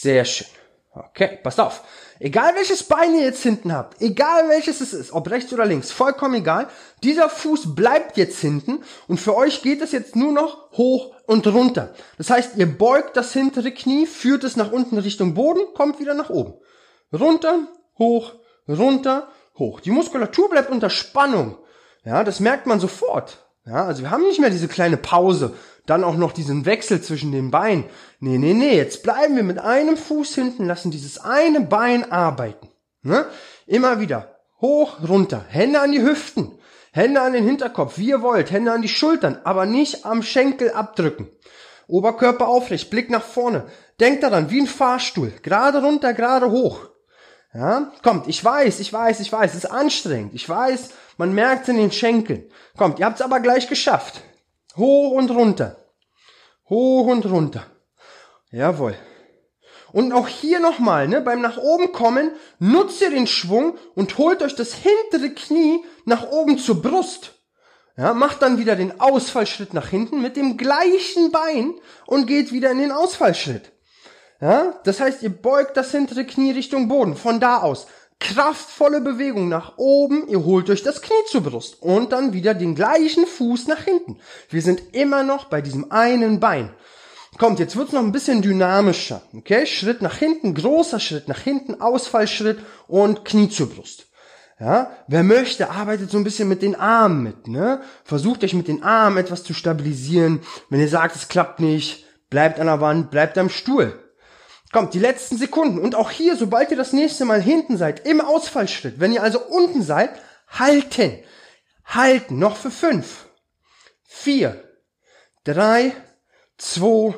Sehr 0.00 0.24
schön. 0.24 0.46
Okay, 0.92 1.38
passt 1.42 1.60
auf. 1.60 1.82
Egal 2.20 2.54
welches 2.54 2.84
Bein 2.84 3.14
ihr 3.14 3.20
jetzt 3.20 3.42
hinten 3.42 3.70
habt, 3.70 4.00
egal 4.00 4.48
welches 4.48 4.80
es 4.80 4.94
ist, 4.94 5.12
ob 5.12 5.28
rechts 5.30 5.52
oder 5.52 5.66
links, 5.66 5.90
vollkommen 5.90 6.36
egal. 6.36 6.68
Dieser 7.02 7.28
Fuß 7.28 7.74
bleibt 7.74 8.16
jetzt 8.16 8.40
hinten 8.40 8.82
und 9.08 9.20
für 9.20 9.36
euch 9.36 9.60
geht 9.60 9.82
es 9.82 9.92
jetzt 9.92 10.16
nur 10.16 10.32
noch 10.32 10.70
hoch 10.72 11.14
und 11.26 11.46
runter. 11.46 11.92
Das 12.16 12.30
heißt, 12.30 12.56
ihr 12.56 12.66
beugt 12.66 13.14
das 13.18 13.34
hintere 13.34 13.72
Knie, 13.72 14.06
führt 14.06 14.42
es 14.42 14.56
nach 14.56 14.72
unten 14.72 14.96
Richtung 14.96 15.34
Boden, 15.34 15.74
kommt 15.74 16.00
wieder 16.00 16.14
nach 16.14 16.30
oben. 16.30 16.54
Runter, 17.12 17.68
hoch, 17.98 18.36
runter, 18.66 19.28
hoch. 19.58 19.80
Die 19.80 19.90
Muskulatur 19.90 20.48
bleibt 20.48 20.70
unter 20.70 20.88
Spannung. 20.88 21.58
Ja, 22.04 22.24
das 22.24 22.40
merkt 22.40 22.66
man 22.66 22.80
sofort. 22.80 23.49
Ja, 23.70 23.84
also 23.84 24.02
wir 24.02 24.10
haben 24.10 24.24
nicht 24.24 24.40
mehr 24.40 24.50
diese 24.50 24.66
kleine 24.66 24.96
Pause, 24.96 25.54
dann 25.86 26.02
auch 26.02 26.16
noch 26.16 26.32
diesen 26.32 26.66
Wechsel 26.66 27.00
zwischen 27.02 27.30
den 27.30 27.52
Beinen. 27.52 27.84
Nee, 28.18 28.36
nee, 28.36 28.52
nee, 28.52 28.76
jetzt 28.76 29.04
bleiben 29.04 29.36
wir 29.36 29.44
mit 29.44 29.60
einem 29.60 29.96
Fuß 29.96 30.34
hinten, 30.34 30.66
lassen 30.66 30.90
dieses 30.90 31.18
eine 31.18 31.60
Bein 31.60 32.10
arbeiten. 32.10 32.68
Ne? 33.02 33.26
Immer 33.66 34.00
wieder 34.00 34.40
hoch, 34.60 34.96
runter, 35.08 35.44
Hände 35.48 35.80
an 35.80 35.92
die 35.92 36.02
Hüften, 36.02 36.58
Hände 36.90 37.20
an 37.20 37.32
den 37.32 37.44
Hinterkopf, 37.44 37.96
wie 37.96 38.08
ihr 38.08 38.22
wollt, 38.22 38.50
Hände 38.50 38.72
an 38.72 38.82
die 38.82 38.88
Schultern, 38.88 39.38
aber 39.44 39.66
nicht 39.66 40.04
am 40.04 40.24
Schenkel 40.24 40.72
abdrücken. 40.72 41.28
Oberkörper 41.86 42.48
aufrecht, 42.48 42.90
Blick 42.90 43.08
nach 43.08 43.22
vorne. 43.22 43.66
Denkt 44.00 44.24
daran, 44.24 44.50
wie 44.50 44.62
ein 44.62 44.66
Fahrstuhl, 44.66 45.32
gerade 45.42 45.80
runter, 45.80 46.12
gerade 46.12 46.50
hoch. 46.50 46.88
Ja, 47.52 47.92
kommt, 48.02 48.28
ich 48.28 48.44
weiß, 48.44 48.78
ich 48.78 48.92
weiß, 48.92 49.18
ich 49.20 49.32
weiß, 49.32 49.52
es 49.52 49.64
ist 49.64 49.70
anstrengend. 49.70 50.34
Ich 50.34 50.48
weiß, 50.48 50.90
man 51.16 51.34
merkt 51.34 51.68
in 51.68 51.76
den 51.76 51.90
Schenkeln. 51.90 52.48
Kommt, 52.76 52.98
ihr 52.98 53.06
habt 53.06 53.16
es 53.16 53.24
aber 53.24 53.40
gleich 53.40 53.68
geschafft. 53.68 54.22
Hoch 54.76 55.12
und 55.12 55.30
runter. 55.30 55.76
Hoch 56.68 57.06
und 57.06 57.26
runter. 57.26 57.66
Jawohl. 58.52 58.94
Und 59.92 60.12
auch 60.12 60.28
hier 60.28 60.60
nochmal, 60.60 61.08
ne, 61.08 61.20
beim 61.20 61.40
nach 61.40 61.56
oben 61.56 61.90
kommen, 61.90 62.30
nutzt 62.60 63.00
ihr 63.00 63.10
den 63.10 63.26
Schwung 63.26 63.76
und 63.96 64.16
holt 64.18 64.42
euch 64.42 64.54
das 64.54 64.72
hintere 64.74 65.30
Knie 65.30 65.84
nach 66.04 66.30
oben 66.30 66.58
zur 66.58 66.80
Brust. 66.80 67.32
Ja, 67.96 68.14
macht 68.14 68.42
dann 68.42 68.58
wieder 68.58 68.76
den 68.76 69.00
Ausfallschritt 69.00 69.74
nach 69.74 69.88
hinten 69.88 70.22
mit 70.22 70.36
dem 70.36 70.56
gleichen 70.56 71.32
Bein 71.32 71.74
und 72.06 72.26
geht 72.26 72.52
wieder 72.52 72.70
in 72.70 72.78
den 72.78 72.92
Ausfallschritt. 72.92 73.72
Ja, 74.40 74.74
das 74.84 75.00
heißt, 75.00 75.22
ihr 75.22 75.30
beugt 75.30 75.76
das 75.76 75.90
hintere 75.90 76.24
Knie 76.24 76.52
Richtung 76.52 76.88
Boden. 76.88 77.14
Von 77.14 77.40
da 77.40 77.58
aus 77.58 77.86
kraftvolle 78.20 79.00
Bewegung 79.00 79.48
nach 79.48 79.78
oben, 79.78 80.28
ihr 80.28 80.44
holt 80.44 80.70
euch 80.70 80.82
das 80.82 81.02
Knie 81.02 81.24
zur 81.26 81.42
Brust 81.42 81.82
und 81.82 82.12
dann 82.12 82.32
wieder 82.32 82.54
den 82.54 82.74
gleichen 82.74 83.26
Fuß 83.26 83.66
nach 83.66 83.82
hinten. 83.82 84.18
Wir 84.48 84.62
sind 84.62 84.94
immer 84.94 85.22
noch 85.22 85.46
bei 85.46 85.60
diesem 85.60 85.90
einen 85.90 86.38
Bein. 86.38 86.70
Kommt, 87.38 87.58
jetzt 87.58 87.76
wird's 87.76 87.92
noch 87.92 88.02
ein 88.02 88.12
bisschen 88.12 88.42
dynamischer. 88.42 89.22
Okay, 89.34 89.66
Schritt 89.66 90.02
nach 90.02 90.16
hinten, 90.16 90.54
großer 90.54 91.00
Schritt 91.00 91.28
nach 91.28 91.40
hinten, 91.40 91.80
Ausfallschritt 91.80 92.58
und 92.88 93.24
Knie 93.24 93.48
zur 93.48 93.70
Brust. 93.70 94.06
Ja, 94.58 94.90
wer 95.06 95.22
möchte, 95.22 95.70
arbeitet 95.70 96.10
so 96.10 96.18
ein 96.18 96.24
bisschen 96.24 96.48
mit 96.48 96.60
den 96.60 96.74
Armen 96.74 97.22
mit, 97.22 97.48
ne? 97.48 97.80
Versucht 98.04 98.44
euch 98.44 98.52
mit 98.52 98.68
den 98.68 98.82
Armen 98.82 99.16
etwas 99.16 99.42
zu 99.42 99.54
stabilisieren. 99.54 100.40
Wenn 100.68 100.80
ihr 100.80 100.88
sagt, 100.88 101.16
es 101.16 101.28
klappt 101.28 101.60
nicht, 101.60 102.04
bleibt 102.28 102.60
an 102.60 102.66
der 102.66 102.82
Wand, 102.82 103.10
bleibt 103.10 103.38
am 103.38 103.48
Stuhl. 103.48 103.98
Kommt, 104.72 104.94
die 104.94 105.00
letzten 105.00 105.36
Sekunden. 105.36 105.78
Und 105.78 105.94
auch 105.94 106.10
hier, 106.10 106.36
sobald 106.36 106.70
ihr 106.70 106.76
das 106.76 106.92
nächste 106.92 107.24
Mal 107.24 107.40
hinten 107.42 107.76
seid, 107.76 108.06
im 108.06 108.20
Ausfallschritt, 108.20 109.00
wenn 109.00 109.12
ihr 109.12 109.22
also 109.22 109.40
unten 109.40 109.82
seid, 109.82 110.10
halten. 110.48 111.18
Halten. 111.84 112.38
Noch 112.38 112.56
für 112.56 112.70
fünf, 112.70 113.26
vier, 114.04 114.62
drei, 115.44 115.92
zwei, 116.56 117.14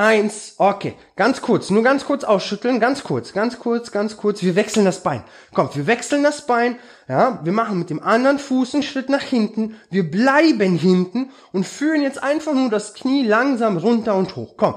eins. 0.00 0.54
Okay, 0.56 0.94
ganz 1.16 1.42
kurz, 1.42 1.68
nur 1.68 1.82
ganz 1.82 2.06
kurz 2.06 2.24
ausschütteln, 2.24 2.80
ganz 2.80 3.04
kurz, 3.04 3.34
ganz 3.34 3.58
kurz, 3.58 3.92
ganz 3.92 4.16
kurz. 4.16 4.42
Wir 4.42 4.56
wechseln 4.56 4.86
das 4.86 5.02
Bein. 5.02 5.22
Kommt, 5.52 5.76
wir 5.76 5.86
wechseln 5.86 6.22
das 6.22 6.46
Bein. 6.46 6.78
Ja, 7.06 7.40
wir 7.44 7.52
machen 7.52 7.78
mit 7.78 7.90
dem 7.90 8.02
anderen 8.02 8.38
Fuß 8.38 8.72
einen 8.72 8.82
Schritt 8.82 9.10
nach 9.10 9.22
hinten. 9.22 9.76
Wir 9.90 10.10
bleiben 10.10 10.78
hinten 10.78 11.30
und 11.52 11.66
führen 11.66 12.00
jetzt 12.00 12.22
einfach 12.22 12.54
nur 12.54 12.70
das 12.70 12.94
Knie 12.94 13.26
langsam 13.26 13.76
runter 13.76 14.14
und 14.14 14.36
hoch. 14.36 14.54
Komm, 14.56 14.76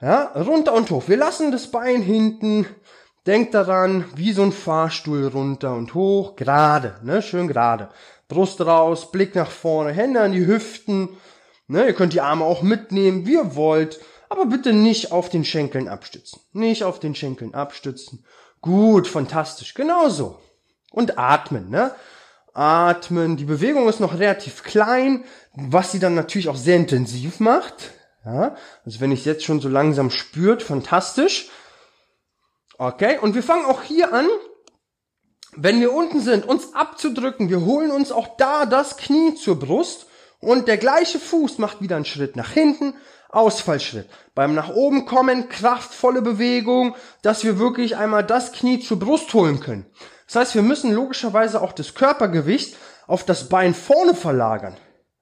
ja, 0.00 0.24
runter 0.34 0.74
und 0.74 0.90
hoch. 0.90 1.04
Wir 1.06 1.16
lassen 1.16 1.52
das 1.52 1.70
Bein 1.70 2.02
hinten. 2.02 2.66
Denkt 3.26 3.54
daran, 3.54 4.04
wie 4.14 4.32
so 4.32 4.42
ein 4.42 4.52
Fahrstuhl 4.52 5.26
runter 5.26 5.74
und 5.74 5.94
hoch, 5.94 6.36
gerade, 6.36 6.94
ne, 7.02 7.22
schön 7.22 7.48
gerade. 7.48 7.88
Brust 8.28 8.60
raus, 8.60 9.10
Blick 9.10 9.34
nach 9.34 9.50
vorne, 9.50 9.92
Hände 9.92 10.20
an 10.20 10.30
die 10.30 10.46
Hüften. 10.46 11.08
Ne, 11.66 11.86
ihr 11.86 11.92
könnt 11.92 12.12
die 12.12 12.20
Arme 12.20 12.44
auch 12.44 12.62
mitnehmen, 12.62 13.26
wie 13.26 13.34
ihr 13.34 13.56
wollt, 13.56 13.98
aber 14.28 14.46
bitte 14.46 14.72
nicht 14.72 15.10
auf 15.10 15.28
den 15.28 15.44
Schenkeln 15.44 15.88
abstützen. 15.88 16.40
Nicht 16.52 16.84
auf 16.84 17.00
den 17.00 17.16
Schenkeln 17.16 17.54
abstützen. 17.54 18.24
Gut, 18.60 19.08
fantastisch, 19.08 19.74
genauso. 19.74 20.38
Und 20.92 21.18
atmen, 21.18 21.68
ne? 21.68 21.92
Atmen. 22.52 23.36
Die 23.36 23.44
Bewegung 23.44 23.88
ist 23.88 24.00
noch 24.00 24.14
relativ 24.18 24.62
klein, 24.62 25.24
was 25.52 25.90
sie 25.90 25.98
dann 25.98 26.14
natürlich 26.14 26.48
auch 26.48 26.56
sehr 26.56 26.76
intensiv 26.76 27.40
macht. 27.40 27.90
Ja, 28.26 28.56
also 28.84 29.00
wenn 29.00 29.12
ich 29.12 29.24
jetzt 29.24 29.44
schon 29.44 29.60
so 29.60 29.68
langsam 29.68 30.10
spürt, 30.10 30.62
fantastisch. 30.62 31.48
Okay, 32.76 33.18
und 33.20 33.36
wir 33.36 33.42
fangen 33.42 33.64
auch 33.64 33.82
hier 33.82 34.12
an, 34.12 34.26
wenn 35.54 35.80
wir 35.80 35.92
unten 35.92 36.20
sind, 36.20 36.44
uns 36.44 36.74
abzudrücken. 36.74 37.48
Wir 37.48 37.60
holen 37.60 37.92
uns 37.92 38.10
auch 38.10 38.36
da 38.36 38.66
das 38.66 38.96
Knie 38.96 39.36
zur 39.36 39.60
Brust 39.60 40.06
und 40.40 40.66
der 40.66 40.76
gleiche 40.76 41.20
Fuß 41.20 41.58
macht 41.58 41.80
wieder 41.80 41.96
einen 41.96 42.04
Schritt 42.04 42.34
nach 42.34 42.50
hinten, 42.50 42.94
Ausfallschritt. 43.30 44.08
Beim 44.34 44.54
nach 44.54 44.70
oben 44.70 45.06
kommen, 45.06 45.48
kraftvolle 45.48 46.20
Bewegung, 46.20 46.96
dass 47.22 47.44
wir 47.44 47.60
wirklich 47.60 47.96
einmal 47.96 48.24
das 48.24 48.52
Knie 48.52 48.80
zur 48.80 48.98
Brust 48.98 49.32
holen 49.34 49.60
können. 49.60 49.86
Das 50.26 50.36
heißt, 50.36 50.54
wir 50.56 50.62
müssen 50.62 50.92
logischerweise 50.92 51.62
auch 51.62 51.72
das 51.72 51.94
Körpergewicht 51.94 52.76
auf 53.06 53.24
das 53.24 53.48
Bein 53.48 53.72
vorne 53.72 54.14
verlagern. 54.14 54.76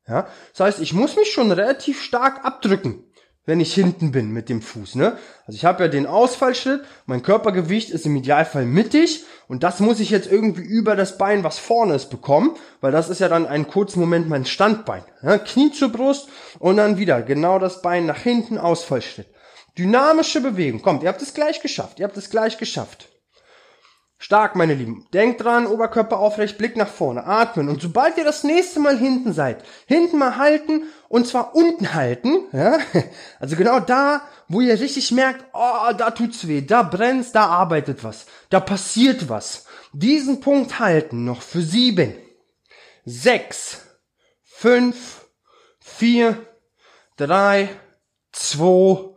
Ja, 0.06 0.28
das 0.50 0.60
heißt, 0.60 0.80
ich 0.80 0.92
muss 0.92 1.16
mich 1.16 1.32
schon 1.32 1.50
relativ 1.50 2.02
stark 2.02 2.44
abdrücken, 2.44 3.04
wenn 3.46 3.60
ich 3.60 3.72
hinten 3.72 4.12
bin 4.12 4.30
mit 4.32 4.50
dem 4.50 4.60
Fuß. 4.60 4.96
Ne? 4.96 5.16
Also 5.46 5.56
ich 5.56 5.64
habe 5.64 5.84
ja 5.84 5.88
den 5.88 6.06
Ausfallschritt, 6.06 6.82
mein 7.06 7.22
Körpergewicht 7.22 7.90
ist 7.90 8.04
im 8.04 8.16
Idealfall 8.16 8.66
mittig 8.66 9.24
und 9.48 9.62
das 9.62 9.80
muss 9.80 10.00
ich 10.00 10.10
jetzt 10.10 10.30
irgendwie 10.30 10.62
über 10.62 10.94
das 10.94 11.16
Bein, 11.16 11.42
was 11.42 11.58
vorne 11.58 11.94
ist, 11.94 12.10
bekommen, 12.10 12.54
weil 12.82 12.92
das 12.92 13.08
ist 13.08 13.20
ja 13.20 13.28
dann 13.28 13.46
einen 13.46 13.66
kurzen 13.66 14.00
Moment 14.00 14.28
mein 14.28 14.44
Standbein. 14.44 15.04
Ja? 15.22 15.38
Knie 15.38 15.72
zur 15.72 15.88
Brust 15.88 16.28
und 16.58 16.76
dann 16.76 16.98
wieder 16.98 17.22
genau 17.22 17.58
das 17.58 17.80
Bein 17.80 18.04
nach 18.04 18.18
hinten, 18.18 18.58
Ausfallschritt. 18.58 19.28
Dynamische 19.78 20.40
Bewegung. 20.40 20.82
Kommt, 20.82 21.02
ihr 21.02 21.08
habt 21.08 21.22
es 21.22 21.34
gleich 21.34 21.60
geschafft. 21.60 21.98
Ihr 21.98 22.04
habt 22.04 22.16
es 22.16 22.30
gleich 22.30 22.58
geschafft. 22.58 23.08
Stark, 24.18 24.56
meine 24.56 24.74
Lieben. 24.74 25.06
Denkt 25.12 25.42
dran, 25.42 25.66
Oberkörper 25.66 26.18
aufrecht, 26.18 26.56
Blick 26.56 26.76
nach 26.76 26.88
vorne, 26.88 27.26
atmen. 27.26 27.68
Und 27.68 27.82
sobald 27.82 28.16
ihr 28.16 28.24
das 28.24 28.44
nächste 28.44 28.80
Mal 28.80 28.96
hinten 28.96 29.32
seid, 29.32 29.64
hinten 29.86 30.18
mal 30.18 30.36
halten 30.36 30.84
und 31.08 31.26
zwar 31.26 31.54
unten 31.54 31.94
halten. 31.94 32.44
Ja? 32.52 32.78
Also 33.40 33.56
genau 33.56 33.80
da, 33.80 34.22
wo 34.48 34.60
ihr 34.60 34.78
richtig 34.80 35.12
merkt, 35.12 35.44
oh, 35.52 35.92
da 35.96 36.10
tut's 36.10 36.46
weh, 36.48 36.62
da 36.62 36.82
brennt's, 36.82 37.32
da 37.32 37.46
arbeitet 37.46 38.04
was, 38.04 38.26
da 38.50 38.60
passiert 38.60 39.28
was. 39.28 39.66
Diesen 39.92 40.40
Punkt 40.40 40.78
halten 40.78 41.24
noch 41.24 41.42
für 41.42 41.60
sieben, 41.60 42.14
sechs, 43.04 43.82
fünf, 44.42 45.26
vier, 45.80 46.46
drei, 47.16 47.68
zwei, 48.32 49.14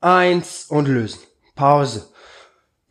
eins 0.00 0.66
und 0.68 0.88
lösen. 0.88 1.20
Pause. 1.54 2.09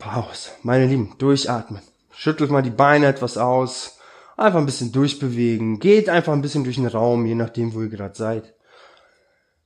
Pause. 0.00 0.50
Meine 0.64 0.86
Lieben, 0.86 1.14
durchatmen. 1.18 1.80
Schüttelt 2.12 2.50
mal 2.50 2.62
die 2.62 2.70
Beine 2.70 3.06
etwas 3.06 3.38
aus. 3.38 3.98
Einfach 4.36 4.58
ein 4.58 4.66
bisschen 4.66 4.90
durchbewegen. 4.90 5.78
Geht 5.78 6.08
einfach 6.08 6.32
ein 6.32 6.42
bisschen 6.42 6.64
durch 6.64 6.76
den 6.76 6.86
Raum, 6.86 7.26
je 7.26 7.36
nachdem, 7.36 7.74
wo 7.74 7.82
ihr 7.82 7.90
gerade 7.90 8.16
seid. 8.16 8.54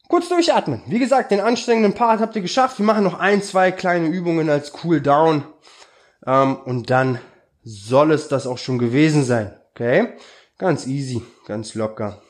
Kurz 0.09 0.29
durchatmen. 0.29 0.83
Wie 0.87 0.99
gesagt, 0.99 1.31
den 1.31 1.41
anstrengenden 1.41 1.95
Part 1.95 2.21
habt 2.21 2.37
ihr 2.37 2.43
geschafft. 2.43 2.79
Wir 2.79 2.85
machen 2.85 3.05
noch 3.05 3.19
ein, 3.19 3.43
zwei 3.43 3.73
kleine 3.73 4.09
Übungen 4.09 4.51
als 4.51 4.73
Cool 4.85 5.01
Down. 5.01 5.45
Ähm, 6.27 6.57
und 6.57 6.91
dann 6.91 7.19
soll 7.63 8.13
es 8.13 8.29
das 8.29 8.47
auch 8.47 8.59
schon 8.59 8.79
gewesen 8.79 9.25
sein. 9.25 9.57
Okay? 9.71 10.15
Ganz 10.59 10.87
easy, 10.87 11.23
ganz 11.47 11.75
locker. 11.75 12.21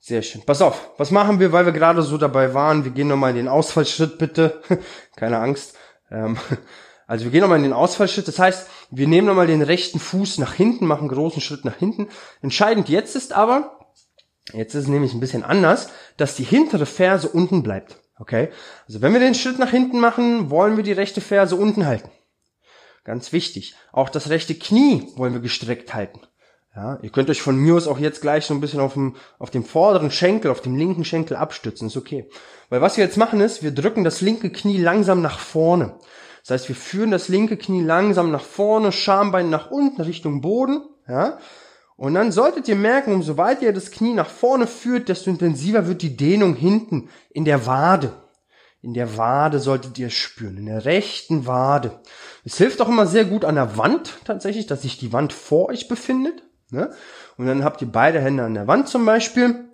Sehr 0.00 0.22
schön. 0.22 0.42
Pass 0.44 0.62
auf, 0.62 0.90
was 0.98 1.10
machen 1.10 1.40
wir, 1.40 1.52
weil 1.52 1.64
wir 1.64 1.72
gerade 1.72 2.02
so 2.02 2.18
dabei 2.18 2.54
waren? 2.54 2.84
Wir 2.84 2.92
gehen 2.92 3.08
nochmal 3.08 3.30
in 3.30 3.36
den 3.36 3.48
Ausfallschritt, 3.48 4.18
bitte. 4.18 4.62
Keine 5.16 5.38
Angst. 5.38 5.76
Ähm, 6.10 6.38
also 7.06 7.24
wir 7.24 7.32
gehen 7.32 7.40
nochmal 7.40 7.58
in 7.58 7.64
den 7.64 7.72
Ausfallschritt. 7.72 8.28
Das 8.28 8.38
heißt, 8.38 8.68
wir 8.90 9.08
nehmen 9.08 9.26
nochmal 9.26 9.46
den 9.46 9.62
rechten 9.62 9.98
Fuß 9.98 10.38
nach 10.38 10.54
hinten, 10.54 10.86
machen 10.86 11.08
einen 11.08 11.16
großen 11.16 11.40
Schritt 11.40 11.64
nach 11.64 11.76
hinten. 11.76 12.08
Entscheidend 12.42 12.88
jetzt 12.88 13.16
ist 13.16 13.32
aber, 13.32 13.78
jetzt 14.52 14.74
ist 14.74 14.84
es 14.84 14.88
nämlich 14.88 15.14
ein 15.14 15.20
bisschen 15.20 15.44
anders, 15.44 15.90
dass 16.16 16.36
die 16.36 16.44
hintere 16.44 16.86
Ferse 16.86 17.28
unten 17.28 17.62
bleibt. 17.62 17.98
Okay? 18.18 18.50
Also 18.86 19.02
wenn 19.02 19.12
wir 19.12 19.20
den 19.20 19.34
Schritt 19.34 19.58
nach 19.58 19.70
hinten 19.70 20.00
machen, 20.00 20.50
wollen 20.50 20.76
wir 20.76 20.84
die 20.84 20.92
rechte 20.92 21.20
Ferse 21.20 21.56
unten 21.56 21.86
halten. 21.86 22.10
Ganz 23.04 23.32
wichtig. 23.32 23.74
Auch 23.92 24.08
das 24.08 24.30
rechte 24.30 24.54
Knie 24.54 25.08
wollen 25.16 25.34
wir 25.34 25.40
gestreckt 25.40 25.92
halten. 25.92 26.20
Ja, 26.76 26.98
ihr 27.02 27.10
könnt 27.10 27.30
euch 27.30 27.40
von 27.40 27.56
mir 27.56 27.76
aus 27.76 27.86
auch 27.86 28.00
jetzt 28.00 28.20
gleich 28.20 28.46
so 28.46 28.54
ein 28.54 28.60
bisschen 28.60 28.80
auf 28.80 28.94
dem, 28.94 29.14
auf 29.38 29.50
dem 29.50 29.64
vorderen 29.64 30.10
Schenkel, 30.10 30.50
auf 30.50 30.60
dem 30.60 30.76
linken 30.76 31.04
Schenkel 31.04 31.36
abstützen, 31.36 31.86
ist 31.86 31.96
okay. 31.96 32.28
Weil 32.68 32.80
was 32.80 32.96
wir 32.96 33.04
jetzt 33.04 33.16
machen 33.16 33.40
ist, 33.40 33.62
wir 33.62 33.70
drücken 33.70 34.02
das 34.02 34.20
linke 34.20 34.50
Knie 34.50 34.78
langsam 34.78 35.22
nach 35.22 35.38
vorne. 35.38 35.94
Das 36.42 36.50
heißt, 36.50 36.68
wir 36.68 36.74
führen 36.74 37.12
das 37.12 37.28
linke 37.28 37.56
Knie 37.56 37.82
langsam 37.82 38.32
nach 38.32 38.42
vorne, 38.42 38.90
Schambein 38.90 39.50
nach 39.50 39.70
unten 39.70 40.02
Richtung 40.02 40.40
Boden, 40.40 40.82
ja. 41.08 41.38
Und 41.96 42.14
dann 42.14 42.32
solltet 42.32 42.66
ihr 42.66 42.74
merken, 42.74 43.14
umso 43.14 43.36
weiter 43.36 43.62
ihr 43.62 43.72
das 43.72 43.92
Knie 43.92 44.14
nach 44.14 44.28
vorne 44.28 44.66
führt, 44.66 45.08
desto 45.08 45.30
intensiver 45.30 45.86
wird 45.86 46.02
die 46.02 46.16
Dehnung 46.16 46.56
hinten 46.56 47.08
in 47.30 47.44
der 47.44 47.66
Wade. 47.66 48.12
In 48.82 48.94
der 48.94 49.16
Wade 49.16 49.60
solltet 49.60 49.96
ihr 49.98 50.08
es 50.08 50.14
spüren, 50.14 50.58
in 50.58 50.66
der 50.66 50.84
rechten 50.84 51.46
Wade. 51.46 52.00
Es 52.44 52.58
hilft 52.58 52.82
auch 52.82 52.88
immer 52.88 53.06
sehr 53.06 53.24
gut 53.24 53.44
an 53.44 53.54
der 53.54 53.78
Wand 53.78 54.18
tatsächlich, 54.24 54.66
dass 54.66 54.82
sich 54.82 54.98
die 54.98 55.12
Wand 55.12 55.32
vor 55.32 55.68
euch 55.68 55.86
befindet. 55.86 56.42
Ne? 56.74 56.90
Und 57.38 57.46
dann 57.46 57.64
habt 57.64 57.80
ihr 57.80 57.90
beide 57.90 58.20
Hände 58.20 58.44
an 58.44 58.54
der 58.54 58.66
Wand 58.66 58.88
zum 58.88 59.06
Beispiel, 59.06 59.64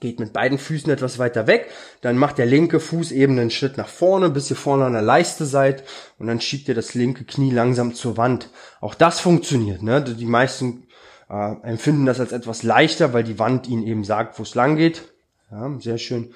geht 0.00 0.18
mit 0.18 0.32
beiden 0.32 0.58
Füßen 0.58 0.90
etwas 0.90 1.18
weiter 1.18 1.46
weg, 1.46 1.70
dann 2.00 2.16
macht 2.16 2.38
der 2.38 2.46
linke 2.46 2.80
Fuß 2.80 3.12
eben 3.12 3.38
einen 3.38 3.50
Schritt 3.50 3.76
nach 3.76 3.88
vorne, 3.88 4.30
bis 4.30 4.50
ihr 4.50 4.56
vorne 4.56 4.84
an 4.84 4.94
der 4.94 5.02
Leiste 5.02 5.44
seid 5.46 5.84
und 6.18 6.26
dann 6.26 6.40
schiebt 6.40 6.68
ihr 6.68 6.74
das 6.74 6.94
linke 6.94 7.24
Knie 7.24 7.52
langsam 7.52 7.94
zur 7.94 8.16
Wand. 8.16 8.48
Auch 8.80 8.94
das 8.94 9.20
funktioniert. 9.20 9.82
Ne? 9.82 10.02
Die 10.02 10.26
meisten 10.26 10.88
äh, 11.30 11.52
empfinden 11.62 12.06
das 12.06 12.18
als 12.18 12.32
etwas 12.32 12.62
leichter, 12.62 13.12
weil 13.12 13.24
die 13.24 13.38
Wand 13.38 13.68
ihnen 13.68 13.86
eben 13.86 14.04
sagt, 14.04 14.38
wo 14.38 14.42
es 14.42 14.54
lang 14.54 14.76
geht. 14.76 15.02
Ja, 15.50 15.70
sehr 15.78 15.98
schön. 15.98 16.34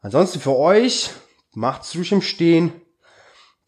Ansonsten 0.00 0.40
für 0.40 0.56
euch, 0.56 1.10
macht's 1.52 1.94
ruhig 1.96 2.12
im 2.12 2.22
Stehen, 2.22 2.72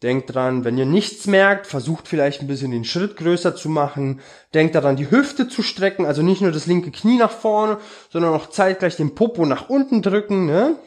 Denkt 0.01 0.33
dran, 0.33 0.63
wenn 0.63 0.77
ihr 0.77 0.85
nichts 0.85 1.27
merkt, 1.27 1.67
versucht 1.67 2.07
vielleicht 2.07 2.39
ein 2.39 2.47
bisschen 2.47 2.71
den 2.71 2.85
Schritt 2.85 3.17
größer 3.17 3.55
zu 3.55 3.67
machen. 3.67 4.21
Denkt 4.53 4.75
daran, 4.75 4.95
die 4.95 5.11
Hüfte 5.11 5.49
zu 5.49 5.61
strecken, 5.61 6.05
also 6.05 6.21
nicht 6.21 6.41
nur 6.41 6.53
das 6.53 6.67
linke 6.67 6.91
Knie 6.91 7.17
nach 7.17 7.31
vorne, 7.31 7.79
sondern 8.09 8.33
auch 8.33 8.49
zeitgleich 8.49 8.95
den 8.95 9.13
Popo 9.13 9.45
nach 9.45 9.69
unten 9.69 10.01
drücken, 10.01 10.45
ne? 10.45 10.77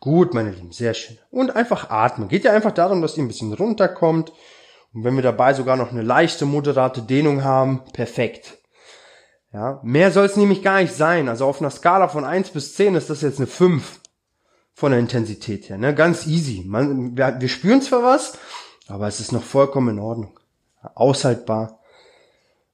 Gut, 0.00 0.32
meine 0.32 0.50
Lieben, 0.50 0.72
sehr 0.72 0.94
schön. 0.94 1.18
Und 1.30 1.54
einfach 1.54 1.90
atmen. 1.90 2.28
Geht 2.28 2.44
ja 2.44 2.52
einfach 2.52 2.72
darum, 2.72 3.02
dass 3.02 3.16
ihr 3.16 3.24
ein 3.24 3.28
bisschen 3.28 3.52
runterkommt. 3.52 4.32
Und 4.94 5.04
wenn 5.04 5.16
wir 5.16 5.22
dabei 5.22 5.52
sogar 5.54 5.76
noch 5.76 5.92
eine 5.92 6.02
leichte, 6.02 6.46
moderate 6.46 7.02
Dehnung 7.02 7.44
haben, 7.44 7.82
perfekt. 7.92 8.58
Ja, 9.52 9.80
mehr 9.82 10.10
soll 10.10 10.26
es 10.26 10.36
nämlich 10.36 10.62
gar 10.62 10.80
nicht 10.80 10.94
sein. 10.94 11.28
Also 11.28 11.46
auf 11.46 11.60
einer 11.60 11.70
Skala 11.70 12.08
von 12.08 12.24
1 12.24 12.50
bis 12.50 12.74
10 12.74 12.94
ist 12.94 13.10
das 13.10 13.22
jetzt 13.22 13.38
eine 13.38 13.46
5 13.46 14.00
von 14.74 14.90
der 14.90 15.00
Intensität 15.00 15.68
her. 15.70 15.78
Ne? 15.78 15.94
Ganz 15.94 16.26
easy. 16.26 16.64
Man, 16.66 17.16
wir, 17.16 17.36
wir 17.40 17.48
spüren 17.48 17.80
zwar 17.80 18.02
was, 18.02 18.36
aber 18.88 19.06
es 19.06 19.20
ist 19.20 19.32
noch 19.32 19.42
vollkommen 19.42 19.96
in 19.96 20.02
Ordnung. 20.02 20.38
Aushaltbar. 20.94 21.80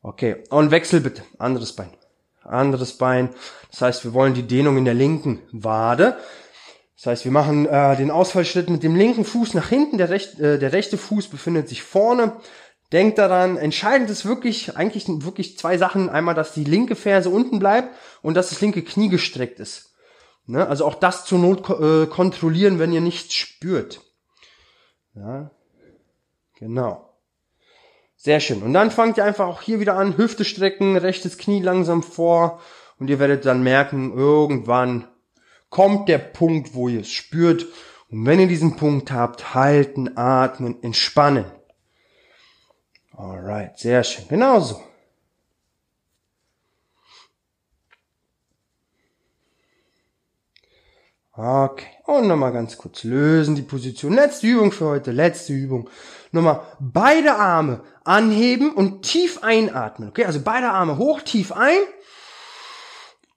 Okay, 0.03 0.42
und 0.48 0.70
Wechsel 0.70 1.01
bitte. 1.01 1.22
Anderes 1.38 1.74
Bein. 1.76 1.90
Anderes 2.42 2.96
Bein. 2.96 3.28
Das 3.70 3.82
heißt, 3.82 4.05
wir 4.05 4.14
wollen 4.14 4.34
die 4.34 4.46
Dehnung 4.46 4.78
in 4.78 4.86
der 4.86 4.94
linken 4.94 5.40
Wade. 5.53 6.16
Das 6.96 7.07
heißt, 7.07 7.24
wir 7.24 7.32
machen 7.32 7.66
äh, 7.66 7.96
den 7.96 8.11
Ausfallschritt 8.11 8.70
mit 8.70 8.82
dem 8.82 8.96
linken 8.96 9.24
Fuß 9.24 9.55
nach 9.55 9.68
hinten. 9.68 9.98
Der, 9.98 10.09
recht, 10.09 10.40
äh, 10.40 10.59
der 10.59 10.72
rechte 10.72 10.96
Fuß 10.96 11.28
befindet 11.28 11.68
sich 11.68 11.82
vorne. 11.82 12.36
Denkt 12.92 13.18
daran, 13.18 13.57
entscheidend 13.57 14.11
ist 14.11 14.24
wirklich, 14.24 14.76
eigentlich 14.76 15.05
wirklich 15.07 15.57
zwei 15.57 15.78
Sachen. 15.78 16.09
Einmal, 16.09 16.34
dass 16.34 16.55
die 16.55 16.64
linke 16.64 16.96
Ferse 16.96 17.30
unten 17.30 17.59
bleibt 17.59 17.94
und 18.22 18.34
dass 18.34 18.48
das 18.48 18.61
linke 18.61 18.82
Knie 18.82 19.09
gestreckt 19.09 19.61
ist. 19.61 19.89
Ne? 20.51 20.66
Also 20.66 20.84
auch 20.84 20.94
das 20.94 21.24
zur 21.24 21.38
Not 21.38 21.70
äh, 21.70 22.07
kontrollieren, 22.07 22.78
wenn 22.78 22.92
ihr 22.92 23.01
nichts 23.01 23.34
spürt. 23.34 24.01
Ja, 25.14 25.51
genau. 26.59 27.14
Sehr 28.16 28.40
schön. 28.40 28.62
Und 28.62 28.74
dann 28.74 28.90
fangt 28.90 29.16
ihr 29.16 29.24
einfach 29.24 29.46
auch 29.46 29.62
hier 29.62 29.80
wieder 29.80 29.96
an, 29.96 30.16
Hüfte 30.16 30.44
strecken, 30.44 30.96
rechtes 30.96 31.38
Knie 31.38 31.62
langsam 31.62 32.03
vor 32.03 32.61
und 32.98 33.09
ihr 33.09 33.18
werdet 33.18 33.46
dann 33.46 33.62
merken, 33.62 34.12
irgendwann 34.12 35.09
kommt 35.68 36.09
der 36.09 36.18
Punkt, 36.18 36.74
wo 36.74 36.88
ihr 36.88 37.01
es 37.01 37.11
spürt. 37.11 37.66
Und 38.11 38.26
wenn 38.26 38.40
ihr 38.40 38.48
diesen 38.48 38.76
Punkt 38.76 39.12
habt, 39.12 39.55
halten, 39.55 40.16
atmen, 40.16 40.82
entspannen. 40.82 41.44
Alright, 43.12 43.78
sehr 43.78 44.03
schön. 44.03 44.26
Genauso. 44.28 44.82
Okay. 51.43 51.86
Und 52.05 52.28
nochmal 52.28 52.53
ganz 52.53 52.76
kurz 52.76 53.03
lösen 53.03 53.55
die 53.55 53.62
Position. 53.62 54.12
Letzte 54.12 54.47
Übung 54.47 54.72
für 54.72 54.86
heute. 54.86 55.11
Letzte 55.11 55.55
Übung. 55.55 55.88
Nochmal 56.32 56.61
beide 56.78 57.34
Arme 57.34 57.80
anheben 58.05 58.72
und 58.72 59.03
tief 59.03 59.43
einatmen. 59.43 60.11
Okay, 60.11 60.26
also 60.26 60.41
beide 60.43 60.68
Arme 60.68 60.99
hoch, 60.99 61.22
tief 61.22 61.53
ein. 61.53 61.78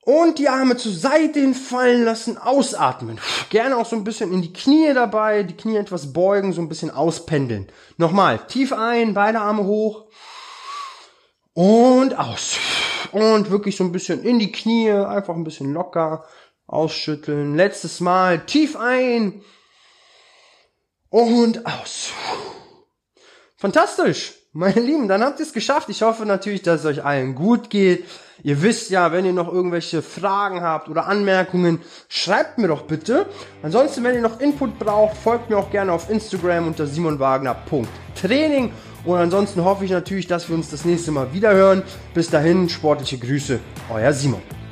Und 0.02 0.38
die 0.38 0.50
Arme 0.50 0.76
zur 0.76 0.92
Seite 0.92 1.40
hin 1.40 1.54
fallen 1.54 2.04
lassen, 2.04 2.38
ausatmen. 2.38 3.22
Gerne 3.50 3.78
auch 3.78 3.86
so 3.86 3.96
ein 3.96 4.04
bisschen 4.04 4.34
in 4.34 4.42
die 4.42 4.52
Knie 4.52 4.94
dabei, 4.94 5.44
die 5.44 5.56
Knie 5.56 5.78
etwas 5.78 6.12
beugen, 6.12 6.52
so 6.52 6.60
ein 6.60 6.68
bisschen 6.68 6.92
auspendeln. 6.92 7.68
Nochmal, 7.96 8.40
tief 8.48 8.74
ein, 8.74 9.14
beide 9.14 9.40
Arme 9.40 9.64
hoch. 9.64 10.08
Und 11.54 12.20
aus. 12.20 12.58
Und 13.14 13.50
wirklich 13.50 13.78
so 13.78 13.86
ein 13.86 13.94
bisschen 13.94 14.24
in 14.24 14.40
die 14.40 14.52
Knie, 14.52 14.92
einfach 14.92 15.36
ein 15.36 15.46
bisschen 15.46 15.72
locker. 15.72 16.26
Ausschütteln. 16.68 17.56
Letztes 17.56 18.00
Mal. 18.00 18.46
Tief 18.46 18.76
ein. 18.76 19.42
Und 21.10 21.66
aus. 21.66 22.12
Fantastisch. 23.58 24.34
Meine 24.56 24.82
Lieben, 24.82 25.08
dann 25.08 25.24
habt 25.24 25.40
ihr 25.40 25.46
es 25.48 25.54
geschafft. 25.54 25.90
Ich 25.90 26.04
hoffe 26.04 26.28
natürlich, 26.28 26.62
dass 26.62 26.82
es 26.82 26.86
euch 26.86 27.04
allen 27.04 27.34
gut 27.34 27.72
geht. 27.72 28.06
Ihr 28.44 28.62
wisst 28.62 28.92
ja, 28.92 29.12
wenn 29.12 29.26
ihr 29.26 29.34
noch 29.34 29.52
irgendwelche 29.52 30.04
Fragen 30.04 30.62
habt 30.62 30.90
oder 30.90 31.08
Anmerkungen, 31.08 31.82
schreibt 32.08 32.60
mir 32.60 32.68
doch 32.68 32.84
bitte. 32.84 33.26
Ansonsten, 33.64 34.04
wenn 34.04 34.14
ihr 34.14 34.22
noch 34.22 34.40
Input 34.40 34.78
braucht, 34.78 35.18
folgt 35.18 35.50
mir 35.50 35.58
auch 35.58 35.72
gerne 35.72 35.92
auf 35.92 36.10
Instagram 36.10 36.68
unter 36.68 36.86
simonwagner.training. 36.86 38.72
Und 39.06 39.18
ansonsten 39.18 39.64
hoffe 39.64 39.86
ich 39.86 39.92
natürlich, 39.92 40.28
dass 40.28 40.48
wir 40.50 40.56
uns 40.56 40.70
das 40.70 40.86
nächste 40.86 41.12
Mal 41.12 41.34
wieder 41.34 41.54
hören. 41.54 41.82
Bis 42.14 42.30
dahin, 42.30 42.70
sportliche 42.70 43.18
Grüße, 43.18 43.60
euer 43.90 44.14
Simon. 44.14 44.63